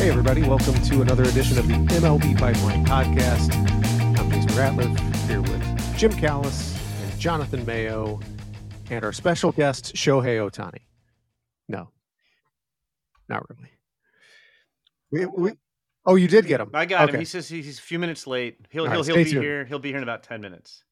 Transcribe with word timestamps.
Hey, 0.00 0.08
everybody, 0.08 0.42
welcome 0.42 0.72
to 0.84 1.02
another 1.02 1.24
edition 1.24 1.58
of 1.58 1.68
the 1.68 1.74
MLB 1.74 2.38
Pipeline 2.38 2.86
Podcast. 2.86 3.54
I'm 4.18 4.30
Jason 4.30 4.48
Ratliff 4.52 5.28
here 5.28 5.42
with 5.42 5.98
Jim 5.98 6.10
Callis 6.12 6.74
and 7.02 7.20
Jonathan 7.20 7.66
Mayo 7.66 8.18
and 8.88 9.04
our 9.04 9.12
special 9.12 9.52
guest, 9.52 9.94
Shohei 9.94 10.38
Ohtani. 10.38 10.78
No, 11.68 11.90
not 13.28 13.44
really. 13.50 13.70
We, 15.10 15.26
we, 15.26 15.52
oh, 16.06 16.14
you 16.14 16.28
did 16.28 16.46
get 16.46 16.62
him. 16.62 16.70
I 16.72 16.86
got 16.86 17.02
Okay. 17.02 17.12
him. 17.16 17.20
He 17.20 17.26
says 17.26 17.46
he's 17.46 17.78
a 17.78 17.82
few 17.82 17.98
minutes 17.98 18.26
late. 18.26 18.56
He'll 18.70 18.84
All 18.84 18.90
he'll 18.90 19.00
right, 19.00 19.06
he'll 19.06 19.16
be 19.16 19.24
tuned. 19.24 19.42
here. 19.44 19.64
He'll 19.66 19.78
be 19.78 19.88
here 19.90 19.98
in 19.98 20.02
about 20.02 20.22
ten 20.22 20.40
minutes. 20.40 20.82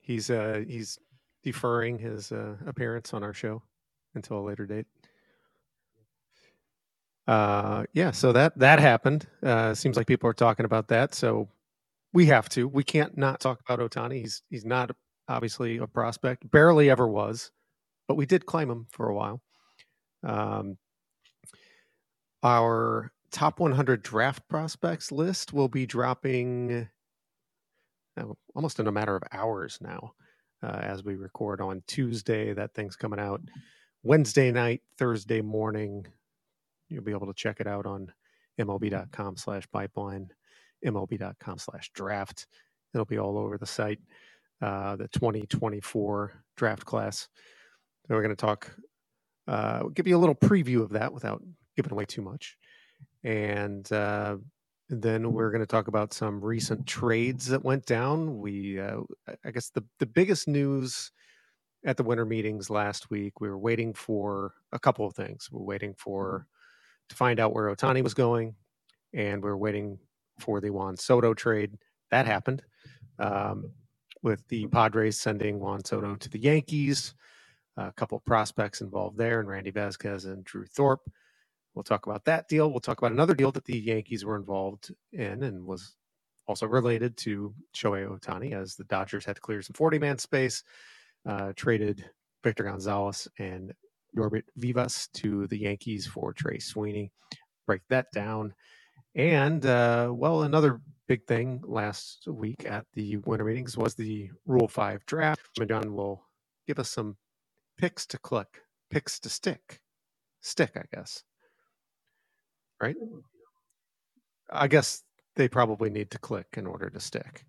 He's 0.00 0.28
uh 0.28 0.62
he's 0.68 0.98
deferring 1.42 1.98
his 1.98 2.32
uh, 2.32 2.56
appearance 2.66 3.14
on 3.14 3.22
our 3.22 3.32
show 3.32 3.62
until 4.14 4.40
a 4.40 4.44
later 4.44 4.66
date. 4.66 4.84
Uh 7.28 7.84
yeah, 7.94 8.12
so 8.12 8.32
that 8.32 8.58
that 8.58 8.80
happened. 8.80 9.28
Uh 9.44 9.74
seems 9.74 9.96
like 9.98 10.08
people 10.08 10.30
are 10.30 10.34
talking 10.34 10.66
about 10.66 10.88
that, 10.88 11.14
so 11.14 11.48
we 12.14 12.26
have 12.26 12.48
to. 12.50 12.68
We 12.68 12.84
can't 12.84 13.16
not 13.18 13.40
talk 13.40 13.60
about 13.68 13.80
Ohtani. 13.80 14.20
He's 14.22 14.42
he's 14.50 14.66
not 14.66 14.92
obviously 15.28 15.78
a 15.78 15.86
prospect. 15.88 16.50
Barely 16.50 16.90
ever 16.90 17.08
was, 17.08 17.52
but 18.08 18.16
we 18.16 18.26
did 18.26 18.46
claim 18.46 18.70
him 18.70 18.86
for 18.90 19.08
a 19.08 19.14
while. 19.14 19.42
Um 20.24 20.78
our 22.42 23.12
top 23.30 23.60
100 23.60 24.02
draft 24.02 24.46
prospects 24.48 25.12
list 25.12 25.52
will 25.52 25.68
be 25.68 25.86
dropping 25.86 26.88
uh, 28.16 28.24
almost 28.54 28.80
in 28.80 28.86
a 28.86 28.92
matter 28.92 29.16
of 29.16 29.22
hours 29.32 29.78
now 29.80 30.12
uh, 30.62 30.78
as 30.82 31.04
we 31.04 31.16
record 31.16 31.60
on 31.60 31.82
Tuesday. 31.86 32.52
That 32.52 32.74
thing's 32.74 32.96
coming 32.96 33.20
out 33.20 33.40
Wednesday 34.02 34.50
night, 34.52 34.82
Thursday 34.96 35.40
morning. 35.40 36.06
You'll 36.88 37.04
be 37.04 37.12
able 37.12 37.26
to 37.26 37.34
check 37.34 37.60
it 37.60 37.66
out 37.66 37.86
on 37.86 38.12
MLB.com 38.60 39.36
slash 39.36 39.64
pipeline, 39.70 40.30
MLB.com 40.84 41.58
slash 41.58 41.90
draft. 41.94 42.46
It'll 42.94 43.04
be 43.04 43.18
all 43.18 43.38
over 43.38 43.58
the 43.58 43.66
site. 43.66 44.00
Uh, 44.60 44.96
the 44.96 45.06
2024 45.08 46.32
draft 46.56 46.84
class. 46.84 47.28
So 48.06 48.14
we're 48.14 48.22
going 48.22 48.34
to 48.34 48.40
talk, 48.40 48.74
uh, 49.46 49.78
we'll 49.82 49.90
give 49.90 50.08
you 50.08 50.16
a 50.16 50.18
little 50.18 50.34
preview 50.34 50.82
of 50.82 50.90
that 50.90 51.12
without 51.12 51.42
giving 51.76 51.92
away 51.92 52.06
too 52.06 52.22
much. 52.22 52.56
And 53.22 53.90
uh, 53.92 54.38
then 54.88 55.32
we're 55.32 55.50
going 55.52 55.60
to 55.60 55.66
talk 55.66 55.86
about 55.86 56.12
some 56.12 56.40
recent 56.44 56.86
trades 56.88 57.46
that 57.46 57.64
went 57.64 57.86
down. 57.86 58.38
We, 58.38 58.80
uh, 58.80 59.02
I- 59.28 59.36
I 59.44 59.50
guess, 59.52 59.70
the 59.70 59.84
the 60.00 60.06
biggest 60.06 60.48
news 60.48 61.12
at 61.84 61.96
the 61.96 62.02
winter 62.02 62.24
meetings 62.24 62.68
last 62.70 63.10
week. 63.10 63.40
We 63.40 63.48
were 63.48 63.58
waiting 63.58 63.94
for 63.94 64.54
a 64.72 64.78
couple 64.80 65.06
of 65.06 65.14
things. 65.14 65.48
We're 65.52 65.62
waiting 65.62 65.94
for 65.96 66.46
to 67.08 67.16
find 67.16 67.40
out 67.40 67.54
where 67.54 67.74
Ohtani 67.74 68.02
was 68.02 68.14
going, 68.14 68.54
and 69.12 69.42
we're 69.42 69.56
waiting 69.56 69.98
for 70.38 70.60
the 70.60 70.70
Juan 70.70 70.96
Soto 70.96 71.34
trade. 71.34 71.78
That 72.10 72.26
happened 72.26 72.62
um, 73.18 73.72
with 74.22 74.46
the 74.48 74.66
Padres 74.68 75.18
sending 75.18 75.58
Juan 75.58 75.84
Soto 75.84 76.14
to 76.16 76.28
the 76.28 76.40
Yankees. 76.40 77.14
A 77.76 77.92
couple 77.92 78.18
of 78.18 78.24
prospects 78.24 78.80
involved 78.80 79.18
there, 79.18 79.40
and 79.40 79.48
Randy 79.48 79.70
Vasquez 79.70 80.24
and 80.24 80.44
Drew 80.44 80.64
Thorpe. 80.66 81.08
We'll 81.74 81.84
talk 81.84 82.06
about 82.06 82.24
that 82.24 82.48
deal. 82.48 82.70
We'll 82.70 82.80
talk 82.80 82.98
about 82.98 83.12
another 83.12 83.34
deal 83.34 83.52
that 83.52 83.64
the 83.64 83.78
Yankees 83.78 84.24
were 84.24 84.36
involved 84.36 84.92
in 85.12 85.44
and 85.44 85.64
was 85.64 85.94
also 86.48 86.66
related 86.66 87.16
to 87.18 87.54
Shohei 87.76 88.08
Ohtani 88.08 88.52
as 88.52 88.74
the 88.74 88.84
Dodgers 88.84 89.24
had 89.24 89.36
to 89.36 89.42
clear 89.42 89.62
some 89.62 89.74
40 89.74 89.98
man 90.00 90.18
space, 90.18 90.64
uh, 91.24 91.52
traded 91.54 92.04
Victor 92.42 92.64
Gonzalez 92.64 93.28
and 93.38 93.72
Norbert 94.14 94.44
Vivas 94.56 95.08
to 95.14 95.46
the 95.48 95.58
Yankees 95.58 96.06
for 96.06 96.32
Trey 96.32 96.58
Sweeney. 96.58 97.12
Break 97.66 97.82
that 97.88 98.06
down. 98.12 98.54
And, 99.14 99.64
uh, 99.66 100.10
well, 100.12 100.42
another 100.42 100.80
big 101.06 101.26
thing 101.26 101.62
last 101.64 102.26
week 102.28 102.64
at 102.66 102.86
the 102.94 103.16
winter 103.18 103.44
meetings 103.44 103.76
was 103.76 103.94
the 103.94 104.30
Rule 104.46 104.68
5 104.68 105.04
draft. 105.06 105.40
John 105.68 105.94
will 105.94 106.24
give 106.66 106.78
us 106.78 106.90
some 106.90 107.16
picks 107.76 108.06
to 108.06 108.18
click, 108.18 108.62
picks 108.90 109.18
to 109.20 109.28
stick. 109.28 109.80
Stick, 110.40 110.76
I 110.76 110.84
guess 110.94 111.24
right? 112.80 112.96
I 114.50 114.68
guess 114.68 115.02
they 115.36 115.48
probably 115.48 115.90
need 115.90 116.10
to 116.12 116.18
click 116.18 116.46
in 116.56 116.66
order 116.66 116.90
to 116.90 117.00
stick 117.00 117.44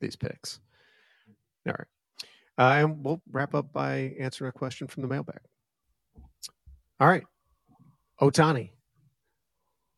these 0.00 0.16
picks. 0.16 0.60
All 1.66 1.74
right. 1.78 1.88
Uh, 2.58 2.84
and 2.84 3.04
we'll 3.04 3.22
wrap 3.30 3.54
up 3.54 3.72
by 3.72 4.14
answering 4.18 4.50
a 4.50 4.52
question 4.58 4.86
from 4.86 5.02
the 5.02 5.08
mailbag. 5.08 5.40
All 7.02 7.08
right. 7.08 7.24
Ohtani. 8.20 8.70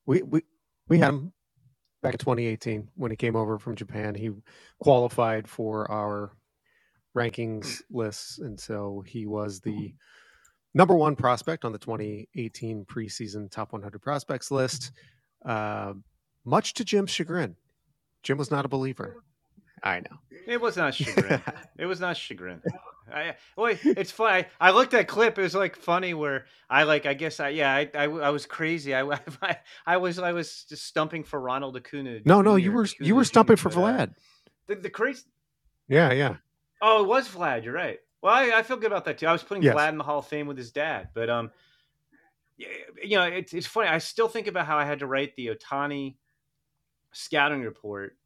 We 0.06 0.22
we 0.22 0.41
we 0.88 0.98
had 0.98 1.10
him 1.10 1.34
back 2.03 2.15
in 2.15 2.19
2018 2.19 2.88
when 2.94 3.10
he 3.10 3.16
came 3.19 3.37
over 3.37 3.59
from 3.59 3.75
Japan. 3.75 4.15
He 4.15 4.31
qualified 4.78 5.47
for 5.47 5.91
our 5.91 6.34
rankings 7.15 7.82
lists, 7.91 8.38
and 8.38 8.59
so 8.59 9.04
he 9.06 9.26
was 9.26 9.60
the 9.60 9.92
number 10.72 10.94
one 10.94 11.15
prospect 11.15 11.66
on 11.66 11.72
the 11.72 11.78
2018 11.78 12.87
preseason 12.87 13.50
top 13.50 13.75
100 13.75 14.00
prospects 14.00 14.50
list. 14.50 14.91
Uh, 15.44 15.92
much 16.47 16.72
to 16.72 16.86
Jim's 16.86 17.10
chagrin, 17.10 17.54
Jim 18.22 18.38
was 18.38 18.50
not 18.50 18.65
a 18.65 18.69
believer. 18.69 19.22
I 19.82 20.00
know. 20.00 20.16
It 20.47 20.59
was 20.59 20.78
not 20.78 20.94
chagrin. 20.94 21.42
it 21.78 21.84
was 21.84 22.00
not 22.00 22.16
chagrin. 22.16 22.62
I, 23.12 23.34
wait, 23.56 23.78
it's 23.84 24.10
funny. 24.10 24.47
I, 24.60 24.69
I 24.69 24.70
looked 24.72 24.94
at 24.94 25.09
clip. 25.09 25.38
It 25.38 25.42
was 25.42 25.54
like 25.54 25.76
funny 25.76 26.15
where 26.15 26.47
I 26.70 26.84
like. 26.84 27.06
I 27.06 27.15
guess 27.15 27.41
I 27.41 27.50
yeah. 27.50 27.72
I 27.72 27.91
I, 27.94 28.04
I 28.04 28.31
was 28.31 28.47
crazy. 28.47 28.94
I, 28.94 29.03
I 29.42 29.59
I 29.87 29.97
was 29.98 30.19
I 30.19 30.32
was 30.32 30.65
just 30.69 30.87
stumping 30.87 31.25
for 31.25 31.41
Ronald 31.41 31.76
Acuna. 31.76 32.20
no, 32.25 32.41
no, 32.42 32.56
you 32.56 32.72
were 32.72 32.84
Acuna 32.84 33.06
you 33.06 33.15
were 33.15 33.22
Jr., 33.25 33.28
stumping 33.28 33.56
for 33.56 33.70
Vlad. 33.70 34.15
the, 34.66 34.76
the 34.76 34.91
crazy. 34.91 35.25
Yeah, 35.88 36.12
yeah. 36.12 36.37
Oh, 36.81 37.03
it 37.04 37.09
was 37.09 37.28
Vlad. 37.28 37.65
You're 37.65 37.75
right. 37.75 37.98
Well, 38.22 38.32
I, 38.34 38.59
I 38.59 38.62
feel 38.62 38.78
good 38.78 38.87
about 38.87 39.04
that 39.04 39.19
too. 39.19 39.26
I 39.26 39.32
was 39.32 39.42
putting 39.42 39.62
Yes. 39.62 39.75
Vlad 39.75 39.91
in 39.91 39.98
the 39.98 40.04
Hall 40.04 40.21
of 40.21 40.26
Fame 40.26 40.47
with 40.47 40.56
his 40.56 40.72
dad, 40.72 41.09
but 41.15 41.28
um, 41.28 41.50
yeah, 42.56 42.69
you 43.03 43.16
know, 43.19 43.25
it's 43.25 43.53
it's 43.53 43.66
funny. 43.66 43.88
I 43.88 43.98
still 43.98 44.28
think 44.28 44.47
about 44.47 44.66
how 44.66 44.78
I 44.78 44.84
had 44.86 45.00
to 45.00 45.06
write 45.06 45.36
the 45.36 45.48
Ohtani 45.48 46.16
scouting 47.12 47.60
report, 47.62 48.16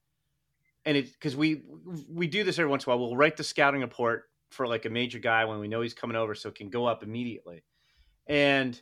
and 0.84 0.97
it 0.97 1.12
because 1.12 1.34
we 1.37 1.62
we 2.09 2.27
do 2.28 2.45
this 2.45 2.59
every 2.59 2.71
once 2.71 2.87
in 2.87 2.93
a 2.93 2.97
while. 2.97 3.05
We'll 3.09 3.16
write 3.16 3.37
the 3.37 3.45
scouting 3.45 3.81
report 3.81 4.25
for 4.50 4.66
like 4.66 4.84
a 4.84 4.91
major 4.91 5.19
guy 5.19 5.44
when 5.44 5.59
we 5.59 5.69
know 5.69 5.81
he's 5.81 5.94
coming 5.94 6.16
over, 6.16 6.34
so 6.34 6.48
it 6.48 6.54
can 6.54 6.70
go 6.70 6.86
up 6.86 7.03
immediately, 7.03 7.65
and 8.27 8.80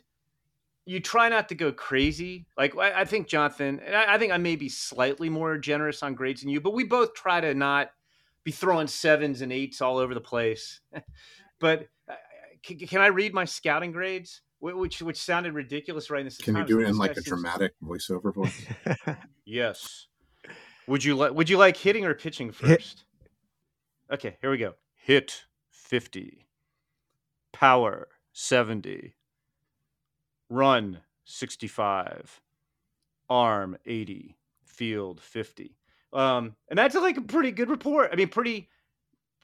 you 0.85 0.99
try 1.01 1.27
not 1.27 1.49
to 1.49 1.55
go 1.55 1.71
crazy. 1.71 2.45
Like 2.57 2.77
I, 2.77 3.01
I 3.01 3.05
think 3.05 3.27
Jonathan, 3.27 3.81
and 3.85 3.95
I, 3.95 4.13
I 4.15 4.17
think 4.17 4.31
I 4.31 4.37
may 4.37 4.55
be 4.55 4.69
slightly 4.69 5.29
more 5.29 5.57
generous 5.57 6.01
on 6.03 6.15
grades 6.15 6.41
than 6.41 6.49
you, 6.49 6.61
but 6.61 6.73
we 6.73 6.83
both 6.83 7.13
try 7.13 7.41
to 7.41 7.53
not 7.53 7.91
be 8.43 8.51
throwing 8.51 8.87
sevens 8.87 9.41
and 9.41 9.51
eights 9.51 9.81
all 9.81 9.97
over 9.97 10.13
the 10.13 10.21
place. 10.21 10.79
but 11.59 11.87
uh, 12.09 12.13
can, 12.63 12.77
can 12.79 13.01
I 13.01 13.07
read 13.07 13.33
my 13.33 13.43
scouting 13.43 13.91
grades? 13.91 14.41
Which 14.59 15.01
which 15.03 15.17
sounded 15.17 15.53
ridiculous 15.53 16.09
right 16.09 16.21
in 16.21 16.25
this. 16.25 16.37
Can 16.37 16.55
you 16.55 16.63
do 16.65 16.79
it 16.79 16.87
in 16.87 16.97
like 16.97 17.11
guy 17.11 17.11
a 17.11 17.15
seems- 17.15 17.27
dramatic 17.27 17.73
voiceover 17.83 18.33
voice? 18.33 18.65
Yes. 19.45 20.07
Would 20.87 21.03
you 21.03 21.15
like 21.15 21.33
Would 21.33 21.49
you 21.49 21.57
like 21.57 21.77
hitting 21.77 22.05
or 22.05 22.13
pitching 22.13 22.47
Hit. 22.47 22.55
first? 22.55 23.03
Okay, 24.11 24.37
here 24.41 24.49
we 24.51 24.57
go. 24.57 24.73
Hit 24.95 25.43
fifty, 25.87 26.45
power 27.53 28.09
seventy, 28.33 29.15
run 30.49 30.99
sixty 31.25 31.67
five, 31.67 32.41
arm 33.29 33.77
eighty, 33.85 34.37
field 34.65 35.21
fifty. 35.21 35.77
Um, 36.13 36.55
and 36.69 36.77
that's 36.77 36.95
like 36.95 37.17
a 37.17 37.21
pretty 37.21 37.51
good 37.51 37.69
report. 37.69 38.09
I 38.11 38.15
mean, 38.15 38.29
pretty 38.29 38.69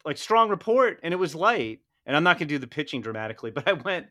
like 0.05 0.17
strong 0.17 0.49
report, 0.49 0.99
and 1.03 1.13
it 1.13 1.17
was 1.17 1.33
light. 1.35 1.79
and 2.05 2.15
I'm 2.15 2.23
not 2.23 2.37
going 2.37 2.47
to 2.49 2.53
do 2.53 2.59
the 2.59 2.67
pitching 2.67 3.01
dramatically, 3.01 3.51
but 3.51 3.67
I 3.67 3.73
went 3.73 4.07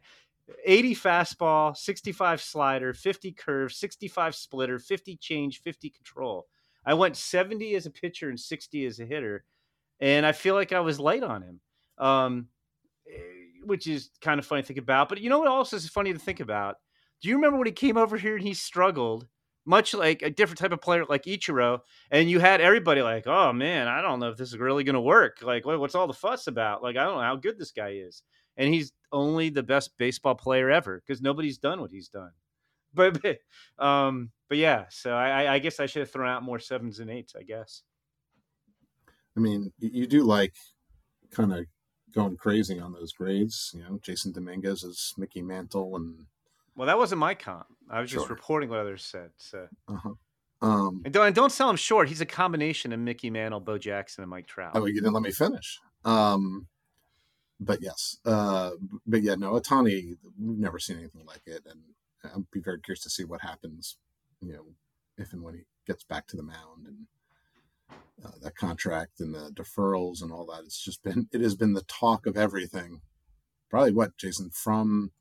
80 0.64 0.94
fastball, 0.94 1.76
65 1.76 2.40
slider, 2.40 2.94
50 2.94 3.32
curve, 3.32 3.72
65 3.72 4.34
splitter, 4.34 4.78
50 4.78 5.16
change, 5.16 5.60
50 5.60 5.90
control. 5.90 6.46
I 6.84 6.94
went 6.94 7.16
70 7.16 7.74
as 7.74 7.86
a 7.86 7.90
pitcher 7.90 8.28
and 8.28 8.40
60 8.40 8.86
as 8.86 8.98
a 8.98 9.04
hitter, 9.06 9.44
and 10.00 10.26
I 10.26 10.32
feel 10.32 10.54
like 10.54 10.72
I 10.72 10.80
was 10.80 10.98
light 10.98 11.22
on 11.22 11.42
him, 11.42 11.60
um, 12.02 12.48
eh, 13.08 13.20
which 13.64 13.86
is 13.86 14.10
kind 14.20 14.38
of 14.38 14.44
funny 14.44 14.62
to 14.62 14.66
think 14.66 14.78
about. 14.78 15.08
But 15.08 15.20
you 15.20 15.30
know 15.30 15.38
what 15.38 15.48
else 15.48 15.72
is 15.72 15.88
funny 15.88 16.12
to 16.12 16.18
think 16.18 16.40
about? 16.40 16.76
Do 17.22 17.28
you 17.28 17.36
remember 17.36 17.58
when 17.58 17.66
he 17.66 17.72
came 17.72 17.96
over 17.96 18.18
here 18.18 18.36
and 18.36 18.46
he 18.46 18.52
struggled? 18.54 19.26
Much 19.64 19.94
like 19.94 20.22
a 20.22 20.30
different 20.30 20.58
type 20.58 20.72
of 20.72 20.80
player 20.80 21.04
like 21.08 21.22
Ichiro, 21.22 21.78
and 22.10 22.28
you 22.28 22.40
had 22.40 22.60
everybody 22.60 23.00
like, 23.00 23.28
"Oh 23.28 23.52
man, 23.52 23.86
I 23.86 24.02
don't 24.02 24.18
know 24.18 24.30
if 24.30 24.36
this 24.36 24.48
is 24.48 24.58
really 24.58 24.82
going 24.82 24.96
to 24.96 25.00
work. 25.00 25.38
Like, 25.40 25.64
what's 25.64 25.94
all 25.94 26.08
the 26.08 26.12
fuss 26.12 26.48
about? 26.48 26.82
Like, 26.82 26.96
I 26.96 27.04
don't 27.04 27.14
know 27.14 27.22
how 27.22 27.36
good 27.36 27.60
this 27.60 27.70
guy 27.70 27.90
is." 27.90 28.24
And 28.56 28.74
he's 28.74 28.92
only 29.12 29.50
the 29.50 29.62
best 29.62 29.96
baseball 29.98 30.34
player 30.34 30.68
ever 30.68 31.00
because 31.00 31.22
nobody's 31.22 31.58
done 31.58 31.80
what 31.80 31.92
he's 31.92 32.08
done. 32.08 32.32
But, 32.94 33.22
but 33.22 33.38
um, 33.82 34.32
but 34.50 34.58
yeah, 34.58 34.84
so 34.90 35.14
I, 35.14 35.54
I 35.54 35.58
guess 35.60 35.80
I 35.80 35.86
should 35.86 36.00
have 36.00 36.10
thrown 36.10 36.28
out 36.28 36.42
more 36.42 36.58
sevens 36.58 36.98
and 36.98 37.08
eights. 37.08 37.34
I 37.38 37.42
guess. 37.42 37.84
I 39.36 39.40
mean, 39.40 39.72
you 39.78 40.06
do 40.06 40.24
like 40.24 40.54
kind 41.30 41.52
of 41.52 41.66
going 42.14 42.36
crazy 42.36 42.78
on 42.78 42.92
those 42.92 43.12
grades. 43.12 43.72
You 43.74 43.82
know, 43.82 44.00
Jasson 44.02 44.32
Dominguez 44.32 44.82
is 44.84 45.14
Mickey 45.16 45.42
Mantle, 45.42 45.96
and 45.96 46.26
well, 46.76 46.86
that 46.86 46.98
wasn't 46.98 47.20
my 47.20 47.34
comp. 47.34 47.66
I 47.90 48.00
was 48.00 48.10
sure. 48.10 48.20
just 48.20 48.30
reporting 48.30 48.68
what 48.70 48.78
others 48.78 49.04
said. 49.04 49.30
So. 49.36 49.68
Uh-huh. 49.88 50.12
Um, 50.62 51.02
and 51.04 51.12
don't 51.12 51.26
and 51.26 51.34
don't 51.34 51.50
sell 51.50 51.68
him 51.68 51.76
short. 51.76 52.08
He's 52.08 52.20
a 52.20 52.26
combination 52.26 52.92
of 52.92 53.00
Mickey 53.00 53.30
Mantle, 53.30 53.58
Bo 53.58 53.78
Jackson, 53.78 54.22
and 54.22 54.30
Mike 54.30 54.46
Trout. 54.46 54.72
Oh, 54.74 54.86
you 54.86 54.94
didn't 54.94 55.12
let 55.12 55.24
me 55.24 55.32
finish. 55.32 55.80
Um, 56.04 56.68
but 57.58 57.82
yes, 57.82 58.18
uh, 58.24 58.70
but 59.04 59.22
yeah, 59.22 59.34
no, 59.34 59.52
Ohtani, 59.52 60.16
we've 60.38 60.58
never 60.58 60.78
seen 60.78 60.98
anything 60.98 61.26
like 61.26 61.42
it, 61.46 61.62
and 61.68 61.80
I'd 62.24 62.50
be 62.52 62.60
very 62.60 62.80
curious 62.80 63.02
to 63.02 63.10
see 63.10 63.24
what 63.24 63.40
happens, 63.40 63.96
you 64.40 64.52
know, 64.52 64.64
if 65.18 65.32
and 65.32 65.42
when 65.42 65.54
he 65.54 65.62
gets 65.86 66.04
back 66.04 66.26
to 66.28 66.36
the 66.36 66.42
mound 66.42 66.86
and 66.86 67.06
uh, 68.24 68.30
that 68.42 68.56
contract 68.56 69.20
and 69.20 69.34
the 69.34 69.50
deferrals 69.52 70.22
and 70.22 70.32
all 70.32 70.46
that. 70.46 70.64
It's 70.64 70.82
just 70.82 71.02
been, 71.02 71.28
it 71.32 71.40
has 71.40 71.54
been 71.54 71.74
the 71.74 71.82
talk 71.82 72.26
of 72.26 72.36
everything. 72.36 73.00
Probably 73.70 73.92
what, 73.92 74.16
Jason, 74.18 74.50
from 74.50 75.12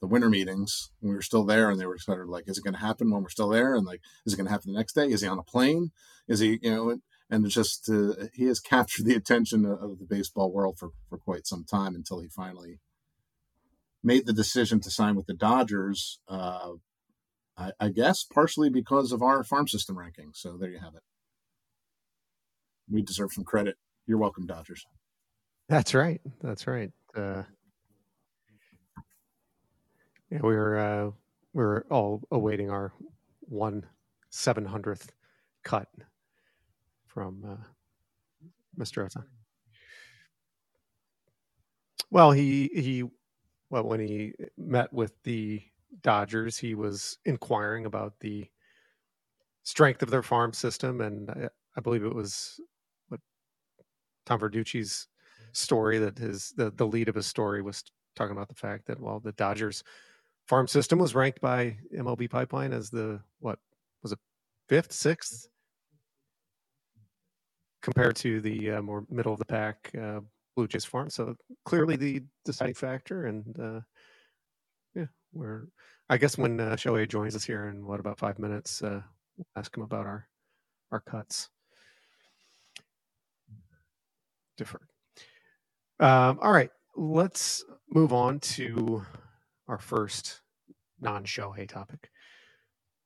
the 0.00 0.06
winter 0.06 0.28
meetings 0.28 0.90
when 1.00 1.10
we 1.10 1.16
were 1.16 1.22
still 1.22 1.44
there 1.44 1.70
and 1.70 1.80
they 1.80 1.86
were 1.86 1.98
sort 1.98 2.20
of 2.20 2.28
like, 2.28 2.44
is 2.46 2.58
it 2.58 2.64
going 2.64 2.74
to 2.74 2.80
happen 2.80 3.10
when 3.10 3.22
we're 3.22 3.28
still 3.28 3.48
there? 3.48 3.74
And 3.74 3.86
like, 3.86 4.00
is 4.26 4.32
it 4.32 4.36
going 4.36 4.46
to 4.46 4.52
happen 4.52 4.72
the 4.72 4.78
next 4.78 4.94
day? 4.94 5.06
Is 5.06 5.20
he 5.20 5.28
on 5.28 5.38
a 5.38 5.42
plane? 5.42 5.92
Is 6.28 6.40
he, 6.40 6.58
you 6.62 6.70
know, 6.70 6.98
and 7.30 7.48
just 7.48 7.88
uh, 7.90 8.26
he 8.32 8.44
has 8.44 8.60
captured 8.74 9.06
the 9.06 9.14
attention 9.14 9.64
of 9.64 9.98
the 9.98 10.06
baseball 10.08 10.52
world 10.52 10.78
for, 10.78 10.90
for 11.08 11.18
quite 11.18 11.46
some 11.46 11.64
time 11.64 11.94
until 11.94 12.20
he 12.20 12.28
finally 12.28 12.80
made 14.02 14.26
the 14.26 14.32
decision 14.32 14.80
to 14.80 14.90
sign 14.90 15.16
with 15.16 15.26
the 15.26 15.34
Dodgers. 15.34 16.20
Uh, 16.28 16.72
I, 17.56 17.72
I, 17.80 17.88
guess 17.88 18.24
partially 18.24 18.68
because 18.68 19.12
of 19.12 19.22
our 19.22 19.42
farm 19.44 19.66
system 19.66 19.98
ranking. 19.98 20.32
So 20.34 20.58
there 20.58 20.68
you 20.68 20.80
have 20.80 20.94
it. 20.94 21.02
We 22.90 23.02
deserve 23.02 23.32
some 23.32 23.44
credit. 23.44 23.76
You're 24.06 24.18
welcome, 24.18 24.46
Dodgers. 24.46 24.84
That's 25.68 25.94
right. 25.94 26.20
That's 26.42 26.66
right. 26.66 26.90
Uh, 27.16 27.42
yeah, 30.30 30.40
we 30.42 30.54
were 30.54 30.78
uh, 30.78 31.10
we 31.52 31.62
were 31.62 31.86
all 31.90 32.22
awaiting 32.30 32.70
our 32.70 32.92
one 33.40 33.84
seven 34.30 34.64
hundredth 34.64 35.12
cut 35.62 35.88
from 37.06 37.44
uh, 37.48 37.64
Mr. 38.78 39.04
Ota. 39.04 39.24
Well, 42.10 42.32
he 42.32 42.68
he 42.74 43.04
well 43.70 43.84
when 43.84 44.00
he 44.00 44.34
met 44.58 44.92
with 44.92 45.12
the 45.22 45.62
Dodgers, 46.02 46.58
he 46.58 46.74
was 46.74 47.18
inquiring 47.24 47.86
about 47.86 48.14
the 48.20 48.46
strength 49.62 50.02
of 50.02 50.10
their 50.10 50.22
farm 50.22 50.52
system, 50.52 51.00
and 51.00 51.30
I, 51.30 51.48
I 51.76 51.80
believe 51.80 52.04
it 52.04 52.14
was 52.14 52.60
Tom 54.26 54.40
Verducci's 54.40 55.06
story 55.52 55.98
that 55.98 56.18
his 56.18 56.52
the, 56.56 56.70
the 56.70 56.86
lead 56.86 57.08
of 57.08 57.14
his 57.14 57.26
story 57.26 57.62
was 57.62 57.84
talking 58.16 58.36
about 58.36 58.48
the 58.48 58.54
fact 58.54 58.86
that 58.86 59.00
well 59.00 59.20
the 59.20 59.32
Dodgers 59.32 59.82
farm 60.48 60.66
system 60.66 60.98
was 60.98 61.14
ranked 61.14 61.40
by 61.40 61.76
MLB 61.96 62.28
Pipeline 62.30 62.72
as 62.72 62.90
the 62.90 63.20
what 63.40 63.58
was 64.02 64.12
it 64.12 64.18
fifth, 64.68 64.92
sixth 64.92 65.48
compared 67.82 68.16
to 68.16 68.40
the 68.40 68.72
uh, 68.72 68.82
more 68.82 69.04
middle 69.10 69.32
of 69.32 69.38
the 69.38 69.44
pack 69.44 69.90
uh, 70.00 70.20
Blue 70.56 70.66
Jays 70.66 70.84
farm. 70.84 71.10
So 71.10 71.36
clearly 71.64 71.96
the 71.96 72.22
deciding 72.44 72.74
factor, 72.74 73.26
and 73.26 73.60
uh, 73.60 73.80
yeah, 74.94 75.06
we're. 75.32 75.68
I 76.10 76.18
guess 76.18 76.36
when 76.36 76.60
uh, 76.60 76.76
Shohei 76.76 77.08
joins 77.08 77.34
us 77.34 77.44
here 77.44 77.68
in 77.68 77.86
what 77.86 77.98
about 77.98 78.18
five 78.18 78.38
minutes, 78.38 78.82
uh, 78.82 79.00
we'll 79.36 79.46
ask 79.56 79.74
him 79.76 79.82
about 79.82 80.06
our 80.06 80.28
our 80.92 81.00
cuts. 81.00 81.48
Deferred. 84.56 84.88
Um, 86.00 86.38
all 86.42 86.52
right, 86.52 86.70
let's 86.96 87.64
move 87.90 88.12
on 88.12 88.40
to 88.40 89.04
our 89.68 89.78
first 89.78 90.40
non-Shohei 91.00 91.68
topic. 91.68 92.10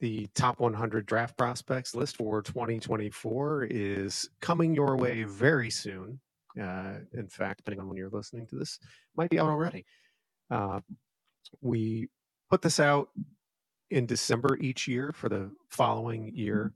The 0.00 0.28
top 0.34 0.60
100 0.60 1.06
draft 1.06 1.36
prospects 1.36 1.94
list 1.94 2.16
for 2.16 2.40
2024 2.42 3.64
is 3.64 4.28
coming 4.40 4.74
your 4.74 4.96
way 4.96 5.24
very 5.24 5.70
soon. 5.70 6.20
Uh, 6.60 6.98
in 7.12 7.28
fact, 7.28 7.58
depending 7.58 7.80
on 7.80 7.88
when 7.88 7.96
you're 7.96 8.10
listening 8.10 8.46
to 8.48 8.56
this, 8.56 8.78
might 9.16 9.30
be 9.30 9.38
out 9.38 9.48
already. 9.48 9.84
Uh, 10.50 10.80
we 11.60 12.08
put 12.50 12.62
this 12.62 12.78
out 12.80 13.08
in 13.90 14.06
December 14.06 14.56
each 14.60 14.86
year 14.86 15.12
for 15.12 15.28
the 15.28 15.50
following 15.68 16.32
year. 16.34 16.72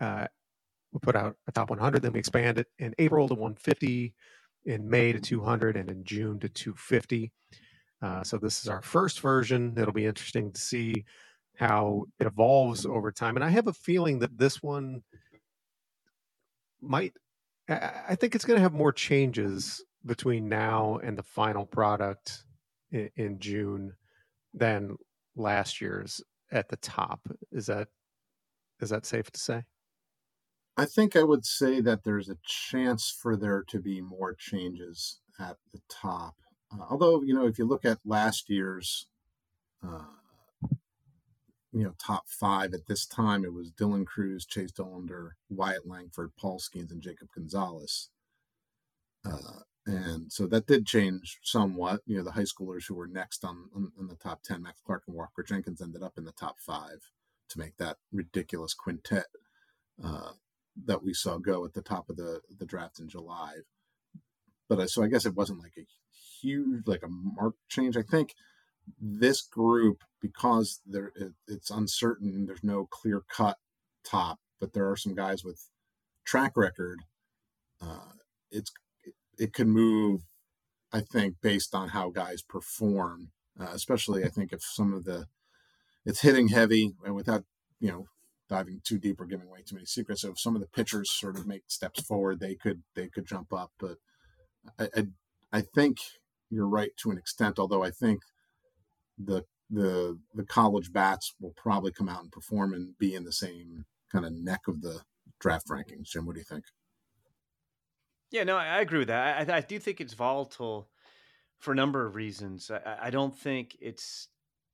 Uh, 0.00 0.26
we 0.96 1.00
put 1.00 1.16
out 1.16 1.36
a 1.46 1.52
top 1.52 1.70
100, 1.70 2.02
then 2.02 2.12
we 2.12 2.18
expand 2.18 2.58
it 2.58 2.68
in 2.78 2.94
April 2.98 3.28
to 3.28 3.34
150, 3.34 4.14
in 4.64 4.88
May 4.88 5.12
to 5.12 5.20
200, 5.20 5.76
and 5.76 5.90
in 5.90 6.04
June 6.04 6.40
to 6.40 6.48
250. 6.48 7.32
Uh, 8.02 8.22
so 8.22 8.38
this 8.38 8.62
is 8.62 8.68
our 8.68 8.82
first 8.82 9.20
version. 9.20 9.74
It'll 9.76 9.92
be 9.92 10.06
interesting 10.06 10.52
to 10.52 10.60
see 10.60 11.04
how 11.56 12.04
it 12.18 12.26
evolves 12.26 12.86
over 12.86 13.12
time. 13.12 13.36
And 13.36 13.44
I 13.44 13.50
have 13.50 13.66
a 13.66 13.72
feeling 13.72 14.20
that 14.20 14.38
this 14.38 14.62
one 14.62 15.02
might, 16.80 17.12
I 17.68 18.14
think 18.14 18.34
it's 18.34 18.44
going 18.44 18.56
to 18.56 18.62
have 18.62 18.72
more 18.72 18.92
changes 18.92 19.84
between 20.04 20.48
now 20.48 20.98
and 21.02 21.18
the 21.18 21.22
final 21.22 21.66
product 21.66 22.44
in, 22.90 23.10
in 23.16 23.38
June 23.38 23.92
than 24.54 24.96
last 25.34 25.80
year's 25.80 26.22
at 26.50 26.68
the 26.68 26.76
top. 26.76 27.20
Is 27.52 27.66
that 27.66 27.88
is 28.80 28.90
that 28.90 29.06
safe 29.06 29.30
to 29.30 29.40
say? 29.40 29.64
I 30.76 30.84
think 30.84 31.16
I 31.16 31.22
would 31.22 31.46
say 31.46 31.80
that 31.80 32.04
there's 32.04 32.28
a 32.28 32.36
chance 32.44 33.10
for 33.10 33.34
there 33.36 33.64
to 33.68 33.80
be 33.80 34.00
more 34.02 34.34
changes 34.34 35.20
at 35.40 35.56
the 35.72 35.80
top. 35.88 36.34
Uh, 36.70 36.84
although, 36.90 37.22
you 37.22 37.34
know, 37.34 37.46
if 37.46 37.58
you 37.58 37.66
look 37.66 37.84
at 37.84 37.98
last 38.04 38.50
year's, 38.50 39.06
uh, 39.82 40.04
you 41.72 41.84
know, 41.84 41.94
top 41.98 42.24
five 42.28 42.74
at 42.74 42.86
this 42.86 43.06
time, 43.06 43.44
it 43.44 43.54
was 43.54 43.70
Dylan 43.72 44.06
Crews, 44.06 44.44
Chase 44.44 44.72
Dollander, 44.72 45.30
Wyatt 45.48 45.86
Langford, 45.86 46.32
Paul 46.38 46.58
Skenes, 46.58 46.90
and 46.90 47.02
Jacob 47.02 47.28
Gonzalez. 47.34 48.10
Uh, 49.24 49.60
and 49.86 50.30
so 50.32 50.46
that 50.46 50.66
did 50.66 50.86
change 50.86 51.38
somewhat. 51.42 52.00
You 52.06 52.18
know, 52.18 52.24
the 52.24 52.32
high 52.32 52.42
schoolers 52.42 52.86
who 52.86 52.94
were 52.94 53.06
next 53.06 53.44
on, 53.44 53.70
on, 53.74 53.92
on, 53.98 54.08
the 54.08 54.16
top 54.16 54.42
10, 54.42 54.62
Max 54.62 54.80
Clark 54.84 55.04
and 55.06 55.16
Walker 55.16 55.42
Jenkins, 55.42 55.80
ended 55.80 56.02
up 56.02 56.18
in 56.18 56.24
the 56.24 56.32
top 56.32 56.56
five 56.58 56.98
to 57.50 57.58
make 57.58 57.76
that 57.76 57.96
ridiculous 58.12 58.74
quintet 58.74 59.26
uh, 60.02 60.32
that 60.84 61.02
we 61.02 61.14
saw 61.14 61.38
go 61.38 61.64
at 61.64 61.74
the 61.74 61.82
top 61.82 62.08
of 62.10 62.16
the, 62.16 62.40
the 62.58 62.66
draft 62.66 63.00
in 63.00 63.08
July. 63.08 63.54
But 64.68 64.80
I, 64.80 64.86
so 64.86 65.02
I 65.02 65.08
guess 65.08 65.26
it 65.26 65.34
wasn't 65.34 65.62
like 65.62 65.74
a 65.78 65.86
huge, 66.40 66.86
like 66.86 67.02
a 67.02 67.08
marked 67.08 67.68
change. 67.68 67.96
I 67.96 68.02
think 68.02 68.34
this 69.00 69.42
group, 69.42 70.02
because 70.20 70.80
there 70.86 71.12
it, 71.16 71.32
it's 71.48 71.70
uncertain, 71.70 72.46
there's 72.46 72.64
no 72.64 72.86
clear 72.86 73.22
cut 73.28 73.56
top, 74.04 74.38
but 74.60 74.72
there 74.72 74.90
are 74.90 74.96
some 74.96 75.14
guys 75.14 75.44
with 75.44 75.68
track 76.24 76.52
record. 76.56 77.00
Uh, 77.80 78.12
it's 78.50 78.72
it, 79.04 79.14
it 79.38 79.52
can 79.52 79.70
move, 79.70 80.22
I 80.92 81.00
think, 81.00 81.36
based 81.42 81.74
on 81.74 81.90
how 81.90 82.10
guys 82.10 82.42
perform. 82.42 83.30
Uh, 83.58 83.70
especially, 83.72 84.24
I 84.24 84.28
think 84.28 84.52
if 84.52 84.62
some 84.62 84.92
of 84.92 85.04
the 85.04 85.26
it's 86.04 86.20
hitting 86.20 86.48
heavy 86.48 86.92
and 87.04 87.14
without 87.14 87.44
you 87.80 87.90
know 87.90 88.06
diving 88.48 88.80
too 88.84 88.98
deep 88.98 89.20
or 89.20 89.26
giving 89.26 89.46
away 89.46 89.62
too 89.62 89.74
many 89.74 89.86
secrets. 89.86 90.22
So 90.22 90.30
if 90.30 90.40
some 90.40 90.54
of 90.54 90.60
the 90.60 90.68
pitchers 90.68 91.10
sort 91.10 91.36
of 91.36 91.46
make 91.46 91.62
steps 91.68 92.02
forward, 92.02 92.40
they 92.40 92.54
could 92.54 92.82
they 92.94 93.08
could 93.08 93.26
jump 93.26 93.52
up. 93.52 93.72
But 93.78 93.96
I 94.78 94.88
I, 94.96 95.06
I 95.52 95.60
think 95.60 95.98
you're 96.50 96.68
right 96.68 96.90
to 97.02 97.10
an 97.10 97.18
extent. 97.18 97.58
Although 97.58 97.82
I 97.82 97.90
think 97.90 98.20
the 99.18 99.44
the 99.70 100.18
the 100.34 100.44
college 100.44 100.92
bats 100.92 101.34
will 101.40 101.54
probably 101.56 101.92
come 101.92 102.08
out 102.08 102.22
and 102.22 102.32
perform 102.32 102.72
and 102.72 102.96
be 102.98 103.14
in 103.14 103.24
the 103.24 103.32
same 103.32 103.84
kind 104.12 104.24
of 104.24 104.32
neck 104.32 104.60
of 104.68 104.82
the 104.82 105.00
draft 105.40 105.68
rankings. 105.68 106.10
Jim, 106.12 106.26
what 106.26 106.34
do 106.34 106.40
you 106.40 106.44
think? 106.44 106.64
Yeah, 108.30 108.44
no, 108.44 108.56
I 108.56 108.80
agree 108.80 108.98
with 108.98 109.08
that. 109.08 109.48
I, 109.48 109.56
I 109.56 109.60
do 109.60 109.78
think 109.78 110.00
it's 110.00 110.14
volatile 110.14 110.88
for 111.58 111.72
a 111.72 111.76
number 111.76 112.06
of 112.06 112.14
reasons. 112.14 112.70
I, 112.70 112.98
I 113.02 113.10
don't 113.10 113.36
think 113.36 113.76
it's 113.80 114.28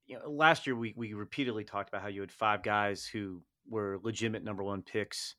you 0.05 0.17
know 0.19 0.29
last 0.29 0.67
year 0.67 0.75
we 0.75 0.93
we 0.95 1.13
repeatedly 1.13 1.63
talked 1.63 1.89
about 1.89 2.01
how 2.01 2.07
you 2.07 2.21
had 2.21 2.31
five 2.31 2.63
guys 2.63 3.05
who 3.05 3.41
were 3.69 3.99
legitimate 4.03 4.43
number 4.43 4.63
one 4.63 4.81
picks 4.81 5.35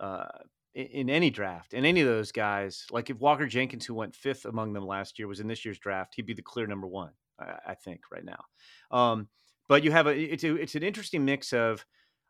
uh, 0.00 0.26
in, 0.74 0.86
in, 0.86 1.10
any 1.10 1.30
draft, 1.30 1.74
and 1.74 1.84
any 1.84 2.00
of 2.00 2.06
those 2.06 2.32
guys, 2.32 2.86
like 2.90 3.10
if 3.10 3.20
Walker 3.20 3.46
Jenkins, 3.46 3.86
who 3.86 3.94
went 3.94 4.14
fifth 4.14 4.44
among 4.44 4.72
them 4.72 4.86
last 4.86 5.18
year, 5.18 5.28
was 5.28 5.40
in 5.40 5.48
this 5.48 5.64
year's 5.64 5.78
draft, 5.78 6.14
he'd 6.16 6.26
be 6.26 6.34
the 6.34 6.42
clear 6.42 6.66
number 6.66 6.86
one, 6.86 7.12
I, 7.38 7.54
I 7.68 7.74
think, 7.74 8.00
right 8.10 8.24
now. 8.24 8.44
Um, 8.90 9.28
but 9.68 9.84
you 9.84 9.92
have 9.92 10.06
a 10.06 10.10
it's 10.10 10.44
a, 10.44 10.54
it's 10.56 10.74
an 10.74 10.82
interesting 10.82 11.24
mix 11.24 11.52
of 11.52 11.84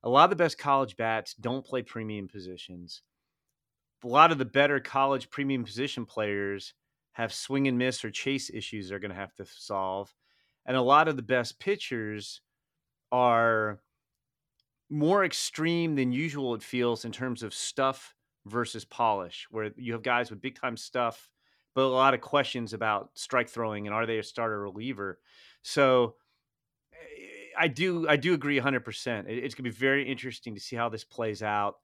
a 0.05 0.09
lot 0.09 0.25
of 0.25 0.31
the 0.31 0.37
best 0.37 0.59
college 0.59 0.97
bats 0.97 1.35
don't 1.35 1.65
play 1.65 1.83
premium 1.83 2.29
positions. 2.29 3.03
A 4.05 4.09
lot 4.09 4.33
of 4.33 4.39
the 4.39 4.45
better 4.45 4.81
college 4.81 5.31
premium 5.31 5.65
position 5.65 6.05
players 6.05 6.75
have 7.13 7.33
swing 7.33 7.69
and 7.69 7.79
miss 7.79 8.05
or 8.05 8.11
chase 8.11 8.51
issues 8.51 8.89
they're 8.89 8.99
going 8.99 9.13
to 9.13 9.17
have 9.17 9.35
to 9.37 9.47
solve. 9.47 10.13
And 10.67 10.77
a 10.77 10.83
lot 10.83 11.09
of 11.09 11.17
the 11.17 11.23
best 11.23 11.61
pitchers 11.61 12.41
are 13.11 13.81
more 14.93 15.25
extreme 15.25 15.95
than 15.95 16.13
usual, 16.13 16.55
it 16.55 16.63
feels, 16.63 17.07
in 17.07 17.13
terms 17.13 17.43
of 17.43 17.55
stuff 17.55 18.15
versus 18.45 18.85
polish, 18.85 19.47
where 19.51 19.71
you 19.77 19.95
have 19.95 20.03
guys 20.03 20.29
with 20.29 20.43
big 20.43 20.55
time 20.61 20.77
stuff, 20.77 21.31
but 21.75 21.85
a 21.85 21.87
lot 21.87 22.13
of 22.13 22.21
questions 22.21 22.75
about 22.75 23.11
strike 23.15 23.49
throwing 23.49 23.87
and 23.87 23.95
are 23.95 24.05
they 24.05 24.19
a 24.19 24.23
starter 24.23 24.61
reliever. 24.61 25.19
So 25.63 26.17
eh, 26.93 26.97
I 27.59 27.69
do 27.69 28.07
I 28.07 28.17
do 28.17 28.35
agree 28.35 28.57
100. 28.57 28.85
percent 28.85 29.29
It's 29.29 29.55
going 29.55 29.65
to 29.65 29.71
be 29.71 29.77
very 29.77 30.07
interesting 30.07 30.55
to 30.55 30.61
see 30.61 30.77
how 30.77 30.91
this 30.91 31.05
plays 31.05 31.43
out. 31.43 31.77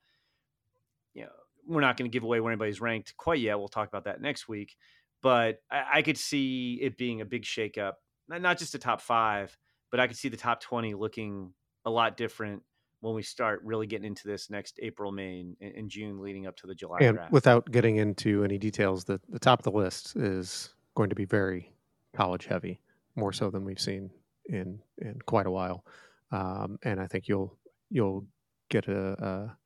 You 1.14 1.22
know, 1.22 1.32
we're 1.66 1.80
not 1.80 1.96
going 1.96 2.10
to 2.10 2.14
give 2.14 2.24
away 2.24 2.40
where 2.40 2.52
anybody's 2.52 2.80
ranked 2.80 3.16
quite 3.16 3.40
yet. 3.40 3.58
We'll 3.58 3.68
talk 3.68 3.88
about 3.88 4.04
that 4.04 4.20
next 4.20 4.48
week. 4.48 4.76
But 5.22 5.62
I, 5.70 5.84
I 5.94 6.02
could 6.02 6.18
see 6.18 6.78
it 6.82 6.98
being 6.98 7.22
a 7.22 7.24
big 7.24 7.44
shakeup, 7.44 7.94
not 8.28 8.58
just 8.58 8.72
the 8.72 8.78
top 8.78 9.00
five, 9.00 9.56
but 9.90 9.98
I 9.98 10.06
could 10.06 10.16
see 10.18 10.28
the 10.28 10.36
top 10.36 10.60
20 10.60 10.92
looking 10.94 11.54
a 11.86 11.90
lot 11.90 12.18
different 12.18 12.62
when 13.00 13.14
we 13.14 13.22
start 13.22 13.60
really 13.64 13.86
getting 13.86 14.06
into 14.06 14.26
this 14.26 14.50
next 14.50 14.78
April, 14.82 15.12
May, 15.12 15.40
and, 15.40 15.56
and 15.60 15.88
June 15.88 16.20
leading 16.20 16.46
up 16.46 16.56
to 16.56 16.66
the 16.66 16.74
July 16.74 16.98
and 17.00 17.16
draft. 17.16 17.32
without 17.32 17.70
getting 17.70 17.96
into 17.96 18.44
any 18.44 18.58
details, 18.58 19.04
the, 19.04 19.20
the 19.28 19.38
top 19.38 19.60
of 19.60 19.64
the 19.64 19.78
list 19.78 20.16
is 20.16 20.74
going 20.94 21.10
to 21.10 21.16
be 21.16 21.24
very 21.24 21.72
college 22.14 22.46
heavy, 22.46 22.80
more 23.14 23.32
so 23.32 23.50
than 23.50 23.64
we've 23.64 23.80
seen 23.80 24.10
in 24.46 24.80
in 24.98 25.20
quite 25.26 25.46
a 25.46 25.50
while. 25.50 25.84
Um, 26.32 26.78
and 26.82 27.00
I 27.00 27.06
think 27.06 27.28
you'll 27.28 27.56
you'll 27.90 28.26
get 28.68 28.88
a, 28.88 29.12
a 29.24 29.56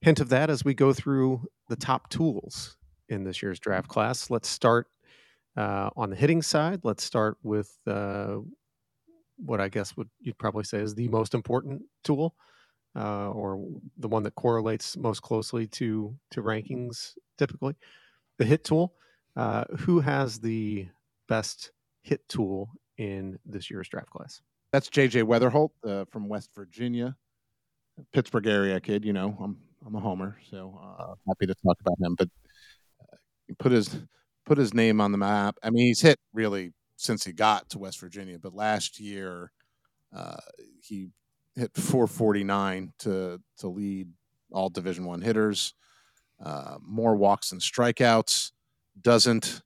hint 0.00 0.20
of 0.20 0.28
that 0.30 0.50
as 0.50 0.64
we 0.64 0.74
go 0.74 0.92
through 0.92 1.46
the 1.68 1.76
top 1.76 2.10
tools 2.10 2.76
in 3.08 3.24
this 3.24 3.42
year's 3.42 3.58
draft 3.58 3.88
class. 3.88 4.30
Let's 4.30 4.48
start 4.48 4.88
uh, 5.56 5.90
on 5.96 6.10
the 6.10 6.16
hitting 6.16 6.42
side. 6.42 6.80
Let's 6.82 7.04
start 7.04 7.36
with 7.42 7.76
uh, 7.86 8.38
what 9.36 9.60
I 9.60 9.68
guess 9.68 9.96
would 9.96 10.08
you'd 10.20 10.38
probably 10.38 10.64
say 10.64 10.78
is 10.78 10.94
the 10.94 11.08
most 11.08 11.34
important 11.34 11.82
tool, 12.04 12.34
uh, 12.96 13.30
or 13.30 13.64
the 13.98 14.08
one 14.08 14.22
that 14.24 14.34
correlates 14.34 14.96
most 14.96 15.22
closely 15.22 15.66
to 15.66 16.14
to 16.30 16.42
rankings 16.42 17.14
typically, 17.38 17.74
the 18.38 18.44
hit 18.44 18.64
tool. 18.64 18.94
Uh, 19.36 19.64
who 19.78 20.00
has 20.00 20.40
the 20.40 20.88
best 21.28 21.70
hit 22.02 22.28
tool 22.28 22.68
in 22.98 23.38
this 23.46 23.70
year's 23.70 23.88
draft 23.88 24.10
class? 24.10 24.42
That's 24.72 24.88
JJ 24.88 25.22
Wetherholt 25.24 25.70
uh, 25.86 26.04
from 26.10 26.28
West 26.28 26.50
Virginia, 26.54 27.16
Pittsburgh 28.12 28.46
area 28.46 28.80
kid. 28.80 29.04
You 29.04 29.12
know, 29.12 29.36
I'm 29.40 29.58
I'm 29.86 29.94
a 29.94 30.00
homer, 30.00 30.36
so 30.50 30.78
uh, 30.82 31.14
happy 31.28 31.46
to 31.46 31.54
talk 31.64 31.78
about 31.80 31.96
him. 32.00 32.16
But 32.18 32.28
uh, 33.00 33.16
put 33.58 33.72
his 33.72 33.96
put 34.44 34.58
his 34.58 34.74
name 34.74 35.00
on 35.00 35.12
the 35.12 35.18
map. 35.18 35.56
I 35.62 35.70
mean, 35.70 35.86
he's 35.86 36.00
hit 36.00 36.18
really 36.32 36.72
since 36.96 37.24
he 37.24 37.32
got 37.32 37.70
to 37.70 37.78
West 37.78 37.98
Virginia, 38.00 38.38
but 38.38 38.54
last 38.54 39.00
year 39.00 39.52
uh, 40.14 40.36
he 40.82 41.08
hit 41.56 41.74
449 41.74 42.92
to 43.00 43.40
to 43.58 43.68
lead 43.68 44.08
all 44.52 44.68
Division 44.68 45.04
One 45.04 45.22
hitters. 45.22 45.74
Uh, 46.42 46.76
more 46.80 47.16
walks 47.16 47.50
than 47.50 47.58
strikeouts. 47.58 48.52
Doesn't 49.00 49.62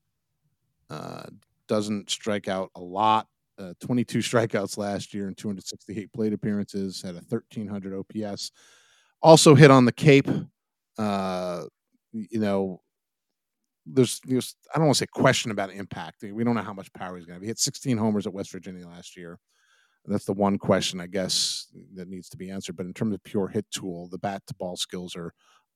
uh, 0.89 1.23
doesn't 1.67 2.09
strike 2.09 2.47
out 2.47 2.71
a 2.75 2.81
lot. 2.81 3.27
Uh, 3.57 3.73
22 3.79 4.19
strikeouts 4.19 4.77
last 4.77 5.13
year 5.13 5.27
and 5.27 5.37
268 5.37 6.11
plate 6.13 6.33
appearances. 6.33 7.01
Had 7.01 7.15
a 7.15 7.23
1300 7.29 7.93
OPS. 7.93 8.51
Also 9.21 9.55
hit 9.55 9.71
on 9.71 9.85
the 9.85 9.91
Cape. 9.91 10.29
Uh, 10.97 11.63
you 12.11 12.39
know, 12.39 12.81
there's, 13.85 14.19
there's 14.25 14.55
I 14.73 14.77
don't 14.77 14.87
want 14.87 14.97
to 14.97 14.99
say 14.99 15.07
question 15.07 15.51
about 15.51 15.71
impact. 15.71 16.23
We 16.23 16.43
don't 16.43 16.55
know 16.55 16.61
how 16.61 16.73
much 16.73 16.91
power 16.93 17.17
he's 17.17 17.25
going 17.25 17.35
to 17.35 17.39
have. 17.39 17.41
He 17.41 17.47
hit 17.47 17.59
16 17.59 17.97
homers 17.97 18.27
at 18.27 18.33
West 18.33 18.51
Virginia 18.51 18.87
last 18.87 19.15
year. 19.15 19.39
That's 20.07 20.25
the 20.25 20.33
one 20.33 20.57
question 20.57 21.01
I 21.01 21.07
guess 21.07 21.67
that 21.95 22.07
needs 22.07 22.29
to 22.29 22.37
be 22.37 22.49
answered. 22.49 22.75
But 22.75 22.85
in 22.85 22.93
terms 22.93 23.13
of 23.13 23.23
pure 23.23 23.47
hit 23.47 23.65
tool, 23.71 24.07
the 24.09 24.17
bat 24.17 24.43
to 24.47 24.53
ball 24.55 24.75
skills 24.77 25.15
are 25.15 25.33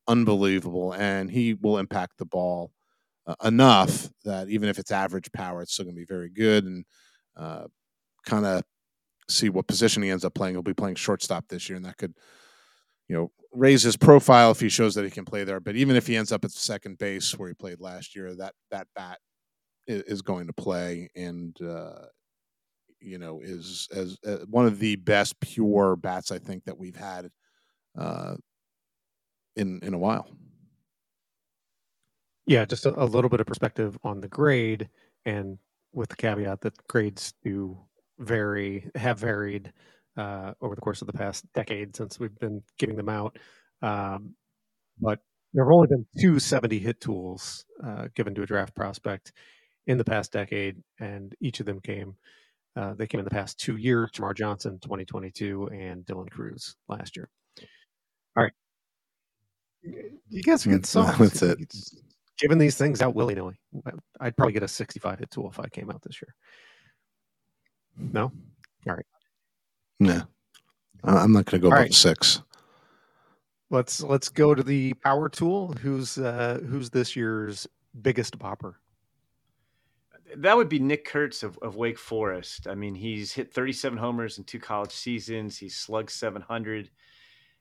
unbelievable, 0.08 0.94
and 0.94 1.30
he 1.32 1.54
will 1.54 1.78
impact 1.78 2.18
the 2.18 2.26
ball 2.26 2.72
uh, 3.28 3.36
enough 3.44 4.10
that 4.26 4.50
even 4.50 4.70
if 4.70 4.80
it's 4.80 4.92
average 4.92 5.32
power, 5.32 5.62
it's 5.62 5.74
still 5.74 5.86
going 5.86 5.96
to 5.96 6.02
be 6.02 6.06
very 6.06 6.30
good. 6.30 6.66
And 6.66 6.86
uh, 7.36 7.66
kind 8.26 8.46
of 8.46 8.64
see 9.30 9.50
what 9.50 9.68
position 9.68 10.04
he 10.04 10.10
ends 10.10 10.26
up 10.26 10.34
playing. 10.34 10.56
He'll 10.56 10.64
be 10.64 10.74
playing 10.74 10.96
shortstop 10.96 11.48
this 11.48 11.70
year, 11.70 11.78
and 11.78 11.86
that 11.86 11.98
could, 11.98 12.14
you 13.08 13.16
know, 13.16 13.32
raise 13.54 13.84
his 13.84 13.98
profile 13.98 14.52
if 14.52 14.60
he 14.60 14.70
shows 14.70 14.96
that 14.96 15.06
he 15.06 15.12
can 15.12 15.26
play 15.26 15.44
there. 15.44 15.60
But 15.60 15.76
even 15.76 15.96
if 15.96 16.08
he 16.08 16.18
ends 16.18 16.32
up 16.32 16.44
at 16.44 16.52
second 16.52 16.98
base 16.98 17.38
where 17.38 17.50
he 17.50 17.56
played 17.56 17.80
last 17.80 18.16
year, 18.16 18.36
that 18.36 18.54
that 18.72 18.88
bat 18.96 19.20
is, 19.88 20.22
going 20.22 20.46
to 20.48 20.54
play, 20.54 21.10
and 21.16 21.60
uh, 21.62 22.06
you 23.02 23.18
know, 23.18 23.42
is 23.42 23.88
as 23.94 24.18
uh, 24.26 24.46
one 24.50 24.66
of 24.66 24.80
the 24.80 24.96
best 24.98 25.40
pure 25.40 25.96
bats 25.96 26.32
I 26.32 26.40
think 26.40 26.66
that 26.66 26.78
we've 26.78 26.96
had 26.96 27.30
uh, 27.98 28.36
in 29.56 29.80
in 29.84 29.94
a 29.94 29.98
while. 29.98 30.30
Yeah, 32.46 32.66
just 32.66 32.86
a, 32.86 33.00
a, 33.00 33.06
little 33.06 33.30
bit 33.30 33.42
of 33.42 33.46
perspective 33.46 33.98
on 34.04 34.22
the 34.22 34.28
grade, 34.28 34.90
and 35.26 35.60
with 35.94 36.10
the 36.10 36.16
caveat 36.16 36.62
that 36.62 36.88
grades 36.88 37.34
do 37.44 37.78
vary, 38.18 38.90
have 38.96 39.20
varied 39.20 39.72
uh, 40.18 40.54
over 40.62 40.76
the 40.76 40.82
course 40.82 41.02
of 41.02 41.08
the 41.08 41.14
past 41.14 41.46
decade 41.54 41.96
since 41.96 42.20
we've 42.20 42.38
been 42.40 42.64
giving 42.78 42.96
them 42.96 43.10
out. 43.10 43.38
Um, 43.82 44.36
but 45.00 45.20
there 45.54 45.64
have 45.64 45.72
only 45.72 45.88
been 45.88 46.06
two 46.20 46.40
70 46.40 46.80
hit 46.80 47.00
tools 47.00 47.66
uh, 47.84 48.08
given 48.16 48.36
to 48.36 48.44
a 48.44 48.46
draft 48.46 48.76
prospect 48.76 49.32
in 49.88 49.98
the 49.98 50.04
past 50.04 50.32
decade, 50.32 50.78
and 51.00 51.36
each 51.40 51.60
of 51.60 51.66
them 51.66 51.80
came. 51.80 52.16
Uh, 52.76 52.94
they 52.94 53.08
came 53.08 53.20
in 53.20 53.26
the 53.26 53.32
past 53.32 53.60
two 53.60 53.78
years. 53.78 54.12
Termarr 54.12 54.36
Johnson, 54.36 54.80
2022, 54.82 55.68
and 55.68 56.06
Dylan 56.06 56.30
Crews 56.30 56.76
last 56.88 57.18
year. 57.18 57.30
All 58.38 58.44
right, 58.44 58.54
you 60.30 60.44
guys 60.44 60.66
are 60.66 60.70
good 60.70 60.86
songs. 60.86 61.18
That's 61.18 61.42
it 61.42 61.60
giving 62.40 62.58
these 62.58 62.76
things 62.76 63.02
out 63.02 63.14
willy 63.14 63.36
nilly. 63.36 63.60
I'd 64.20 64.36
probably 64.36 64.54
get 64.54 64.64
a 64.64 64.68
65 64.68 65.20
hit 65.20 65.30
tool 65.30 65.50
if 65.50 65.60
I 65.60 65.68
came 65.68 65.92
out 65.92 66.02
this 66.02 66.22
year. 66.22 66.34
No? 67.98 68.32
All 68.88 68.96
right. 68.96 69.06
No. 70.00 70.24
I'm 71.04 71.34
not 71.34 71.46
going 71.46 71.60
to 71.60 71.60
go 71.60 71.68
about 71.68 71.80
right. 71.80 71.94
six. 71.94 72.42
Let's 73.70 74.02
let's 74.02 74.30
go 74.30 74.56
to 74.56 74.64
the 74.64 74.94
power 74.96 75.30
tool. 75.30 75.74
Who's 75.74 76.18
uh, 76.18 76.60
who's 76.68 76.90
this 76.90 77.16
year's 77.16 77.68
biggest 78.02 78.40
bopper? 78.40 78.74
That 80.38 80.58
would 80.58 80.70
be 80.70 80.80
Nick 80.80 81.06
Kurtz 81.06 81.44
of, 81.44 81.58
of 81.60 81.76
Wake 81.76 81.98
Forest. 81.98 82.68
I 82.68 82.76
mean, 82.76 82.96
he's 82.96 83.34
hit 83.34 83.54
37 83.54 83.98
homers 83.98 84.38
in 84.38 84.44
two 84.44 84.60
college 84.60 84.92
seasons. 84.92 85.58
He's 85.58 85.76
slugged 85.76 86.12
700 86.12 86.90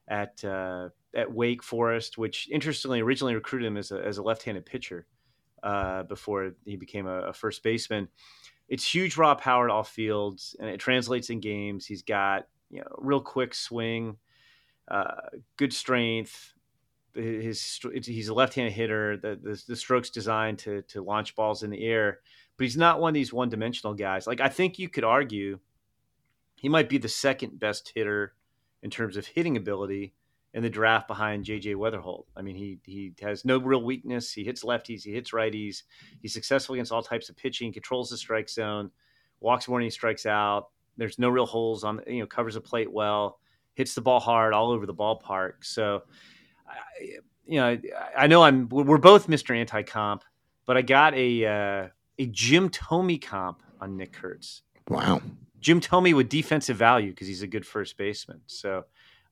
at 0.08 0.42
uh, 0.44 0.88
at 1.14 1.32
Wake 1.32 1.62
Forest, 1.62 2.18
which 2.18 2.48
interestingly 2.50 3.00
originally 3.00 3.34
recruited 3.34 3.66
him 3.66 3.76
as 3.76 3.90
a, 3.90 4.04
as 4.04 4.18
a 4.18 4.22
left-handed 4.22 4.66
pitcher 4.66 5.06
uh, 5.62 6.02
before 6.04 6.52
he 6.64 6.76
became 6.76 7.06
a, 7.06 7.22
a, 7.22 7.32
first 7.32 7.62
baseman. 7.62 8.08
It's 8.68 8.94
huge 8.94 9.16
raw 9.16 9.34
power 9.34 9.68
at 9.68 9.72
all 9.72 9.84
fields, 9.84 10.54
and 10.60 10.68
it 10.68 10.78
translates 10.78 11.30
in 11.30 11.40
games. 11.40 11.86
He's 11.86 12.02
got 12.02 12.46
you 12.70 12.80
know 12.80 12.88
real 12.98 13.20
quick 13.20 13.54
swing, 13.54 14.16
uh, 14.90 15.14
good 15.56 15.72
strength. 15.72 16.54
His 17.14 17.80
he's 18.04 18.28
a 18.28 18.34
left-handed 18.34 18.72
hitter. 18.72 19.16
The, 19.16 19.38
the 19.42 19.62
the 19.68 19.76
stroke's 19.76 20.10
designed 20.10 20.58
to 20.60 20.82
to 20.82 21.02
launch 21.02 21.34
balls 21.34 21.62
in 21.62 21.70
the 21.70 21.84
air, 21.84 22.20
but 22.58 22.64
he's 22.64 22.76
not 22.76 23.00
one 23.00 23.10
of 23.10 23.14
these 23.14 23.32
one-dimensional 23.32 23.94
guys. 23.94 24.26
Like 24.26 24.40
I 24.40 24.48
think 24.48 24.78
you 24.78 24.88
could 24.90 25.04
argue 25.04 25.60
he 26.56 26.68
might 26.68 26.88
be 26.88 26.98
the 26.98 27.08
second 27.08 27.58
best 27.58 27.92
hitter 27.94 28.34
in 28.82 28.90
terms 28.90 29.16
of 29.16 29.26
hitting 29.26 29.56
ability 29.56 30.12
in 30.54 30.62
the 30.62 30.68
draft 30.68 31.06
behind 31.06 31.44
JJ 31.44 31.76
Wetherholt. 31.76 32.24
I 32.36 32.42
mean, 32.42 32.56
he 32.56 32.78
he 32.84 33.12
has 33.20 33.44
no 33.44 33.58
real 33.58 33.82
weakness. 33.82 34.32
He 34.32 34.44
hits 34.44 34.64
lefties, 34.64 35.04
he 35.04 35.12
hits 35.12 35.30
righties. 35.30 35.84
He's 36.20 36.32
successful 36.32 36.74
against 36.74 36.90
all 36.90 37.02
types 37.02 37.28
of 37.28 37.36
pitching, 37.36 37.72
controls 37.72 38.10
the 38.10 38.16
strike 38.16 38.48
zone, 38.48 38.90
walks 39.40 39.68
more 39.68 39.78
than 39.78 39.84
he 39.84 39.90
strikes 39.90 40.26
out. 40.26 40.70
There's 40.96 41.18
no 41.18 41.28
real 41.28 41.46
holes 41.46 41.84
on, 41.84 42.00
you 42.08 42.20
know, 42.20 42.26
covers 42.26 42.54
the 42.54 42.60
plate 42.60 42.90
well, 42.90 43.38
hits 43.74 43.94
the 43.94 44.00
ball 44.00 44.18
hard 44.18 44.52
all 44.52 44.72
over 44.72 44.84
the 44.84 44.94
ballpark. 44.94 45.52
So, 45.62 46.02
I, 46.66 47.18
you 47.46 47.60
know, 47.60 47.78
I 48.16 48.26
know 48.26 48.42
I'm 48.42 48.68
we're 48.68 48.98
both 48.98 49.28
Mr. 49.28 49.56
Anti 49.56 49.82
Comp, 49.84 50.24
but 50.66 50.76
I 50.76 50.82
got 50.82 51.14
a 51.14 51.46
uh, 51.46 51.88
a 52.18 52.26
Jim 52.26 52.68
Thome 52.70 53.20
comp 53.20 53.62
on 53.80 53.96
Nick 53.96 54.12
Kurtz. 54.12 54.62
Wow. 54.88 55.22
Jim 55.60 55.80
Thome 55.80 56.14
with 56.14 56.28
defensive 56.28 56.76
value 56.76 57.10
because 57.10 57.26
he's 57.26 57.42
a 57.42 57.46
good 57.46 57.66
first 57.66 57.96
baseman. 57.96 58.40
So 58.46 58.84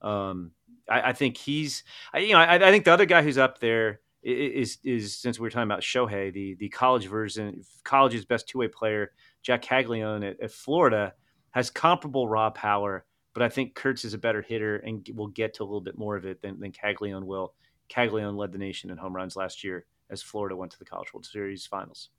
um, 0.02 0.52
I, 0.88 1.10
I, 1.10 1.12
think 1.12 1.36
he's, 1.36 1.84
I, 2.12 2.18
you 2.18 2.32
know, 2.32 2.38
I, 2.38 2.54
I, 2.54 2.70
think 2.70 2.84
the 2.84 2.92
other 2.92 3.06
guy 3.06 3.22
who's 3.22 3.38
up 3.38 3.58
there 3.60 4.00
is 4.22 4.78
is 4.82 5.16
since 5.16 5.38
we 5.38 5.46
are 5.46 5.50
talking 5.50 5.70
about 5.70 5.82
Shohei, 5.82 6.32
the 6.32 6.54
the 6.54 6.68
college 6.68 7.06
version, 7.06 7.62
college's 7.84 8.24
best 8.24 8.48
two 8.48 8.58
way 8.58 8.66
player, 8.66 9.12
Jac 9.42 9.62
Caglianone 9.62 10.28
at, 10.28 10.40
at, 10.40 10.50
Florida, 10.50 11.14
has 11.52 11.70
comparable 11.70 12.26
raw 12.26 12.50
power, 12.50 13.04
but 13.34 13.44
I 13.44 13.48
think 13.48 13.74
Kurtz 13.74 14.04
is 14.04 14.14
a 14.14 14.18
better 14.18 14.42
hitter 14.42 14.76
and 14.78 15.08
will 15.14 15.28
get 15.28 15.54
to 15.54 15.62
a 15.62 15.64
little 15.64 15.80
bit 15.80 15.96
more 15.96 16.16
of 16.16 16.26
it 16.26 16.42
than, 16.42 16.58
than 16.58 16.72
Caglianone 16.72 17.24
will. 17.24 17.54
Caglianone 17.88 18.36
led 18.36 18.50
the 18.50 18.58
nation 18.58 18.90
in 18.90 18.96
home 18.96 19.14
runs 19.14 19.36
last 19.36 19.62
year 19.62 19.86
as 20.10 20.22
Florida 20.22 20.56
went 20.56 20.72
to 20.72 20.78
the 20.78 20.84
College 20.84 21.14
World 21.14 21.26
Series 21.26 21.64
finals. 21.64 22.10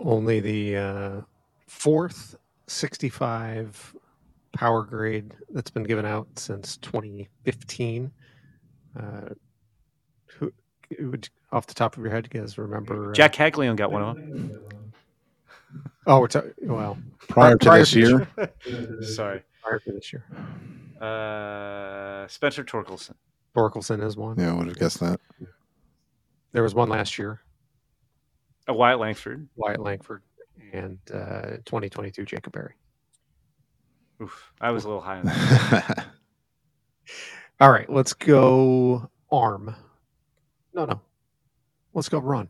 Only 0.00 0.40
the 0.40 0.76
uh, 0.76 1.20
fourth 1.66 2.36
65 2.66 3.94
power 4.52 4.82
grade 4.82 5.34
that's 5.50 5.70
been 5.70 5.84
given 5.84 6.04
out 6.04 6.26
since 6.36 6.76
2015. 6.78 8.10
Uh, 8.98 9.20
who 10.26 10.52
would, 11.00 11.28
off 11.52 11.66
the 11.66 11.74
top 11.74 11.96
of 11.96 12.02
your 12.02 12.12
head, 12.12 12.28
you 12.32 12.40
guys 12.40 12.58
remember? 12.58 13.10
Uh, 13.10 13.12
Jac 13.12 13.32
Caglianone 13.32 13.76
got 13.76 13.92
one 13.92 14.02
on. 14.02 14.60
Oh, 16.06 16.20
we're 16.20 16.28
talking. 16.28 16.52
Well, 16.62 16.98
prior, 17.28 17.56
to 17.56 17.64
prior 17.64 17.78
this 17.80 17.92
to 17.92 18.00
year. 18.00 18.28
year. 18.66 19.02
Sorry, 19.02 19.42
prior 19.62 19.78
to 19.80 19.92
this 19.92 20.12
year. 20.12 20.24
Uh, 21.00 22.26
Spencer 22.26 22.64
Torkelson. 22.64 23.14
Torkelson 23.54 24.02
is 24.04 24.16
one. 24.16 24.38
Yeah, 24.38 24.50
I 24.50 24.54
would 24.54 24.66
have 24.66 24.78
guessed 24.78 25.00
that. 25.00 25.20
There 26.52 26.62
was 26.62 26.74
one 26.74 26.88
last 26.88 27.18
year. 27.18 27.40
A 28.70 28.72
Wyatt 28.72 29.00
Langford. 29.00 29.48
Wyatt 29.56 29.80
Langford, 29.80 30.22
and 30.72 30.96
uh, 31.12 31.56
2022 31.66 32.24
Jacob 32.24 32.52
Berry. 32.52 32.74
Oof, 34.22 34.52
I 34.60 34.70
was 34.70 34.84
a 34.84 34.86
little 34.86 35.02
high 35.02 35.18
on 35.18 35.26
that. 35.26 36.06
All 37.60 37.72
right, 37.72 37.90
let's 37.90 38.12
go 38.12 39.10
arm. 39.32 39.74
No, 40.72 40.84
no. 40.84 41.00
Let's 41.94 42.08
go 42.08 42.20
run. 42.20 42.48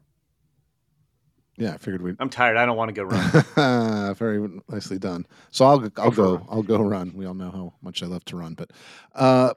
Yeah, 1.56 1.72
I 1.72 1.78
figured 1.78 2.02
we. 2.02 2.14
I'm 2.20 2.28
tired. 2.28 2.58
I 2.58 2.66
don't 2.66 2.76
want 2.76 2.90
to 2.90 2.92
go 2.92 3.04
run. 3.04 4.14
Very 4.16 4.60
nicely 4.68 4.98
done. 4.98 5.26
So 5.50 5.64
I'll 5.64 5.90
I'll 5.96 6.10
go, 6.10 6.36
go 6.36 6.46
I'll 6.50 6.62
go 6.62 6.82
run. 6.82 7.12
We 7.14 7.24
all 7.24 7.32
know 7.32 7.50
how 7.50 7.72
much 7.80 8.02
I 8.02 8.06
love 8.06 8.26
to 8.26 8.36
run, 8.36 8.52
but 8.52 8.72
uh, 9.14 9.54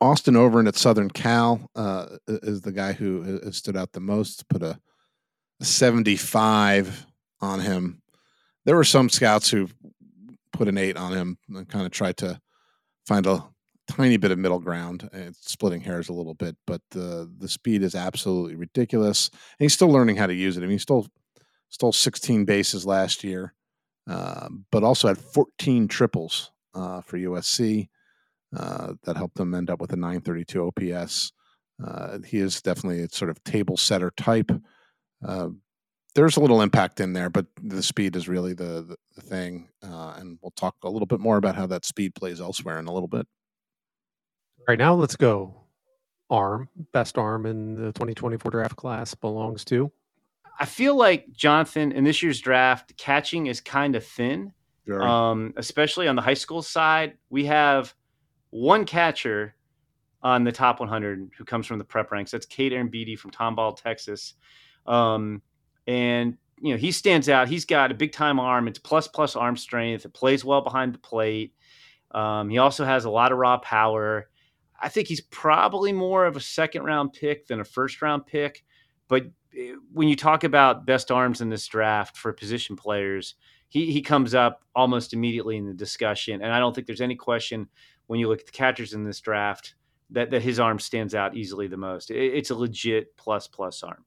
Austin 0.00 0.34
Overn 0.34 0.68
at 0.68 0.76
Southern 0.76 1.10
Cal 1.10 1.68
uh, 1.74 2.06
is 2.28 2.60
the 2.60 2.72
guy 2.72 2.92
who 2.92 3.22
has 3.44 3.56
stood 3.56 3.76
out 3.76 3.92
the 3.92 4.00
most. 4.00 4.48
Put 4.48 4.62
a, 4.62 4.70
a 4.70 4.80
75 5.60 7.06
on 7.40 7.60
him. 7.60 8.02
There 8.64 8.76
were 8.76 8.84
some 8.84 9.08
scouts 9.08 9.50
who 9.50 9.68
put 10.52 10.68
an 10.68 10.78
eight 10.78 10.96
on 10.96 11.12
him 11.12 11.38
and 11.48 11.68
kind 11.68 11.84
of 11.84 11.92
tried 11.92 12.16
to 12.18 12.40
find 13.06 13.26
a 13.26 13.44
tiny 13.88 14.16
bit 14.16 14.30
of 14.30 14.38
middle 14.38 14.58
ground. 14.58 15.08
It's 15.12 15.50
splitting 15.50 15.82
hairs 15.82 16.08
a 16.08 16.12
little 16.12 16.34
bit, 16.34 16.56
but 16.66 16.80
the 16.90 17.30
the 17.38 17.48
speed 17.48 17.82
is 17.82 17.94
absolutely 17.94 18.54
ridiculous, 18.54 19.28
and 19.28 19.64
he's 19.64 19.74
still 19.74 19.90
learning 19.90 20.16
how 20.16 20.26
to 20.26 20.34
use 20.34 20.56
it. 20.56 20.60
I 20.60 20.62
mean, 20.62 20.72
he 20.72 20.78
stole 20.78 21.06
stole 21.68 21.92
16 21.92 22.44
bases 22.44 22.86
last 22.86 23.24
year, 23.24 23.52
uh, 24.08 24.48
but 24.70 24.84
also 24.84 25.08
had 25.08 25.18
14 25.18 25.88
triples 25.88 26.52
uh, 26.74 27.00
for 27.00 27.18
USC. 27.18 27.88
Uh, 28.56 28.94
that 29.02 29.16
helped 29.16 29.38
him 29.40 29.52
end 29.52 29.68
up 29.68 29.80
with 29.80 29.92
a 29.92 29.96
932 29.96 30.72
OPS. 30.92 31.32
Uh, 31.84 32.18
he 32.24 32.38
is 32.38 32.62
definitely 32.62 33.02
a 33.02 33.08
sort 33.08 33.28
of 33.28 33.42
table 33.42 33.76
setter 33.76 34.12
type. 34.16 34.52
Uh, 35.22 35.48
there's 36.14 36.36
a 36.36 36.40
little 36.40 36.62
impact 36.62 37.00
in 37.00 37.12
there, 37.12 37.28
but 37.28 37.46
the 37.62 37.82
speed 37.82 38.14
is 38.16 38.28
really 38.28 38.54
the 38.54 38.82
the, 38.82 38.96
the 39.16 39.20
thing, 39.20 39.68
uh, 39.82 40.14
and 40.16 40.38
we'll 40.42 40.52
talk 40.52 40.76
a 40.84 40.88
little 40.88 41.06
bit 41.06 41.20
more 41.20 41.36
about 41.36 41.56
how 41.56 41.66
that 41.66 41.84
speed 41.84 42.14
plays 42.14 42.40
elsewhere 42.40 42.78
in 42.78 42.86
a 42.86 42.92
little 42.92 43.08
bit. 43.08 43.26
All 44.60 44.64
right, 44.68 44.78
now 44.78 44.94
let's 44.94 45.16
go. 45.16 45.54
Arm, 46.30 46.68
best 46.92 47.18
arm 47.18 47.46
in 47.46 47.74
the 47.74 47.92
2024 47.92 48.50
draft 48.50 48.76
class 48.76 49.14
belongs 49.14 49.64
to. 49.66 49.92
I 50.58 50.66
feel 50.66 50.96
like 50.96 51.32
Jonathan 51.32 51.92
in 51.92 52.04
this 52.04 52.22
year's 52.22 52.40
draft, 52.40 52.96
catching 52.96 53.46
is 53.46 53.60
kind 53.60 53.96
of 53.96 54.06
thin, 54.06 54.52
um, 54.92 55.52
especially 55.56 56.08
on 56.08 56.16
the 56.16 56.22
high 56.22 56.34
school 56.34 56.62
side. 56.62 57.18
We 57.28 57.46
have 57.46 57.92
one 58.50 58.84
catcher 58.84 59.54
on 60.22 60.44
the 60.44 60.52
top 60.52 60.80
100 60.80 61.30
who 61.36 61.44
comes 61.44 61.66
from 61.66 61.78
the 61.78 61.84
prep 61.84 62.10
ranks. 62.12 62.30
That's 62.30 62.46
Cade 62.46 62.72
Arrambide 62.72 63.18
from 63.18 63.32
Tomball, 63.32 63.76
Texas. 63.76 64.34
Um, 64.86 65.42
and 65.86 66.36
you 66.60 66.72
know 66.72 66.78
he 66.78 66.92
stands 66.92 67.28
out. 67.28 67.48
He's 67.48 67.64
got 67.64 67.90
a 67.90 67.94
big 67.94 68.12
time 68.12 68.40
arm. 68.40 68.68
It's 68.68 68.78
plus 68.78 69.08
plus 69.08 69.36
arm 69.36 69.56
strength. 69.56 70.04
It 70.04 70.14
plays 70.14 70.44
well 70.44 70.62
behind 70.62 70.94
the 70.94 70.98
plate. 70.98 71.54
Um, 72.12 72.48
he 72.48 72.58
also 72.58 72.84
has 72.84 73.04
a 73.04 73.10
lot 73.10 73.32
of 73.32 73.38
raw 73.38 73.58
power. 73.58 74.28
I 74.80 74.88
think 74.88 75.08
he's 75.08 75.20
probably 75.20 75.92
more 75.92 76.26
of 76.26 76.36
a 76.36 76.40
second 76.40 76.84
round 76.84 77.12
pick 77.12 77.46
than 77.46 77.60
a 77.60 77.64
first 77.64 78.00
round 78.02 78.26
pick. 78.26 78.64
But 79.08 79.24
eh, 79.56 79.74
when 79.92 80.08
you 80.08 80.16
talk 80.16 80.44
about 80.44 80.86
best 80.86 81.10
arms 81.10 81.40
in 81.40 81.48
this 81.48 81.66
draft 81.66 82.16
for 82.16 82.32
position 82.32 82.76
players, 82.76 83.34
he 83.68 83.92
he 83.92 84.02
comes 84.02 84.34
up 84.34 84.62
almost 84.74 85.12
immediately 85.12 85.56
in 85.56 85.66
the 85.66 85.74
discussion. 85.74 86.42
And 86.42 86.52
I 86.52 86.58
don't 86.58 86.74
think 86.74 86.86
there's 86.86 87.00
any 87.00 87.16
question 87.16 87.68
when 88.06 88.20
you 88.20 88.28
look 88.28 88.40
at 88.40 88.46
the 88.46 88.52
catchers 88.52 88.94
in 88.94 89.04
this 89.04 89.20
draft 89.20 89.74
that 90.10 90.30
that 90.30 90.42
his 90.42 90.60
arm 90.60 90.78
stands 90.78 91.14
out 91.14 91.36
easily 91.36 91.66
the 91.66 91.76
most. 91.76 92.10
It, 92.10 92.34
it's 92.34 92.50
a 92.50 92.54
legit 92.54 93.16
plus 93.16 93.48
plus 93.48 93.82
arm. 93.82 94.04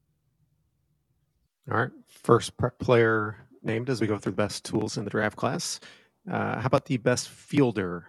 All 1.70 1.78
right. 1.78 1.92
First 2.08 2.54
player 2.80 3.48
named 3.62 3.90
as 3.90 4.00
we 4.00 4.08
go 4.08 4.18
through 4.18 4.34
the 4.34 4.38
best 4.38 4.64
tools 4.64 4.98
in 4.98 5.04
the 5.04 5.10
draft 5.10 5.36
class. 5.36 5.80
Uh, 6.30 6.60
how 6.60 6.66
about 6.66 6.86
the 6.86 6.98
best 6.98 7.30
fielder 7.30 8.06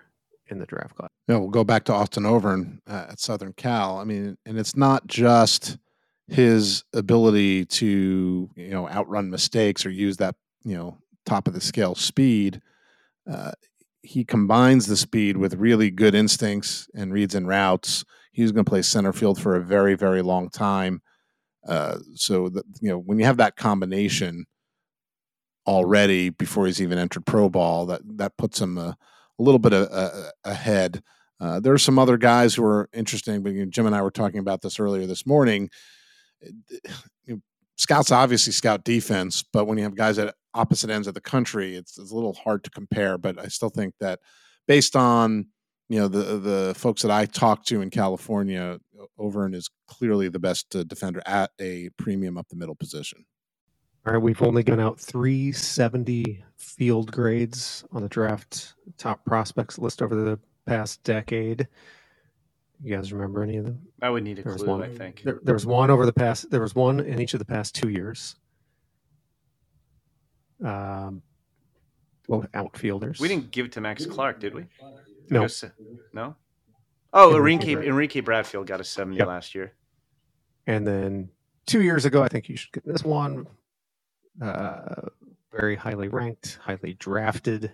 in 0.48 0.58
the 0.58 0.66
draft 0.66 0.94
class? 0.94 1.10
Yeah, 1.28 1.36
we'll 1.36 1.48
go 1.48 1.64
back 1.64 1.84
to 1.84 1.92
Austin 1.92 2.24
Overn 2.24 2.78
uh, 2.86 3.06
at 3.10 3.20
Southern 3.20 3.52
Cal. 3.52 3.98
I 3.98 4.04
mean, 4.04 4.36
and 4.46 4.58
it's 4.58 4.76
not 4.76 5.06
just 5.06 5.78
his 6.28 6.84
ability 6.92 7.64
to 7.64 8.50
you 8.54 8.70
know 8.70 8.88
outrun 8.88 9.30
mistakes 9.30 9.86
or 9.86 9.90
use 9.90 10.18
that 10.18 10.34
you 10.64 10.76
know 10.76 10.98
top 11.26 11.48
of 11.48 11.54
the 11.54 11.60
scale 11.60 11.94
speed. 11.94 12.60
Uh, 13.30 13.52
he 14.02 14.24
combines 14.24 14.86
the 14.86 14.96
speed 14.96 15.36
with 15.36 15.54
really 15.54 15.90
good 15.90 16.14
instincts 16.14 16.88
and 16.94 17.12
reads 17.12 17.34
and 17.34 17.48
routes. 17.48 18.04
He's 18.32 18.52
going 18.52 18.64
to 18.64 18.68
play 18.68 18.82
center 18.82 19.12
field 19.12 19.40
for 19.40 19.56
a 19.56 19.64
very 19.64 19.94
very 19.94 20.22
long 20.22 20.48
time. 20.48 21.02
Uh, 21.68 21.98
so 22.14 22.48
that 22.48 22.64
you 22.80 22.88
know 22.88 22.98
when 22.98 23.18
you 23.18 23.26
have 23.26 23.36
that 23.36 23.56
combination 23.56 24.46
already 25.66 26.30
before 26.30 26.64
he's 26.64 26.80
even 26.80 26.98
entered 26.98 27.26
pro 27.26 27.50
ball, 27.50 27.84
that 27.86 28.00
that 28.16 28.36
puts 28.38 28.60
him 28.60 28.78
a, 28.78 28.96
a 29.38 29.42
little 29.42 29.58
bit 29.58 29.74
a, 29.74 30.32
ahead. 30.44 31.02
Uh, 31.40 31.60
there 31.60 31.74
are 31.74 31.78
some 31.78 31.98
other 31.98 32.16
guys 32.16 32.54
who 32.54 32.64
are 32.64 32.88
interesting, 32.92 33.42
but 33.42 33.52
you 33.52 33.64
know, 33.64 33.70
Jim 33.70 33.86
and 33.86 33.94
I 33.94 34.02
were 34.02 34.10
talking 34.10 34.40
about 34.40 34.62
this 34.62 34.80
earlier 34.80 35.06
this 35.06 35.26
morning. 35.26 35.70
You 37.26 37.34
know, 37.34 37.40
scouts 37.76 38.10
obviously 38.10 38.52
scout 38.54 38.84
defense, 38.84 39.44
but 39.52 39.66
when 39.66 39.76
you 39.76 39.84
have 39.84 39.94
guys 39.94 40.18
at 40.18 40.34
opposite 40.54 40.88
ends 40.88 41.06
of 41.06 41.12
the 41.12 41.20
country, 41.20 41.74
it's, 41.76 41.98
it's 41.98 42.10
a 42.10 42.14
little 42.14 42.32
hard 42.32 42.64
to 42.64 42.70
compare. 42.70 43.18
But 43.18 43.38
I 43.38 43.48
still 43.48 43.68
think 43.68 43.92
that 44.00 44.20
based 44.66 44.96
on 44.96 45.48
you 45.88 45.98
know 45.98 46.08
the 46.08 46.38
the 46.38 46.74
folks 46.76 47.02
that 47.02 47.10
I 47.10 47.26
talked 47.26 47.66
to 47.68 47.82
in 47.82 47.90
California, 47.90 48.78
Overn 49.18 49.54
is 49.54 49.68
clearly 49.86 50.28
the 50.28 50.38
best 50.38 50.74
uh, 50.74 50.84
defender 50.84 51.20
at 51.26 51.50
a 51.60 51.90
premium 51.96 52.38
up 52.38 52.48
the 52.48 52.56
middle 52.56 52.74
position. 52.74 53.24
All 54.06 54.12
right, 54.12 54.22
we've 54.22 54.40
only 54.42 54.62
given 54.62 54.80
out 54.80 54.98
370 54.98 56.42
field 56.56 57.12
grades 57.12 57.84
on 57.92 58.02
the 58.02 58.08
draft 58.08 58.74
top 58.96 59.24
prospects 59.24 59.78
list 59.78 60.00
over 60.00 60.14
the 60.14 60.38
past 60.66 61.02
decade. 61.02 61.68
You 62.82 62.96
guys 62.96 63.12
remember 63.12 63.42
any 63.42 63.56
of 63.56 63.64
them? 63.64 63.80
I 64.00 64.08
would 64.08 64.22
need 64.22 64.38
a 64.38 64.42
there 64.42 64.54
clue. 64.54 64.66
One, 64.66 64.82
I 64.82 64.88
think 64.88 65.22
there, 65.24 65.40
there 65.42 65.54
was 65.54 65.66
one 65.66 65.90
over 65.90 66.06
the 66.06 66.12
past. 66.12 66.50
There 66.50 66.60
was 66.60 66.74
one 66.74 67.00
in 67.00 67.20
each 67.20 67.34
of 67.34 67.40
the 67.40 67.44
past 67.44 67.74
two 67.74 67.88
years. 67.88 68.36
Um, 70.64 71.22
well, 72.28 72.46
outfielders. 72.54 73.20
We 73.20 73.28
didn't 73.28 73.50
give 73.50 73.66
it 73.66 73.72
to 73.72 73.80
Max 73.80 74.06
Clark, 74.06 74.38
did 74.38 74.54
we? 74.54 74.66
No. 75.28 75.48
No. 76.12 76.36
Oh, 77.12 77.34
Enrique 77.34 77.72
Enrique, 77.72 77.88
Enrique 77.88 78.20
Bradfield 78.20 78.66
got 78.66 78.80
a 78.80 78.84
70 78.84 79.16
yep. 79.16 79.26
last 79.26 79.54
year. 79.54 79.72
And 80.66 80.86
then 80.86 81.30
two 81.66 81.82
years 81.82 82.04
ago, 82.04 82.22
I 82.22 82.28
think 82.28 82.48
you 82.48 82.56
should 82.56 82.72
get 82.72 82.86
this 82.86 83.04
one. 83.04 83.46
Uh, 84.40 85.08
very 85.50 85.76
highly 85.76 86.08
ranked, 86.08 86.58
highly 86.62 86.94
drafted. 86.94 87.72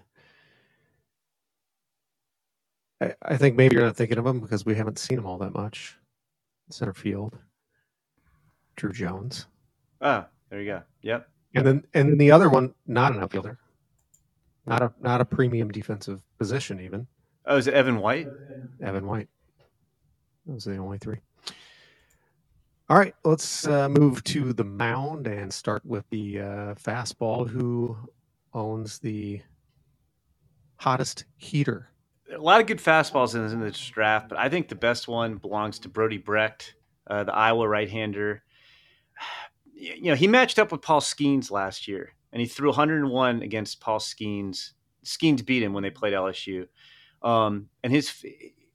I, 3.01 3.15
I 3.23 3.37
think 3.37 3.57
maybe 3.57 3.75
you're 3.75 3.85
not 3.85 3.97
thinking 3.97 4.19
of 4.19 4.27
him 4.27 4.41
because 4.41 4.65
we 4.65 4.77
haven't 4.77 4.99
seen 4.99 5.19
him 5.19 5.27
all 5.27 5.39
that 5.39 5.53
much. 5.53 5.99
Center 6.71 6.95
field. 6.95 7.39
Drew 8.77 8.93
Jones. 8.93 9.47
Ah, 10.01 10.27
there 10.51 10.61
you 10.61 10.67
go. 10.67 10.83
Yep. 11.03 11.29
And 11.55 11.67
then 11.67 11.85
and 11.95 12.11
then 12.11 12.19
the 12.19 12.31
other 12.31 12.49
one, 12.49 12.75
not 12.87 13.13
an 13.13 13.23
outfielder. 13.23 13.59
Not 14.67 14.83
a 14.83 14.93
not 15.01 15.21
a 15.21 15.25
premium 15.25 15.71
defensive 15.71 16.23
position 16.39 16.81
even. 16.81 17.07
Oh, 17.47 17.57
is 17.57 17.67
it 17.67 17.75
Evan 17.75 17.99
White? 17.99 18.29
Evan 18.83 19.07
White. 19.07 19.29
Those 20.47 20.67
are 20.67 20.73
the 20.73 20.79
only 20.79 20.99
three. 20.99 21.19
All 22.91 22.99
right, 22.99 23.15
let's 23.25 23.67
uh, 23.67 23.89
move 23.89 24.23
to 24.25 24.53
the 24.53 24.65
mound 24.65 25.27
and 25.27 25.53
start 25.53 25.85
with 25.87 26.05
the 26.11 26.41
uh, 26.41 26.75
fastball. 26.75 27.49
Who 27.49 27.97
owns 28.53 28.99
the 28.99 29.41
hottest 30.77 31.25
heater? 31.37 31.89
A 32.35 32.39
lot 32.39 32.61
of 32.61 32.67
good 32.67 32.79
fastballs 32.79 33.35
in, 33.35 33.45
in 33.45 33.61
this 33.61 33.89
draft, 33.89 34.29
but 34.29 34.39
I 34.39 34.51
think 34.51 34.69
the 34.69 34.75
best 34.75 35.09
one 35.09 35.37
belongs 35.37 35.79
to 35.81 35.89
Brody 35.89 36.19
Brecht, 36.19 36.75
uh, 37.07 37.25
the 37.25 37.35
Iowa 37.35 37.67
right-hander. 37.67 38.43
You 39.75 40.11
know, 40.11 40.15
he 40.15 40.29
matched 40.29 40.59
up 40.59 40.71
with 40.71 40.83
Paul 40.83 41.01
Skenes 41.01 41.51
last 41.51 41.89
year, 41.89 42.13
and 42.33 42.41
he 42.41 42.47
threw 42.47 42.69
101 42.69 43.43
against 43.43 43.81
Paul 43.81 43.99
Skenes. 43.99 44.73
Skenes 45.05 45.45
beat 45.45 45.63
him 45.63 45.73
when 45.73 45.83
they 45.83 45.91
played 45.91 46.13
LSU, 46.13 46.67
um, 47.25 47.69
and 47.83 47.93
his 47.93 48.25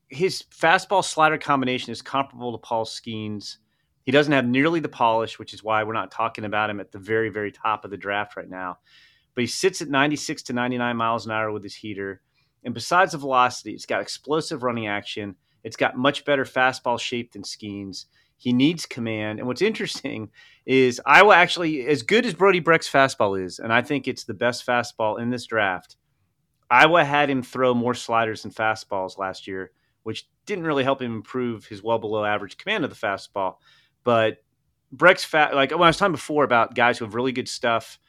his 0.09 0.43
fastball 0.51 1.05
slider 1.05 1.37
combination 1.37 1.91
is 1.91 2.01
comparable 2.01 2.51
to 2.51 2.57
Paul 2.57 2.83
Skenes. 2.83 3.57
He 4.03 4.11
doesn't 4.11 4.33
have 4.33 4.47
nearly 4.47 4.79
the 4.79 4.89
polish, 4.89 5.37
which 5.37 5.53
is 5.53 5.63
why 5.63 5.83
we're 5.83 5.93
not 5.93 6.11
talking 6.11 6.45
about 6.45 6.71
him 6.71 6.79
at 6.79 6.91
the 6.91 6.97
very, 6.97 7.29
very 7.29 7.51
top 7.51 7.85
of 7.85 7.91
the 7.91 7.97
draft 7.97 8.35
right 8.35 8.49
now. 8.49 8.79
But 9.35 9.41
he 9.41 9.47
sits 9.47 9.83
at 9.83 9.89
96 9.89 10.41
to 10.43 10.53
99 10.53 10.97
miles 10.97 11.27
an 11.27 11.31
hour 11.31 11.51
with 11.51 11.61
his 11.61 11.75
heater. 11.75 12.21
And 12.63 12.73
besides 12.73 13.11
the 13.11 13.19
velocity, 13.19 13.73
it's 13.73 13.85
got 13.85 14.01
explosive 14.01 14.63
running 14.63 14.87
action. 14.87 15.35
It's 15.63 15.77
got 15.77 15.95
much 15.95 16.25
better 16.25 16.43
fastball 16.43 16.99
shape 16.99 17.33
than 17.33 17.43
Skenes. 17.43 18.05
He 18.37 18.51
needs 18.51 18.87
command. 18.87 19.37
And 19.37 19.47
what's 19.47 19.61
interesting 19.61 20.31
is 20.65 20.99
Iowa 21.05 21.35
actually, 21.35 21.85
as 21.85 22.01
good 22.01 22.25
as 22.25 22.33
Brody 22.33 22.59
Brecht's 22.59 22.89
fastball 22.89 23.39
is, 23.39 23.59
and 23.59 23.71
I 23.71 23.83
think 23.83 24.07
it's 24.07 24.23
the 24.23 24.33
best 24.33 24.65
fastball 24.65 25.21
in 25.21 25.29
this 25.29 25.45
draft, 25.45 25.97
Iowa 26.69 27.03
had 27.03 27.29
him 27.29 27.41
throw 27.41 27.73
more 27.73 27.93
sliders 27.93 28.45
and 28.45 28.53
fastballs 28.53 29.17
last 29.17 29.47
year, 29.47 29.71
which 30.03 30.29
didn't 30.45 30.65
really 30.65 30.83
help 30.83 31.01
him 31.01 31.15
improve 31.15 31.65
his 31.65 31.83
well 31.83 31.99
below 31.99 32.23
average 32.23 32.57
command 32.57 32.83
of 32.83 32.89
the 32.89 32.95
fastball. 32.95 33.55
But 34.03 34.37
Brecht's 34.91 35.23
fat, 35.23 35.55
like 35.55 35.71
when 35.71 35.81
I 35.81 35.87
was 35.87 35.97
talking 35.97 36.13
before 36.13 36.43
about 36.43 36.75
guys 36.75 36.97
who 36.97 37.05
have 37.05 37.15
really 37.15 37.31
good 37.31 37.47
stuff, 37.47 37.99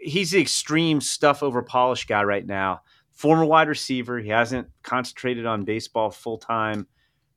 he's 0.00 0.30
the 0.30 0.40
extreme 0.40 1.00
stuff 1.00 1.42
over 1.42 1.62
polish 1.62 2.06
guy 2.06 2.22
right 2.22 2.46
now. 2.46 2.82
Former 3.12 3.44
wide 3.44 3.68
receiver, 3.68 4.18
he 4.18 4.30
hasn't 4.30 4.68
concentrated 4.82 5.44
on 5.44 5.64
baseball 5.64 6.10
full 6.10 6.38
time 6.38 6.86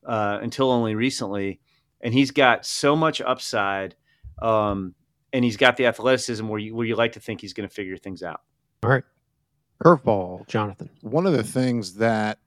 uh, 0.05 0.39
until 0.41 0.71
only 0.71 0.95
recently, 0.95 1.59
and 2.01 2.13
he's 2.13 2.31
got 2.31 2.65
so 2.65 2.95
much 2.95 3.19
upside, 3.21 3.95
um, 4.41 4.95
and 5.33 5.43
he's 5.43 5.57
got 5.57 5.77
the 5.77 5.87
athleticism 5.87 6.47
where 6.47 6.59
you 6.59 6.75
where 6.75 6.85
you 6.85 6.95
like 6.95 7.13
to 7.13 7.19
think 7.19 7.41
he's 7.41 7.53
going 7.53 7.67
to 7.67 7.73
figure 7.73 7.97
things 7.97 8.23
out. 8.23 8.41
All 8.83 8.91
right, 8.91 9.03
curveball, 9.83 10.47
Jonathan. 10.47 10.89
One 11.01 11.25
of 11.27 11.33
the 11.33 11.43
things 11.43 11.95
that 11.95 12.39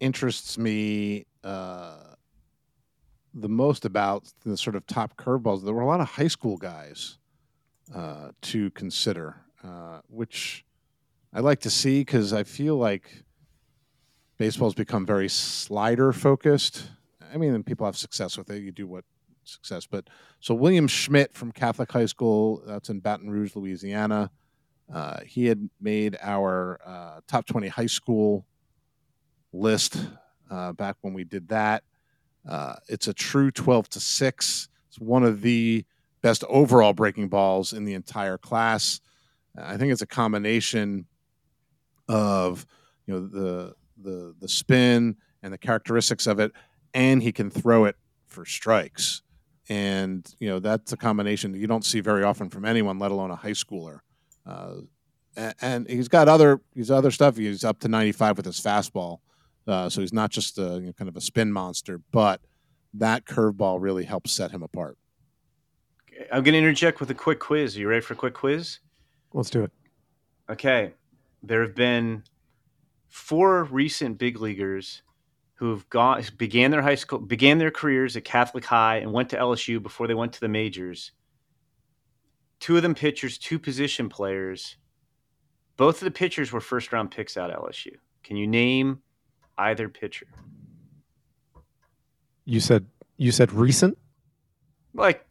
interests 0.00 0.58
me. 0.58 1.26
Uh, 1.42 1.96
the 3.34 3.48
most 3.48 3.84
about 3.84 4.30
the 4.44 4.56
sort 4.56 4.76
of 4.76 4.86
top 4.86 5.16
curveballs. 5.16 5.64
There 5.64 5.74
were 5.74 5.82
a 5.82 5.86
lot 5.86 6.00
of 6.00 6.08
high 6.08 6.28
school 6.28 6.56
guys 6.56 7.18
uh, 7.94 8.30
to 8.42 8.70
consider, 8.70 9.36
uh, 9.64 10.00
which 10.08 10.64
I 11.32 11.40
like 11.40 11.60
to 11.60 11.70
see 11.70 12.00
because 12.00 12.32
I 12.32 12.44
feel 12.44 12.76
like 12.76 13.24
baseball's 14.38 14.74
become 14.74 15.06
very 15.06 15.28
slider 15.28 16.12
focused. 16.12 16.90
I 17.32 17.38
mean, 17.38 17.62
people 17.62 17.86
have 17.86 17.96
success 17.96 18.36
with 18.36 18.50
it. 18.50 18.62
You 18.62 18.72
do 18.72 18.86
what 18.86 19.04
success, 19.44 19.86
but 19.86 20.08
so 20.40 20.54
William 20.54 20.86
Schmidt 20.86 21.32
from 21.32 21.52
Catholic 21.52 21.90
High 21.90 22.06
School, 22.06 22.62
that's 22.66 22.90
in 22.90 23.00
Baton 23.00 23.30
Rouge, 23.30 23.56
Louisiana. 23.56 24.30
Uh, 24.92 25.20
he 25.24 25.46
had 25.46 25.68
made 25.80 26.18
our 26.22 26.80
uh, 26.84 27.20
top 27.26 27.46
20 27.46 27.68
high 27.68 27.86
school 27.86 28.46
list 29.52 30.06
uh, 30.50 30.72
back 30.72 30.96
when 31.00 31.14
we 31.14 31.24
did 31.24 31.48
that. 31.48 31.82
Uh, 32.48 32.74
it's 32.88 33.08
a 33.08 33.14
true 33.14 33.50
12 33.50 33.88
to 33.90 34.00
6. 34.00 34.68
It's 34.88 34.98
one 34.98 35.22
of 35.22 35.40
the 35.40 35.84
best 36.22 36.44
overall 36.48 36.92
breaking 36.92 37.28
balls 37.28 37.72
in 37.72 37.84
the 37.84 37.94
entire 37.94 38.38
class. 38.38 39.00
I 39.56 39.76
think 39.76 39.92
it's 39.92 40.02
a 40.02 40.06
combination 40.06 41.06
of 42.08 42.66
you 43.06 43.14
know 43.14 43.26
the 43.26 43.74
the 44.02 44.34
the 44.40 44.48
spin 44.48 45.16
and 45.42 45.52
the 45.52 45.58
characteristics 45.58 46.26
of 46.26 46.40
it, 46.40 46.52
and 46.94 47.22
he 47.22 47.32
can 47.32 47.50
throw 47.50 47.84
it 47.84 47.96
for 48.26 48.44
strikes. 48.44 49.22
And 49.68 50.26
you 50.38 50.48
know 50.48 50.58
that's 50.58 50.92
a 50.92 50.96
combination 50.96 51.52
that 51.52 51.58
you 51.58 51.66
don't 51.66 51.84
see 51.84 52.00
very 52.00 52.22
often 52.24 52.48
from 52.50 52.64
anyone, 52.64 52.98
let 52.98 53.10
alone 53.10 53.30
a 53.30 53.36
high 53.36 53.50
schooler. 53.50 54.00
Uh, 54.46 54.74
and, 55.36 55.54
and 55.60 55.88
he's 55.88 56.08
got 56.08 56.28
other 56.28 56.60
he's 56.74 56.90
other 56.90 57.10
stuff. 57.10 57.36
He's 57.36 57.64
up 57.64 57.80
to 57.80 57.88
95 57.88 58.38
with 58.38 58.46
his 58.46 58.60
fastball. 58.60 59.18
Uh, 59.66 59.88
so 59.88 60.00
he's 60.00 60.12
not 60.12 60.30
just 60.30 60.58
a, 60.58 60.74
you 60.74 60.86
know, 60.86 60.92
kind 60.92 61.08
of 61.08 61.16
a 61.16 61.20
spin 61.20 61.52
monster, 61.52 62.00
but 62.10 62.40
that 62.94 63.24
curveball 63.24 63.80
really 63.80 64.04
helps 64.04 64.32
set 64.32 64.50
him 64.50 64.62
apart. 64.62 64.98
I'm 66.32 66.42
going 66.42 66.52
to 66.52 66.58
interject 66.58 67.00
with 67.00 67.10
a 67.10 67.14
quick 67.14 67.38
quiz. 67.38 67.76
Are 67.76 67.80
you 67.80 67.88
ready 67.88 68.00
for 68.00 68.14
a 68.14 68.16
quick 68.16 68.34
quiz? 68.34 68.80
Let's 69.32 69.50
do 69.50 69.64
it. 69.64 69.72
Okay. 70.50 70.92
There 71.42 71.62
have 71.62 71.74
been 71.74 72.24
four 73.08 73.64
recent 73.64 74.18
big 74.18 74.40
leaguers 74.40 75.02
who 75.54 75.70
have 75.70 75.88
gone 75.90 76.22
began 76.36 76.70
their 76.70 76.82
high 76.82 76.94
school 76.94 77.20
began 77.20 77.58
their 77.58 77.70
careers 77.70 78.16
at 78.16 78.24
Catholic 78.24 78.64
High 78.64 78.96
and 78.96 79.12
went 79.12 79.30
to 79.30 79.36
LSU 79.36 79.82
before 79.82 80.06
they 80.06 80.14
went 80.14 80.32
to 80.32 80.40
the 80.40 80.48
majors. 80.48 81.12
Two 82.62 82.76
of 82.76 82.82
them 82.82 82.94
pitchers, 82.94 83.38
two 83.38 83.58
position 83.58 84.08
players. 84.08 84.76
Both 85.76 85.96
of 85.96 86.04
the 86.04 86.12
pitchers 86.12 86.52
were 86.52 86.60
first 86.60 86.92
round 86.92 87.10
picks 87.10 87.36
out 87.36 87.50
LSU. 87.50 87.96
Can 88.22 88.36
you 88.36 88.46
name 88.46 89.02
either 89.58 89.88
pitcher. 89.88 90.28
You 92.44 92.60
said 92.60 92.86
you 93.16 93.32
said 93.32 93.52
recent? 93.52 93.98
Like 94.94 95.26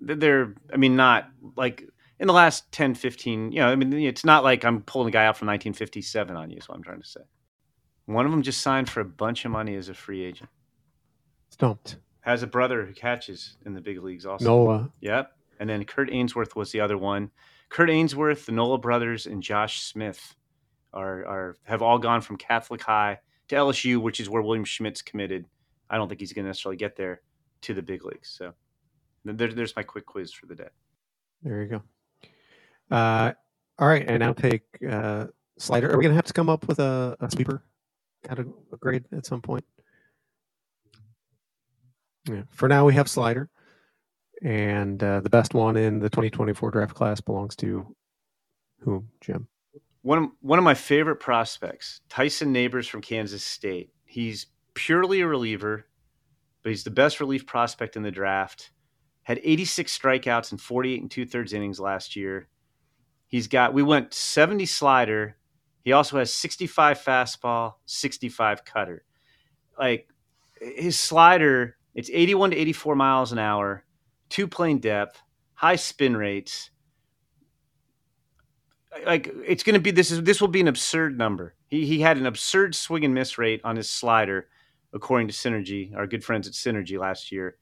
they're 0.00 0.54
I 0.72 0.78
mean 0.78 0.96
not 0.96 1.28
like 1.54 1.84
in 2.18 2.26
the 2.26 2.32
last 2.32 2.70
10 2.72 2.94
15, 2.94 3.52
you 3.52 3.60
know, 3.60 3.68
I 3.68 3.76
mean 3.76 3.92
it's 3.92 4.24
not 4.24 4.42
like 4.42 4.64
I'm 4.64 4.80
pulling 4.82 5.08
a 5.08 5.10
guy 5.10 5.26
out 5.26 5.36
from 5.36 5.48
1957 5.48 6.34
on 6.34 6.50
you 6.50 6.56
is 6.56 6.68
what 6.68 6.76
I'm 6.76 6.82
trying 6.82 7.02
to 7.02 7.08
say. 7.08 7.20
One 8.06 8.24
of 8.24 8.32
them 8.32 8.42
just 8.42 8.60
signed 8.62 8.88
for 8.88 9.00
a 9.00 9.04
bunch 9.04 9.44
of 9.44 9.50
money 9.50 9.76
as 9.76 9.90
a 9.90 9.94
free 9.94 10.24
agent. 10.24 10.48
Stumped. 11.50 11.96
Has 12.20 12.42
a 12.42 12.46
brother 12.46 12.86
who 12.86 12.92
catches 12.92 13.56
in 13.64 13.74
the 13.74 13.80
big 13.80 14.02
leagues 14.02 14.26
also. 14.26 14.44
Nola. 14.44 14.90
Yep. 15.00 15.30
And 15.60 15.68
then 15.68 15.84
Kurt 15.84 16.10
Ainsworth 16.10 16.56
was 16.56 16.72
the 16.72 16.80
other 16.80 16.98
one. 16.98 17.30
Kurt 17.68 17.90
Ainsworth, 17.90 18.46
the 18.46 18.52
Nola 18.52 18.78
brothers, 18.78 19.26
and 19.26 19.42
Josh 19.42 19.82
Smith 19.82 20.34
are 20.92 21.24
are 21.24 21.56
have 21.64 21.82
all 21.82 21.98
gone 21.98 22.22
from 22.22 22.36
Catholic 22.36 22.82
High 22.82 23.20
to 23.48 23.54
LSU, 23.54 23.98
which 23.98 24.18
is 24.18 24.28
where 24.28 24.42
William 24.42 24.64
Schmidt's 24.64 25.02
committed. 25.02 25.44
I 25.88 25.96
don't 25.96 26.08
think 26.08 26.20
he's 26.20 26.32
going 26.32 26.44
to 26.44 26.48
necessarily 26.48 26.78
get 26.78 26.96
there 26.96 27.20
to 27.62 27.74
the 27.74 27.82
big 27.82 28.04
leagues. 28.04 28.28
So 28.30 28.54
there, 29.24 29.48
there's 29.48 29.76
my 29.76 29.82
quick 29.82 30.06
quiz 30.06 30.32
for 30.32 30.46
the 30.46 30.54
day. 30.54 30.68
There 31.42 31.62
you 31.62 31.68
go. 31.68 31.82
Uh, 32.90 33.32
all 33.78 33.86
right, 33.86 34.04
and 34.08 34.20
now 34.20 34.32
take 34.32 34.62
uh, 34.88 35.26
slider. 35.58 35.92
Are 35.92 35.96
we 35.96 36.02
going 36.02 36.12
to 36.12 36.16
have 36.16 36.24
to 36.26 36.32
come 36.32 36.48
up 36.48 36.66
with 36.66 36.78
a, 36.78 37.16
a 37.20 37.30
sweeper 37.30 37.62
kind 38.24 38.38
of 38.38 38.80
grade 38.80 39.04
at 39.12 39.26
some 39.26 39.42
point? 39.42 39.64
Yeah. 42.28 42.42
For 42.50 42.68
now, 42.68 42.84
we 42.84 42.94
have 42.94 43.08
slider, 43.08 43.48
and 44.42 45.02
uh, 45.02 45.20
the 45.20 45.30
best 45.30 45.54
one 45.54 45.76
in 45.76 45.98
the 45.98 46.10
2024 46.10 46.70
draft 46.70 46.94
class 46.94 47.20
belongs 47.20 47.56
to 47.56 47.94
whom, 48.80 49.08
Jim? 49.20 49.48
one 50.02 50.18
of, 50.18 50.30
one 50.40 50.58
of 50.58 50.64
my 50.64 50.74
favorite 50.74 51.16
prospects, 51.16 52.00
Tyson 52.08 52.52
Neighbors 52.52 52.88
from 52.88 53.02
Kansas 53.02 53.44
State. 53.44 53.90
He's 54.04 54.46
purely 54.74 55.20
a 55.20 55.26
reliever, 55.26 55.86
but 56.62 56.70
he's 56.70 56.84
the 56.84 56.90
best 56.90 57.20
relief 57.20 57.46
prospect 57.46 57.96
in 57.96 58.02
the 58.02 58.10
draft. 58.10 58.70
Had 59.22 59.40
86 59.42 59.96
strikeouts 59.96 60.52
in 60.52 60.58
48 60.58 61.02
and 61.02 61.10
two 61.10 61.26
thirds 61.26 61.52
innings 61.52 61.78
last 61.78 62.16
year. 62.16 62.48
He's 63.26 63.46
got, 63.46 63.74
we 63.74 63.82
went 63.82 64.14
70 64.14 64.66
slider. 64.66 65.36
He 65.84 65.92
also 65.92 66.18
has 66.18 66.32
65 66.32 66.98
fastball, 66.98 67.74
65 67.86 68.64
cutter. 68.64 69.04
Like 69.78 70.08
his 70.60 70.98
slider, 70.98 71.76
it's 71.94 72.10
81 72.12 72.52
to 72.52 72.56
84 72.56 72.96
miles 72.96 73.32
an 73.32 73.38
hour, 73.38 73.84
two 74.30 74.48
plane 74.48 74.78
depth, 74.78 75.20
high 75.54 75.76
spin 75.76 76.16
rates 76.16 76.70
like 79.06 79.32
it's 79.46 79.62
going 79.62 79.74
to 79.74 79.80
be 79.80 79.90
this 79.90 80.10
is 80.10 80.22
this 80.22 80.40
will 80.40 80.48
be 80.48 80.60
an 80.60 80.68
absurd 80.68 81.16
number. 81.16 81.54
He 81.68 81.86
he 81.86 82.00
had 82.00 82.16
an 82.16 82.26
absurd 82.26 82.74
swing 82.74 83.04
and 83.04 83.14
miss 83.14 83.38
rate 83.38 83.60
on 83.64 83.76
his 83.76 83.88
slider, 83.88 84.48
according 84.92 85.28
to 85.28 85.34
Synergy, 85.34 85.94
our 85.94 86.06
good 86.06 86.24
friends 86.24 86.46
at 86.48 86.54
Synergy 86.54 86.98
last 86.98 87.30
year. 87.30 87.56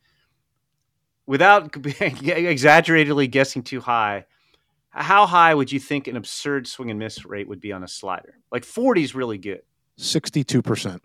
Without 1.27 1.75
exaggeratedly 2.01 3.29
guessing 3.29 3.63
too 3.63 3.81
high, 3.81 4.25
how 4.91 5.27
high 5.27 5.55
would 5.55 5.71
you 5.71 5.79
think 5.79 6.07
an 6.07 6.17
absurd 6.17 6.67
swing 6.67 6.91
and 6.91 6.99
miss 6.99 7.25
rate 7.27 7.47
would 7.49 7.61
be 7.61 7.73
on 7.73 7.85
a 7.85 7.89
slider? 7.89 8.39
Like 8.51 8.65
40 8.65 9.03
is 9.03 9.15
really 9.15 9.37
good. 9.37 9.61
62%. 9.99 11.01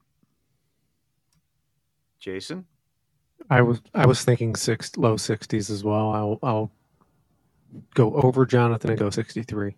Jason? 2.20 2.66
I 3.50 3.62
was 3.62 3.82
I 3.94 4.06
was 4.06 4.24
thinking 4.24 4.56
six 4.56 4.98
low 4.98 5.16
60s 5.16 5.70
as 5.70 5.84
well. 5.84 6.12
I'll 6.12 6.40
I'll 6.44 6.72
go 7.96 8.16
over 8.16 8.46
Jonathan 8.46 8.92
and 8.92 9.00
go 9.00 9.10
63. 9.10 9.76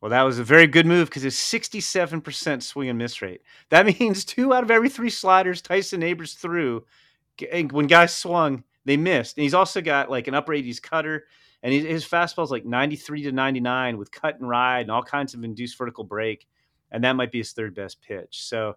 Well, 0.00 0.10
that 0.10 0.22
was 0.22 0.38
a 0.38 0.44
very 0.44 0.66
good 0.66 0.86
move 0.86 1.08
because 1.08 1.24
it's 1.24 1.52
67% 1.52 2.62
swing 2.62 2.88
and 2.88 2.98
miss 2.98 3.20
rate. 3.20 3.42
That 3.70 3.86
means 4.00 4.24
two 4.24 4.54
out 4.54 4.64
of 4.64 4.70
every 4.70 4.88
three 4.88 5.10
sliders 5.10 5.62
Tyson 5.62 6.00
Neighbors 6.00 6.34
threw, 6.34 6.84
when 7.70 7.86
guys 7.86 8.14
swung, 8.14 8.64
they 8.84 8.96
missed. 8.96 9.36
And 9.36 9.42
he's 9.42 9.54
also 9.54 9.80
got 9.80 10.10
like 10.10 10.28
an 10.28 10.34
upper 10.34 10.52
80s 10.52 10.80
cutter, 10.80 11.26
and 11.62 11.74
his, 11.74 12.06
fastball 12.06 12.44
is 12.44 12.50
like 12.50 12.64
93 12.64 13.24
to 13.24 13.32
99 13.32 13.98
with 13.98 14.10
cut 14.10 14.38
and 14.40 14.48
ride 14.48 14.82
and 14.82 14.90
all 14.90 15.02
kinds 15.02 15.34
of 15.34 15.44
induced 15.44 15.76
vertical 15.76 16.04
break, 16.04 16.46
and 16.90 17.04
that 17.04 17.12
might 17.16 17.32
be 17.32 17.38
his 17.38 17.52
third 17.52 17.74
best 17.74 18.00
pitch. 18.00 18.44
So, 18.44 18.76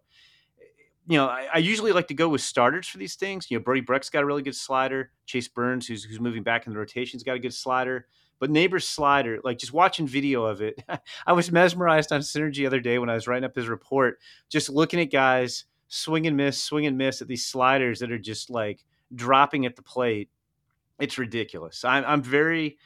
you 1.08 1.18
know, 1.18 1.28
I, 1.28 1.48
I 1.54 1.58
usually 1.58 1.92
like 1.92 2.08
to 2.08 2.14
go 2.14 2.30
with 2.30 2.42
starters 2.42 2.88
for 2.88 2.98
these 2.98 3.16
things. 3.16 3.50
You 3.50 3.58
know, 3.58 3.64
Brody 3.64 3.82
Breck's 3.82 4.10
got 4.10 4.24
a 4.24 4.26
really 4.26 4.42
good 4.42 4.56
slider. 4.56 5.12
Chase 5.26 5.48
Burns, 5.48 5.88
who's 5.88 6.04
who's 6.04 6.20
moving 6.20 6.44
back 6.44 6.66
in 6.66 6.74
the 6.74 6.80
rotation's 6.80 7.24
got 7.24 7.36
a 7.36 7.40
good 7.40 7.54
slider. 7.54 8.08
But 8.40 8.50
Neighbors 8.50 8.88
slider, 8.88 9.40
like 9.44 9.58
just 9.58 9.74
watching 9.74 10.08
video 10.08 10.44
of 10.44 10.62
it, 10.62 10.84
I 11.28 11.34
was 11.34 11.52
mesmerized 11.52 12.12
on 12.12 12.22
Synergy 12.22 12.58
the 12.58 12.68
other 12.68 12.80
day 12.80 13.00
when 13.00 13.10
I 13.10 13.14
was 13.14 13.28
writing 13.28 13.46
up 13.46 13.56
his 13.56 13.68
report, 13.68 14.20
just 14.50 14.70
looking 14.70 15.00
at 15.00 15.12
guys 15.12 15.66
swing 15.88 16.28
and 16.28 16.36
miss, 16.36 16.62
swing 16.62 16.86
and 16.86 16.98
miss 16.98 17.22
at 17.22 17.28
these 17.28 17.46
sliders 17.46 18.00
that 18.00 18.12
are 18.12 18.18
just 18.18 18.50
like 18.50 18.84
dropping 19.16 19.66
at 19.66 19.76
the 19.76 19.84
plate. 19.84 20.30
It's 21.00 21.18
ridiculous. 21.18 21.86
I'm, 21.86 22.04
I'm 22.06 22.24
very 22.24 22.78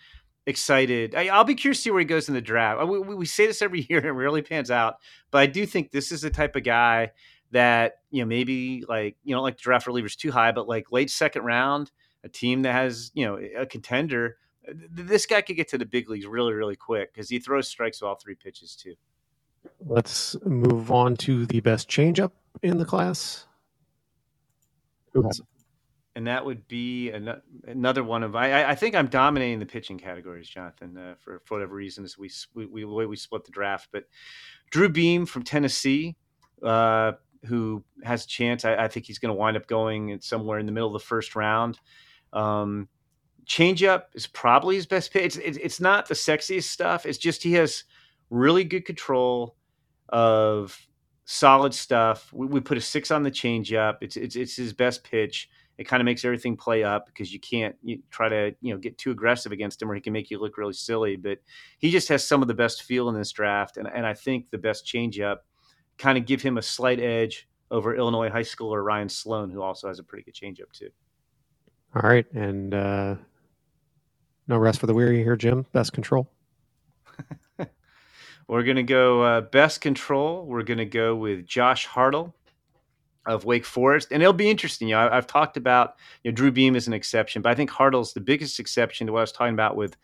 excited. 0.46 1.16
I, 1.16 1.36
will 1.36 1.44
be 1.44 1.56
curious 1.56 1.80
to 1.80 1.84
see 1.84 1.92
where 1.92 2.00
he 2.00 2.06
goes 2.06 2.28
in 2.28 2.34
the 2.34 2.42
draft. 2.42 2.88
We, 2.88 3.00
we, 3.00 3.26
say 3.26 3.48
this 3.48 3.62
every 3.62 3.82
year 3.90 4.00
and 4.00 4.08
it 4.08 4.12
really 4.12 4.42
pans 4.42 4.72
out, 4.72 4.96
but 5.32 5.40
I 5.40 5.46
do 5.46 5.66
think 5.66 5.92
this 5.92 6.12
is 6.12 6.22
the 6.22 6.30
type 6.30 6.56
of 6.56 6.64
guy 6.64 7.12
that, 7.52 8.00
you 8.12 8.22
know, 8.22 8.28
maybe 8.28 8.84
like, 8.88 9.18
you 9.24 9.36
don't 9.36 9.44
like 9.44 9.58
to 9.58 9.64
draft 9.64 9.88
relievers 9.88 10.16
too 10.16 10.32
high, 10.32 10.52
but 10.52 10.68
like 10.68 10.92
late 10.92 11.10
second 11.10 11.44
round, 11.44 11.92
a 12.24 12.30
team 12.30 12.64
that 12.64 12.74
has, 12.74 13.12
you 13.14 13.26
know, 13.26 13.40
a 13.58 13.66
contender, 13.66 14.38
this 14.92 15.26
guy 15.26 15.42
could 15.42 15.56
get 15.56 15.70
to 15.70 15.78
the 15.78 15.86
big 15.86 16.10
leagues 16.10 16.26
really, 16.26 16.54
really 16.54 16.76
quick 16.76 17.14
because 17.14 17.30
he 17.30 17.40
throws 17.40 17.68
strikes 17.68 18.02
with 18.02 18.08
all 18.10 18.16
three 18.16 18.36
pitches 18.36 18.76
too. 18.76 18.96
Let's 19.86 20.36
move 20.46 20.92
on 20.92 21.16
to 21.18 21.46
the 21.46 21.62
best 21.62 21.90
changeup 21.90 22.32
in 22.62 22.78
the 22.78 22.86
class. 22.86 23.46
Who? 25.14 25.30
And 26.16 26.26
that 26.28 26.46
would 26.46 26.68
be 26.68 27.12
another 27.12 28.04
one 28.04 28.24
of 28.24 28.36
I. 28.36 28.64
I 28.64 28.76
think 28.76 28.96
I'm 28.96 29.08
dominating 29.08 29.60
the 29.60 29.66
pitching 29.68 30.00
categories, 30.00 30.50
Jonathan, 30.50 30.98
uh, 30.98 31.16
for 31.20 31.42
for 31.46 31.56
whatever 31.56 31.76
reasons 31.76 32.18
we 32.18 32.32
we, 32.56 32.66
we 32.66 32.82
the 32.82 32.88
way 32.88 33.06
we 33.06 33.16
split 33.16 33.46
the 33.46 33.52
draft. 33.52 33.90
But 33.92 34.06
Drew 34.72 34.90
Beam 34.90 35.26
from 35.28 35.44
Tennessee, 35.44 36.16
uh, 36.64 37.14
who 37.48 37.84
has 38.04 38.26
a 38.26 38.28
chance. 38.28 38.66
I, 38.66 38.76
I 38.76 38.88
think 38.88 39.06
he's 39.06 39.20
going 39.20 39.34
to 39.34 39.40
wind 39.40 39.58
up 39.58 39.68
going 39.68 40.20
somewhere 40.22 40.60
in 40.60 40.66
the 40.66 40.72
middle 40.72 40.94
of 40.96 41.02
the 41.02 41.06
first 41.06 41.36
round. 41.36 41.80
Um, 42.34 42.88
changeup 43.46 44.04
is 44.14 44.28
probably 44.28 44.76
his 44.76 44.86
best 44.86 45.12
pitch. 45.12 45.24
It's, 45.24 45.38
it's, 45.38 45.58
it's 45.58 45.80
not 45.80 46.08
the 46.08 46.14
sexiest 46.14 46.66
stuff. 46.66 47.06
It's 47.06 47.18
just 47.18 47.44
he 47.44 47.54
has 47.54 47.84
really 48.30 48.64
good 48.64 48.86
control 48.86 49.56
of 50.10 50.80
solid 51.26 51.74
stuff. 51.74 52.32
We, 52.34 52.48
we 52.48 52.60
put 52.60 52.78
a 52.78 52.82
six 52.82 53.12
on 53.12 53.24
the 53.24 53.32
changeup. 53.32 53.98
It's 54.02 54.18
it's 54.18 54.36
it's 54.36 54.56
his 54.56 54.74
best 54.74 55.04
pitch. 55.04 55.50
It 55.78 55.88
kind 55.88 56.02
of 56.02 56.06
makes 56.06 56.26
everything 56.26 56.58
play 56.58 56.84
up 56.84 57.06
because 57.06 57.32
you 57.32 57.40
can't 57.40 57.76
you 57.84 58.02
try 58.10 58.30
to 58.30 58.56
you 58.62 58.74
know 58.74 58.80
get 58.80 58.98
too 58.98 59.12
aggressive 59.12 59.52
against 59.52 59.82
him, 59.82 59.92
or 59.92 59.96
he 59.96 60.02
can 60.02 60.14
make 60.14 60.32
you 60.32 60.40
look 60.40 60.58
really 60.58 60.74
silly. 60.74 61.16
But 61.16 61.40
he 61.78 61.92
just 61.92 62.10
has 62.10 62.28
some 62.28 62.42
of 62.42 62.48
the 62.48 62.54
best 62.54 62.84
feel 62.84 63.10
in 63.10 63.16
this 63.16 63.32
draft, 63.32 63.78
and 63.78 63.88
and 63.88 64.06
I 64.06 64.14
think 64.14 64.50
the 64.50 64.58
best 64.58 64.86
changeup 64.86 65.38
kind 65.98 66.18
of 66.18 66.26
give 66.26 66.42
him 66.42 66.58
a 66.58 66.62
slight 66.62 67.00
edge 67.00 67.48
over 67.72 67.96
Illinois 67.96 68.30
high 68.30 68.42
schooler 68.42 68.84
Ryan 68.84 69.10
Sloan, 69.10 69.50
who 69.50 69.62
also 69.62 69.88
has 69.88 70.00
a 70.00 70.04
pretty 70.04 70.24
good 70.24 70.34
changeup 70.34 70.72
too. 70.72 70.90
All 71.96 72.10
right, 72.10 72.26
and 72.34 72.74
uh, 72.74 73.16
no 74.48 74.58
rest 74.58 74.80
for 74.80 74.88
the 74.88 74.94
weary 74.94 75.24
here, 75.24 75.36
Jim. 75.36 75.66
Best 75.74 75.94
control. 75.94 76.30
We're 78.48 78.64
going 78.64 78.78
to 78.78 78.84
go 78.84 79.22
uh, 79.24 79.42
best 79.42 79.82
control. 79.82 80.46
We're 80.46 80.64
going 80.64 80.78
to 80.78 80.86
go 80.86 81.16
with 81.16 81.46
Josh 81.46 81.88
Hartle 81.88 82.34
of 83.26 83.44
Wake 83.44 83.66
Forest, 83.66 84.10
and 84.12 84.22
it'll 84.22 84.32
be 84.34 84.50
interesting. 84.50 84.88
You 84.88 84.96
know, 84.96 85.10
I, 85.10 85.16
have 85.16 85.28
talked 85.28 85.58
about 85.58 85.96
you 86.24 86.32
know 86.32 86.36
Drew 86.36 86.52
Beam 86.52 86.76
is 86.76 86.88
an 86.88 86.94
exception, 86.94 87.42
but 87.42 87.52
I 87.52 87.56
think 87.56 87.70
Hartle's 87.70 88.14
the 88.14 88.22
biggest 88.22 88.60
exception 88.60 89.08
to 89.08 89.14
what 89.14 89.20
I 89.20 89.24
was 89.24 89.32
talking 89.34 89.54
about 89.54 89.76
with 89.76 89.98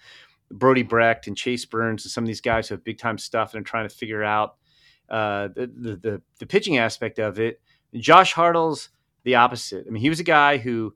Brody 0.52 0.84
Brecht 0.84 1.28
and 1.28 1.38
Chase 1.38 1.66
Burns 1.66 2.04
and 2.04 2.12
some 2.12 2.24
of 2.24 2.28
these 2.28 2.42
guys 2.42 2.68
who 2.68 2.76
have 2.76 2.84
big 2.84 2.98
time 2.98 3.18
stuff 3.18 3.54
and 3.54 3.62
are 3.62 3.70
trying 3.70 3.88
to 3.88 3.96
figure 3.96 4.24
out 4.24 4.56
uh, 5.10 5.50
the, 5.50 5.68
the, 6.02 6.22
the 6.40 6.46
pitching 6.46 6.78
aspect 6.78 7.20
of 7.20 7.40
it. 7.40 7.62
Josh 7.94 8.34
Hartle's 8.34 8.90
the 9.24 9.36
opposite. 9.36 9.86
I 9.88 9.92
mean, 9.92 10.02
he 10.02 10.10
was 10.10 10.20
a 10.20 10.24
guy 10.24 10.58
who 10.58 10.94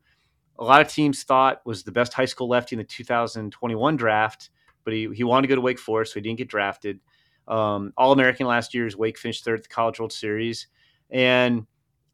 a 0.59 0.63
lot 0.63 0.81
of 0.81 0.87
teams 0.87 1.23
thought 1.23 1.61
was 1.65 1.83
the 1.83 1.91
best 1.91 2.13
high 2.13 2.25
school 2.25 2.49
lefty 2.49 2.75
in 2.75 2.79
the 2.79 2.83
2021 2.83 3.95
draft, 3.95 4.49
but 4.83 4.93
he, 4.93 5.09
he 5.13 5.23
wanted 5.23 5.43
to 5.43 5.47
go 5.49 5.55
to 5.55 5.61
Wake 5.61 5.79
Forest, 5.79 6.13
so 6.13 6.19
he 6.19 6.23
didn't 6.23 6.39
get 6.39 6.47
drafted. 6.47 6.99
Um, 7.47 7.93
All 7.95 8.11
American 8.11 8.47
last 8.47 8.73
year 8.73 8.85
is 8.85 8.97
Wake 8.97 9.17
finished 9.17 9.45
third 9.45 9.59
at 9.59 9.63
the 9.63 9.69
College 9.69 9.99
World 9.99 10.11
Series, 10.11 10.67
and 11.09 11.65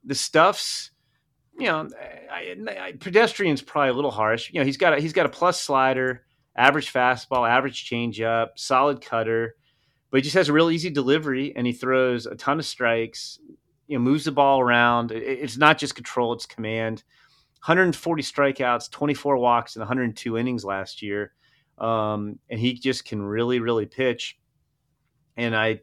the 0.04 0.16
stuff's 0.16 0.92
you 1.58 1.68
know 1.68 1.88
I, 2.32 2.56
I, 2.68 2.92
pedestrian's 3.00 3.62
probably 3.62 3.90
a 3.90 3.94
little 3.94 4.12
harsh. 4.12 4.52
You 4.52 4.60
know 4.60 4.66
he's 4.66 4.78
got 4.78 4.94
a, 4.94 5.00
he's 5.00 5.14
got 5.14 5.26
a 5.26 5.30
plus 5.30 5.60
slider, 5.60 6.24
average 6.56 6.92
fastball, 6.94 7.50
average 7.50 7.90
changeup, 7.90 8.50
solid 8.56 9.02
cutter, 9.02 9.56
but 10.14 10.20
he 10.20 10.22
just 10.22 10.36
has 10.36 10.48
a 10.48 10.54
real 10.54 10.70
easy 10.70 10.92
delivery 10.92 11.56
and 11.56 11.66
he 11.66 11.74
throws 11.74 12.28
a 12.28 12.36
ton 12.36 12.60
of 12.60 12.66
strikes. 12.68 13.40
You 13.88 13.98
know 13.98 14.04
moves 14.04 14.26
the 14.26 14.32
ball 14.32 14.60
around. 14.62 15.12
It's 15.12 15.58
not 15.58 15.80
just 15.80 15.96
control; 15.96 16.34
it's 16.34 16.46
command. 16.46 17.04
140 17.66 18.22
strikeouts, 18.22 18.92
24 18.92 19.38
walks, 19.38 19.76
and 19.76 19.82
102 19.82 20.38
innings 20.38 20.64
last 20.64 21.02
year. 21.02 21.34
Um, 21.80 22.38
and 22.52 22.60
he 22.60 22.76
just 22.76 23.06
can 23.06 23.24
really, 23.24 23.60
really 23.60 23.88
pitch 23.88 24.38
and 25.38 25.56
I 25.56 25.82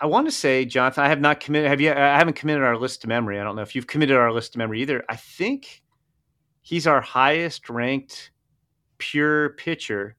I 0.00 0.06
want 0.06 0.28
to 0.28 0.32
say, 0.32 0.64
Jonathan, 0.64 1.02
I 1.04 1.08
have 1.08 1.20
not 1.20 1.40
committed. 1.40 1.68
Have 1.68 1.80
you? 1.80 1.90
I 1.90 2.16
haven't 2.16 2.34
committed 2.34 2.62
our 2.62 2.76
list 2.76 3.02
to 3.02 3.08
memory. 3.08 3.40
I 3.40 3.44
don't 3.44 3.56
know 3.56 3.62
if 3.62 3.74
you've 3.74 3.88
committed 3.88 4.16
our 4.16 4.32
list 4.32 4.52
to 4.52 4.58
memory 4.58 4.80
either. 4.82 5.02
I 5.08 5.16
think 5.16 5.82
he's 6.60 6.86
our 6.86 7.00
highest 7.00 7.68
ranked 7.68 8.30
pure 8.98 9.50
pitcher 9.50 10.16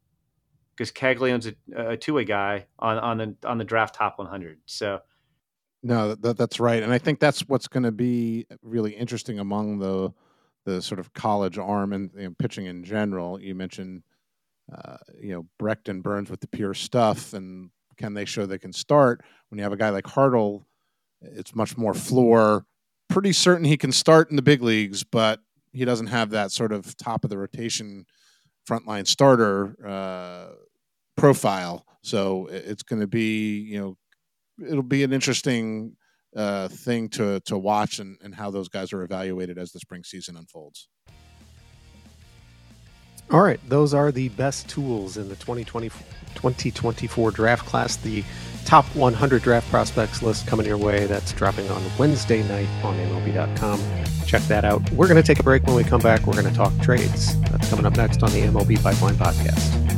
because 0.76 0.92
Caglianone's 0.92 1.48
a, 1.48 1.92
a 1.92 1.98
two 1.98 2.14
way 2.14 2.26
guy 2.26 2.66
on 2.80 2.98
on 2.98 3.18
the 3.18 3.36
on 3.46 3.58
the 3.58 3.64
draft 3.64 3.96
top 3.96 4.18
100. 4.18 4.60
So. 4.66 5.00
No, 5.86 6.16
that, 6.16 6.38
that's 6.38 6.62
right, 6.62 6.82
and 6.82 6.94
I 6.94 6.98
think 6.98 7.20
that's 7.20 7.42
what's 7.42 7.68
going 7.68 7.84
to 7.84 7.92
be 7.92 8.46
really 8.62 8.94
interesting 8.94 9.40
among 9.40 9.80
the 9.80 10.14
the 10.66 10.82
sort 10.82 11.00
of 11.00 11.14
college 11.14 11.58
arm 11.58 11.92
and 11.94 12.10
you 12.16 12.24
know, 12.24 12.36
pitching 12.40 12.68
in 12.68 12.86
general. 12.86 13.38
You 13.40 13.54
mentioned, 13.54 14.04
uh, 14.74 14.98
you 15.20 15.34
know, 15.34 15.46
Brecht 15.60 15.90
and 15.90 16.02
Burns 16.02 16.30
with 16.30 16.40
the 16.40 16.48
pure 16.48 16.74
stuff, 16.74 17.34
and 17.34 17.70
can 17.98 18.14
they 18.14 18.26
show 18.26 18.46
they 18.46 18.58
can 18.58 18.74
start? 18.74 19.22
When 19.50 19.58
you 19.58 19.64
have 19.64 19.74
a 19.74 19.78
guy 19.78 19.90
like 19.90 20.06
Hartle, 20.06 20.64
it's 21.22 21.56
much 21.56 21.78
more 21.78 21.94
floor. 21.94 22.66
Pretty 23.10 23.34
certain 23.34 23.66
he 23.66 23.78
can 23.78 23.92
start 23.92 24.30
in 24.30 24.36
the 24.36 24.42
big 24.42 24.62
leagues, 24.62 25.04
but 25.04 25.42
he 25.74 25.86
doesn't 25.86 26.08
have 26.08 26.30
that 26.30 26.52
sort 26.52 26.72
of 26.72 26.96
top 26.98 27.24
of 27.24 27.30
the 27.30 27.38
rotation 27.38 28.06
frontline 28.68 29.08
starter 29.08 29.76
uh, 29.86 30.54
profile. 31.16 31.86
So 32.02 32.48
it's 32.52 32.84
going 32.84 33.02
to 33.02 33.08
be, 33.08 33.60
you 33.60 33.80
know, 33.80 33.98
it'll 34.68 34.84
be 34.84 35.04
an 35.04 35.14
interesting 35.14 35.96
uh, 36.36 36.68
thing 36.68 37.10
to 37.10 37.40
to 37.42 37.58
watch 37.58 38.00
and, 38.00 38.18
and 38.24 38.34
how 38.34 38.50
those 38.50 38.68
guys 38.68 38.92
are 38.92 39.04
evaluated 39.04 39.58
as 39.58 39.72
the 39.72 39.80
spring 39.80 40.04
season 40.04 40.36
unfolds. 40.36 40.90
All 43.32 43.42
right, 43.42 43.60
those 43.70 43.94
are 43.94 44.12
the 44.12 44.30
best 44.30 44.68
tools 44.68 45.18
in 45.18 45.30
the 45.30 45.36
2020, 45.36 45.90
2024 46.36 47.32
draft 47.32 47.66
class. 47.66 47.96
The 47.96 48.24
top 48.64 48.86
100 48.96 49.42
draft 49.42 49.70
prospects 49.70 50.22
list 50.22 50.48
coming 50.48 50.66
your 50.66 50.78
way. 50.78 51.06
That's 51.06 51.32
dropping 51.34 51.70
on 51.70 51.82
Wednesday 51.98 52.44
night 52.48 52.68
on 52.84 52.96
MLB.com. 52.96 53.80
Check 54.26 54.42
that 54.44 54.66
out. 54.66 54.90
We're 54.92 55.08
going 55.08 55.22
to 55.22 55.28
take 55.28 55.40
a 55.40 55.44
break. 55.44 55.64
When 55.64 55.76
we 55.76 55.84
come 55.84 56.02
back, 56.02 56.26
we're 56.26 56.34
going 56.34 56.48
to 56.48 56.54
talk 56.54 56.74
trades. 56.82 57.40
That's 57.42 57.70
coming 57.70 57.86
up 57.86 57.96
next 57.96 58.24
on 58.24 58.32
the 58.32 58.42
MLB 58.42 58.82
Pipeline 58.82 59.16
Podcast. 59.16 59.94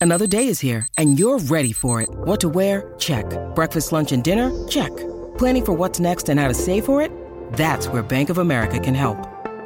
Another 0.00 0.28
day 0.28 0.46
is 0.46 0.60
here, 0.60 0.86
and 0.96 1.18
you're 1.18 1.38
ready 1.38 1.72
for 1.72 2.00
it. 2.00 2.08
What 2.10 2.40
to 2.40 2.48
wear? 2.48 2.94
Check. 2.98 3.26
Breakfast, 3.54 3.90
lunch, 3.92 4.12
and 4.12 4.22
dinner? 4.22 4.66
Check. 4.68 4.96
Planning 5.38 5.64
for 5.64 5.72
what's 5.72 5.98
next 5.98 6.28
and 6.28 6.38
how 6.38 6.46
to 6.48 6.54
save 6.54 6.84
for 6.84 7.02
it? 7.02 7.10
That's 7.54 7.88
where 7.88 8.02
Bank 8.02 8.30
of 8.30 8.38
America 8.38 8.78
can 8.78 8.94
help. 8.94 9.37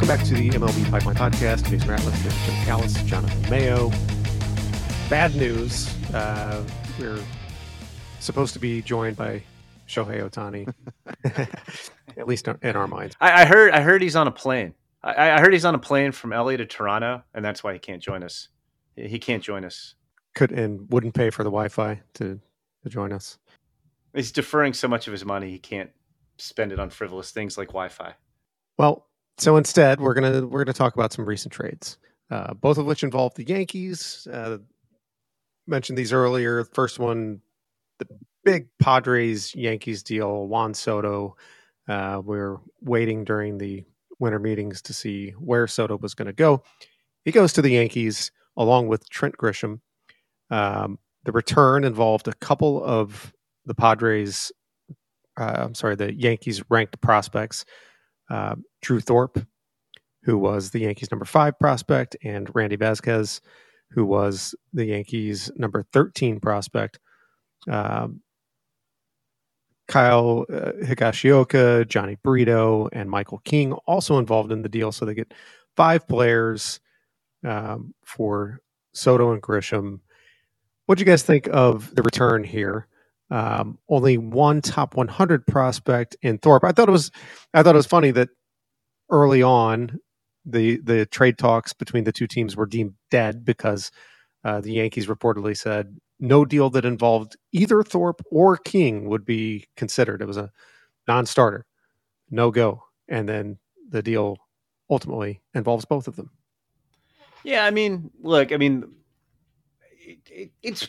Welcome 0.00 0.16
back 0.16 0.26
to 0.28 0.34
the 0.34 0.48
MLB 0.48 0.90
Pipeline 0.90 1.14
Podcast. 1.14 1.68
Jason 1.68 1.90
Ratliff, 1.90 2.46
Jim 2.46 2.64
Callis, 2.64 2.94
Jonathan 3.02 3.50
Mayo. 3.50 3.90
bad 5.10 5.36
news. 5.36 5.94
Uh, 6.14 6.64
we're 6.98 7.22
supposed 8.18 8.54
to 8.54 8.58
be 8.58 8.80
joined 8.80 9.18
by 9.18 9.42
Shohei 9.86 10.26
Ohtani, 10.26 10.72
at 12.16 12.26
least 12.26 12.48
in 12.48 12.76
our 12.76 12.86
minds. 12.86 13.14
I, 13.20 13.42
I, 13.42 13.44
heard. 13.44 13.72
I 13.72 13.82
heard 13.82 14.00
he's 14.00 14.16
on 14.16 14.26
a 14.26 14.30
plane. 14.30 14.72
I, 15.02 15.32
I, 15.32 15.40
heard 15.40 15.52
he's 15.52 15.66
on 15.66 15.74
a 15.74 15.78
plane 15.78 16.12
from 16.12 16.30
LA 16.30 16.56
to 16.56 16.64
Toronto, 16.64 17.22
and 17.34 17.44
that's 17.44 17.62
why 17.62 17.74
he 17.74 17.78
can't 17.78 18.02
join 18.02 18.22
us. 18.22 18.48
He 18.96 19.18
can't 19.18 19.42
join 19.42 19.66
us. 19.66 19.96
Could 20.34 20.50
and 20.50 20.90
wouldn't 20.90 21.12
pay 21.12 21.28
for 21.28 21.44
the 21.44 21.50
Wi-Fi 21.50 22.00
to 22.14 22.40
to 22.84 22.88
join 22.88 23.12
us. 23.12 23.36
He's 24.14 24.32
deferring 24.32 24.72
so 24.72 24.88
much 24.88 25.08
of 25.08 25.12
his 25.12 25.26
money 25.26 25.50
he 25.50 25.58
can't 25.58 25.90
spend 26.38 26.72
it 26.72 26.80
on 26.80 26.88
frivolous 26.88 27.32
things 27.32 27.58
like 27.58 27.68
Wi-Fi. 27.68 28.14
Well, 28.78 29.09
so 29.40 29.56
instead, 29.56 30.00
we're 30.00 30.14
gonna 30.14 30.46
we're 30.46 30.64
gonna 30.64 30.72
talk 30.72 30.94
about 30.94 31.12
some 31.12 31.24
recent 31.24 31.52
trades, 31.52 31.98
uh, 32.30 32.54
both 32.54 32.78
of 32.78 32.86
which 32.86 33.02
involve 33.02 33.34
the 33.34 33.44
Yankees. 33.44 34.26
Uh, 34.30 34.58
mentioned 35.66 35.96
these 35.96 36.12
earlier. 36.12 36.64
First 36.64 36.98
one, 36.98 37.40
the 37.98 38.06
big 38.44 38.68
Padres 38.80 39.54
Yankees 39.54 40.02
deal, 40.02 40.46
Juan 40.46 40.74
Soto. 40.74 41.36
Uh, 41.88 42.20
we 42.24 42.38
are 42.38 42.58
waiting 42.80 43.24
during 43.24 43.58
the 43.58 43.84
winter 44.18 44.38
meetings 44.38 44.82
to 44.82 44.92
see 44.92 45.30
where 45.30 45.66
Soto 45.66 45.96
was 45.96 46.14
going 46.14 46.26
to 46.26 46.32
go. 46.32 46.62
He 47.24 47.32
goes 47.32 47.52
to 47.54 47.62
the 47.62 47.70
Yankees 47.70 48.30
along 48.56 48.88
with 48.88 49.08
Trent 49.08 49.36
Grisham. 49.36 49.80
Um, 50.50 50.98
the 51.24 51.32
return 51.32 51.84
involved 51.84 52.28
a 52.28 52.34
couple 52.34 52.82
of 52.84 53.32
the 53.64 53.74
Padres, 53.74 54.52
uh, 55.38 55.54
I'm 55.56 55.74
sorry, 55.74 55.96
the 55.96 56.14
Yankees 56.14 56.62
ranked 56.68 57.00
prospects. 57.00 57.64
Uh, 58.30 58.56
Drew 58.80 59.00
Thorpe, 59.00 59.44
who 60.22 60.38
was 60.38 60.70
the 60.70 60.80
Yankees' 60.80 61.10
number 61.10 61.24
five 61.24 61.58
prospect, 61.58 62.16
and 62.22 62.48
Randy 62.54 62.76
Vasquez, 62.76 63.40
who 63.90 64.04
was 64.06 64.54
the 64.72 64.86
Yankees' 64.86 65.50
number 65.56 65.84
13 65.92 66.40
prospect. 66.40 67.00
Um, 67.68 68.22
Kyle 69.88 70.46
uh, 70.48 70.72
Higashioka, 70.84 71.84
Jhony 71.84 72.16
Brito, 72.22 72.88
and 72.92 73.10
Michael 73.10 73.38
King 73.38 73.72
also 73.72 74.18
involved 74.18 74.52
in 74.52 74.62
the 74.62 74.68
deal. 74.68 74.92
So 74.92 75.04
they 75.04 75.14
get 75.14 75.34
five 75.76 76.06
players 76.06 76.78
um, 77.44 77.92
for 78.04 78.60
Soto 78.92 79.32
and 79.32 79.42
Grisham. 79.42 79.98
What 80.86 80.98
do 80.98 81.02
you 81.02 81.06
guys 81.06 81.24
think 81.24 81.48
of 81.48 81.92
the 81.94 82.02
return 82.02 82.44
here? 82.44 82.86
Um, 83.30 83.78
only 83.88 84.18
one 84.18 84.60
top 84.60 84.96
100 84.96 85.46
prospect 85.46 86.16
in 86.20 86.38
Thorpe. 86.38 86.64
I 86.64 86.72
thought 86.72 86.88
it 86.88 86.92
was, 86.92 87.12
I 87.54 87.62
thought 87.62 87.76
it 87.76 87.78
was 87.78 87.86
funny 87.86 88.10
that 88.10 88.28
early 89.08 89.42
on 89.42 90.00
the 90.44 90.78
the 90.78 91.06
trade 91.06 91.38
talks 91.38 91.72
between 91.72 92.04
the 92.04 92.12
two 92.12 92.26
teams 92.26 92.56
were 92.56 92.66
deemed 92.66 92.94
dead 93.10 93.44
because 93.44 93.90
uh, 94.44 94.60
the 94.60 94.72
Yankees 94.72 95.06
reportedly 95.06 95.56
said 95.56 95.98
no 96.18 96.44
deal 96.44 96.70
that 96.70 96.84
involved 96.84 97.36
either 97.52 97.82
Thorpe 97.82 98.22
or 98.30 98.56
King 98.56 99.08
would 99.08 99.24
be 99.24 99.66
considered. 99.76 100.22
It 100.22 100.26
was 100.26 100.36
a 100.36 100.50
non-starter, 101.08 101.66
no 102.30 102.50
go, 102.50 102.82
and 103.08 103.28
then 103.28 103.58
the 103.88 104.02
deal 104.02 104.36
ultimately 104.88 105.40
involves 105.54 105.84
both 105.84 106.08
of 106.08 106.16
them. 106.16 106.30
Yeah, 107.42 107.64
I 107.64 107.70
mean, 107.70 108.10
look, 108.20 108.52
I 108.52 108.58
mean, 108.58 108.84
it, 109.98 110.18
it, 110.30 110.50
it's 110.62 110.88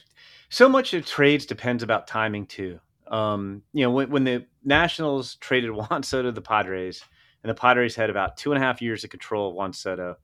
so 0.51 0.69
much 0.69 0.93
of 0.93 1.05
trades 1.07 1.47
depends 1.47 1.81
about 1.81 2.05
timing 2.05 2.45
too. 2.45 2.79
Um, 3.07 3.63
you 3.73 3.83
know, 3.83 3.89
when, 3.89 4.11
when 4.11 4.23
the 4.23 4.45
Nationals 4.63 5.35
traded 5.35 5.71
Juan 5.75 6.03
Soto 6.03 6.29
to 6.29 6.31
the 6.31 6.41
Padres, 6.41 7.03
and 7.43 7.49
the 7.49 7.55
Padres 7.55 7.95
had 7.95 8.11
about 8.11 8.37
two 8.37 8.53
and 8.53 8.63
a 8.63 8.65
half 8.65 8.83
years 8.83 9.03
of 9.03 9.09
control 9.09 9.49
of 9.49 9.55
Juan 9.55 9.73
Soto, 9.73 10.17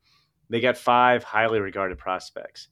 they 0.52 0.62
got 0.62 0.78
five 0.78 1.24
highly 1.24 1.60
regarded 1.60 1.98
prospects 1.98 2.68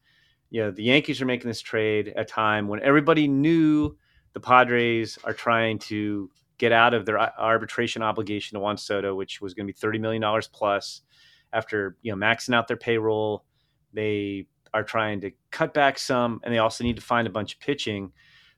you 0.50 0.62
know, 0.62 0.72
the 0.72 0.84
Yankees 0.84 1.22
are 1.22 1.26
making 1.26 1.50
this 1.50 1.62
trade 1.62 2.10
at 2.10 2.22
a 2.22 2.24
time 2.26 2.70
when 2.70 2.82
everybody 2.82 3.28
knew 3.28 3.98
the 4.34 4.40
Padres 4.40 5.18
are 5.24 5.34
trying 5.34 5.80
to 5.80 6.30
get 6.58 6.72
out 6.72 6.94
of 6.94 7.06
their 7.06 7.20
arbitration 7.38 8.02
obligation 8.02 8.56
to 8.56 8.62
Juan 8.62 8.78
Soto, 8.78 9.16
which 9.16 9.42
was 9.42 9.54
going 9.54 9.68
to 9.68 9.74
be 9.74 9.78
$30 9.78 10.00
million 10.00 10.42
plus 10.54 11.02
after, 11.52 11.98
you 12.02 12.12
know, 12.12 12.18
maxing 12.18 12.54
out 12.54 12.70
their 12.70 12.78
payroll. 12.78 13.44
They 13.94 14.48
are 14.76 14.84
trying 14.84 15.22
to 15.22 15.32
cut 15.52 15.74
back 15.74 15.98
some, 15.98 16.42
and 16.44 16.54
they 16.54 16.58
also 16.58 16.84
need 16.84 16.98
to 16.98 17.02
find 17.02 17.28
a 17.28 17.32
bunch 17.32 17.54
of 17.54 17.62
pitching. 17.62 18.12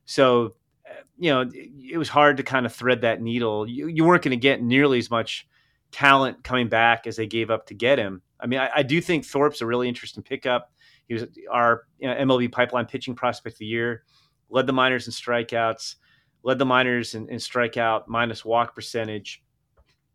So, 0.06 0.56
uh, 0.90 1.04
you 1.16 1.30
know, 1.30 1.48
it 1.54 2.00
was 2.00 2.10
hard 2.10 2.38
to 2.38 2.44
kind 2.44 2.66
of 2.66 2.74
thread 2.74 3.02
that 3.02 3.22
needle. 3.22 3.70
You, 3.70 3.88
you 3.88 4.04
weren't 4.04 4.24
going 4.24 4.32
to 4.32 4.42
get 4.42 4.64
nearly 4.64 4.98
as 4.98 5.12
much 5.12 5.48
talent 5.92 6.44
coming 6.44 6.70
back 6.70 7.06
as 7.06 7.16
they 7.18 7.28
gave 7.28 7.52
up 7.52 7.68
to 7.68 7.76
get 7.76 8.00
him. 8.00 8.24
I 8.40 8.48
mean, 8.48 8.60
I, 8.60 8.70
I 8.78 8.84
do 8.84 9.00
think 9.00 9.26
Thorpe's 9.26 9.62
a 9.62 9.68
really 9.68 9.88
interesting 9.88 10.24
pickup. 10.24 10.72
He 11.08 11.14
was 11.14 11.26
our 11.52 11.84
you 12.00 12.08
know, 12.08 12.16
MLB 12.16 12.52
pipeline 12.52 12.88
pitching 12.88 13.14
prospect 13.14 13.54
of 13.54 13.60
the 13.60 13.68
year, 13.68 14.04
led 14.50 14.66
the 14.66 14.74
minors 14.74 15.06
in 15.06 15.14
strikeouts, 15.14 15.96
led 16.42 16.58
the 16.58 16.66
minors 16.66 17.14
in, 17.14 17.30
in 17.30 17.38
strikeout 17.38 18.08
minus 18.08 18.44
walk 18.44 18.74
percentage. 18.74 19.44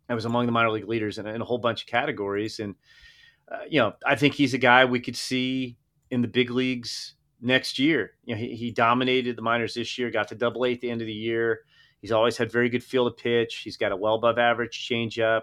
I 0.08 0.14
was 0.14 0.24
among 0.24 0.46
the 0.46 0.52
minor 0.52 0.70
league 0.72 0.88
leaders 0.88 1.18
in, 1.18 1.28
in 1.28 1.40
a 1.40 1.44
whole 1.44 1.58
bunch 1.58 1.82
of 1.82 1.86
categories. 1.86 2.58
And, 2.58 2.74
uh, 3.50 3.60
you 3.70 3.78
know, 3.78 3.92
I 4.04 4.16
think 4.16 4.34
he's 4.34 4.52
a 4.52 4.58
guy 4.58 4.84
we 4.84 4.98
could 4.98 5.16
see 5.16 5.78
in 6.12 6.20
the 6.20 6.28
big 6.28 6.50
leagues 6.50 7.14
next 7.40 7.78
year. 7.78 8.12
You 8.24 8.34
know, 8.34 8.40
he, 8.40 8.54
he 8.54 8.70
dominated 8.70 9.34
the 9.34 9.42
minors 9.42 9.74
this 9.74 9.98
year, 9.98 10.10
got 10.10 10.28
to 10.28 10.34
double 10.34 10.64
A 10.66 10.74
at 10.74 10.80
the 10.80 10.90
end 10.90 11.00
of 11.00 11.06
the 11.06 11.12
year. 11.12 11.60
He's 12.00 12.12
always 12.12 12.36
had 12.36 12.52
very 12.52 12.68
good 12.68 12.84
feel 12.84 13.06
to 13.06 13.10
pitch. 13.10 13.62
He's 13.64 13.78
got 13.78 13.92
a 13.92 13.96
well 13.96 14.14
above 14.14 14.38
average 14.38 14.88
changeup. 14.88 15.42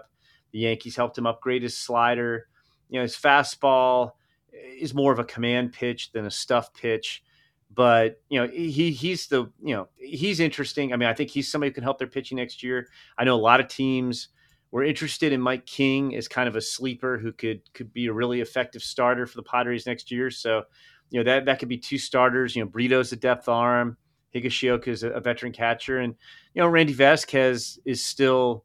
The 0.52 0.60
Yankees 0.60 0.94
helped 0.94 1.18
him 1.18 1.26
upgrade 1.26 1.62
his 1.62 1.76
slider. 1.76 2.46
You 2.88 2.98
know, 2.98 3.02
his 3.02 3.16
fastball 3.16 4.12
is 4.52 4.94
more 4.94 5.12
of 5.12 5.18
a 5.18 5.24
command 5.24 5.72
pitch 5.72 6.12
than 6.12 6.24
a 6.24 6.30
stuff 6.30 6.72
pitch. 6.72 7.24
But 7.72 8.20
you 8.28 8.40
know 8.40 8.48
he 8.48 8.90
he's 8.90 9.26
the 9.26 9.50
you 9.62 9.74
know 9.74 9.88
he's 9.96 10.40
interesting. 10.40 10.92
I 10.92 10.96
mean 10.96 11.08
I 11.08 11.14
think 11.14 11.30
he's 11.30 11.50
somebody 11.50 11.70
who 11.70 11.74
can 11.74 11.84
help 11.84 11.98
their 11.98 12.08
pitching 12.08 12.36
next 12.36 12.62
year. 12.62 12.88
I 13.18 13.24
know 13.24 13.34
a 13.34 13.36
lot 13.36 13.60
of 13.60 13.68
teams 13.68 14.28
were 14.70 14.84
interested 14.84 15.32
in 15.32 15.40
Mike 15.40 15.66
King 15.66 16.14
as 16.14 16.28
kind 16.28 16.48
of 16.48 16.56
a 16.56 16.60
sleeper 16.60 17.18
who 17.18 17.32
could 17.32 17.72
could 17.74 17.92
be 17.92 18.06
a 18.06 18.12
really 18.12 18.40
effective 18.40 18.82
starter 18.82 19.26
for 19.26 19.36
the 19.36 19.42
Padres 19.42 19.86
next 19.86 20.10
year. 20.10 20.30
So 20.30 20.62
you 21.10 21.20
know 21.20 21.24
that 21.24 21.46
that 21.46 21.58
could 21.58 21.68
be 21.68 21.78
two 21.78 21.98
starters. 21.98 22.54
You 22.54 22.64
know 22.64 22.70
Brito's 22.70 23.12
a 23.12 23.16
depth 23.16 23.48
arm. 23.48 23.96
Higashioka 24.34 24.88
is 24.88 25.02
a, 25.02 25.18
veteran 25.18 25.52
catcher, 25.52 25.98
and 25.98 26.14
you 26.54 26.62
know 26.62 26.68
Randy 26.68 26.92
Vasquez 26.92 27.80
is 27.84 28.04
still 28.04 28.64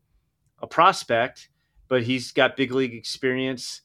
a 0.62 0.68
prospect, 0.68 1.50
but 1.88 2.04
he's 2.04 2.32
got 2.32 2.56
big 2.56 2.72
league 2.72 2.94
experience 2.94 3.82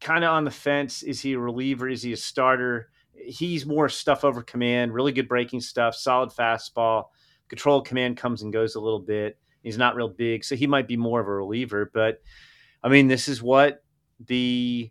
kind 0.00 0.24
of 0.24 0.30
on 0.30 0.44
the 0.44 0.50
fence. 0.50 1.02
Is 1.02 1.20
he 1.20 1.34
a 1.34 1.38
reliever? 1.38 1.88
Is 1.88 2.02
he 2.02 2.12
a 2.12 2.16
starter? 2.16 2.90
He's 3.12 3.66
more 3.66 3.88
stuff 3.88 4.24
over 4.24 4.42
command, 4.42 4.92
really 4.92 5.12
good 5.12 5.28
breaking 5.28 5.60
stuff, 5.60 5.94
solid 5.94 6.30
fastball. 6.30 7.06
Control 7.48 7.80
command 7.80 8.16
comes 8.16 8.42
and 8.42 8.52
goes 8.52 8.74
a 8.74 8.80
little 8.80 9.00
bit. 9.00 9.38
He's 9.66 9.78
not 9.78 9.96
real 9.96 10.08
big, 10.08 10.44
so 10.44 10.56
he 10.56 10.66
might 10.66 10.88
be 10.88 10.96
more 10.96 11.20
of 11.20 11.26
a 11.26 11.30
reliever. 11.30 11.90
But 11.92 12.22
I 12.82 12.88
mean, 12.88 13.08
this 13.08 13.28
is 13.28 13.42
what 13.42 13.84
the 14.24 14.90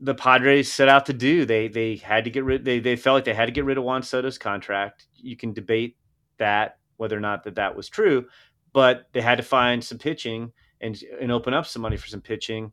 the 0.00 0.14
Padres 0.14 0.70
set 0.70 0.88
out 0.88 1.06
to 1.06 1.12
do. 1.12 1.44
They 1.44 1.68
they 1.68 1.96
had 1.96 2.24
to 2.24 2.30
get 2.30 2.44
rid. 2.44 2.64
They 2.64 2.80
they 2.80 2.96
felt 2.96 3.14
like 3.14 3.24
they 3.24 3.34
had 3.34 3.46
to 3.46 3.52
get 3.52 3.64
rid 3.64 3.78
of 3.78 3.84
Juan 3.84 4.02
Soto's 4.02 4.38
contract. 4.38 5.06
You 5.14 5.36
can 5.36 5.52
debate 5.52 5.96
that 6.38 6.78
whether 6.96 7.16
or 7.16 7.20
not 7.20 7.44
that 7.44 7.54
that 7.54 7.76
was 7.76 7.88
true, 7.88 8.26
but 8.72 9.08
they 9.12 9.20
had 9.20 9.36
to 9.36 9.42
find 9.42 9.82
some 9.82 9.98
pitching 9.98 10.52
and 10.80 11.00
and 11.20 11.32
open 11.32 11.54
up 11.54 11.66
some 11.66 11.82
money 11.82 11.96
for 11.96 12.08
some 12.08 12.20
pitching 12.20 12.72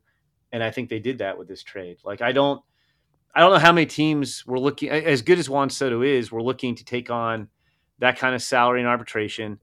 and 0.52 0.62
I 0.62 0.70
think 0.70 0.88
they 0.88 1.00
did 1.00 1.18
that 1.18 1.38
with 1.38 1.48
this 1.48 1.62
trade. 1.62 1.98
Like 2.04 2.20
I 2.20 2.32
don't, 2.32 2.62
I 3.34 3.40
don't 3.40 3.52
know 3.52 3.58
how 3.58 3.72
many 3.72 3.86
teams 3.86 4.46
were 4.46 4.60
looking 4.60 4.90
as 4.90 5.22
good 5.22 5.38
as 5.38 5.48
Juan 5.48 5.70
Soto 5.70 6.02
is. 6.02 6.30
We're 6.30 6.42
looking 6.42 6.74
to 6.76 6.84
take 6.84 7.10
on 7.10 7.48
that 7.98 8.18
kind 8.18 8.34
of 8.34 8.42
salary 8.42 8.80
and 8.80 8.88
arbitration. 8.88 9.58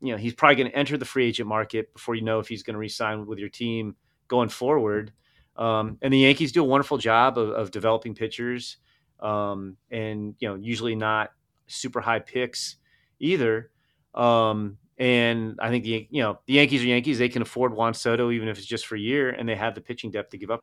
You 0.00 0.12
know, 0.12 0.18
he's 0.18 0.34
probably 0.34 0.56
going 0.56 0.70
to 0.70 0.76
enter 0.76 0.96
the 0.96 1.04
free 1.04 1.26
agent 1.26 1.48
market 1.48 1.92
before 1.92 2.14
you 2.14 2.22
know 2.22 2.38
if 2.38 2.48
he's 2.48 2.62
going 2.62 2.74
to 2.74 2.78
resign 2.78 3.26
with 3.26 3.38
your 3.38 3.48
team 3.48 3.96
going 4.28 4.48
forward. 4.48 5.12
Um, 5.56 5.98
and 6.02 6.12
the 6.12 6.18
Yankees 6.18 6.52
do 6.52 6.62
a 6.62 6.66
wonderful 6.66 6.98
job 6.98 7.38
of, 7.38 7.50
of 7.50 7.70
developing 7.70 8.14
pitchers, 8.14 8.76
um, 9.20 9.76
and 9.90 10.34
you 10.38 10.48
know, 10.48 10.54
usually 10.54 10.94
not 10.94 11.30
super 11.66 12.00
high 12.00 12.18
picks 12.18 12.76
either. 13.18 13.70
Um, 14.14 14.78
and 14.98 15.58
I 15.60 15.70
think 15.70 15.84
the 15.84 16.06
you 16.10 16.22
know 16.22 16.40
the 16.46 16.54
Yankees 16.54 16.82
are 16.82 16.86
Yankees. 16.86 17.18
They 17.18 17.28
can 17.28 17.42
afford 17.42 17.74
Juan 17.74 17.94
Soto 17.94 18.30
even 18.30 18.48
if 18.48 18.58
it's 18.58 18.66
just 18.66 18.86
for 18.86 18.96
a 18.96 19.00
year, 19.00 19.30
and 19.30 19.48
they 19.48 19.54
have 19.54 19.74
the 19.74 19.80
pitching 19.80 20.10
depth 20.10 20.30
to 20.30 20.38
give 20.38 20.50
up. 20.50 20.60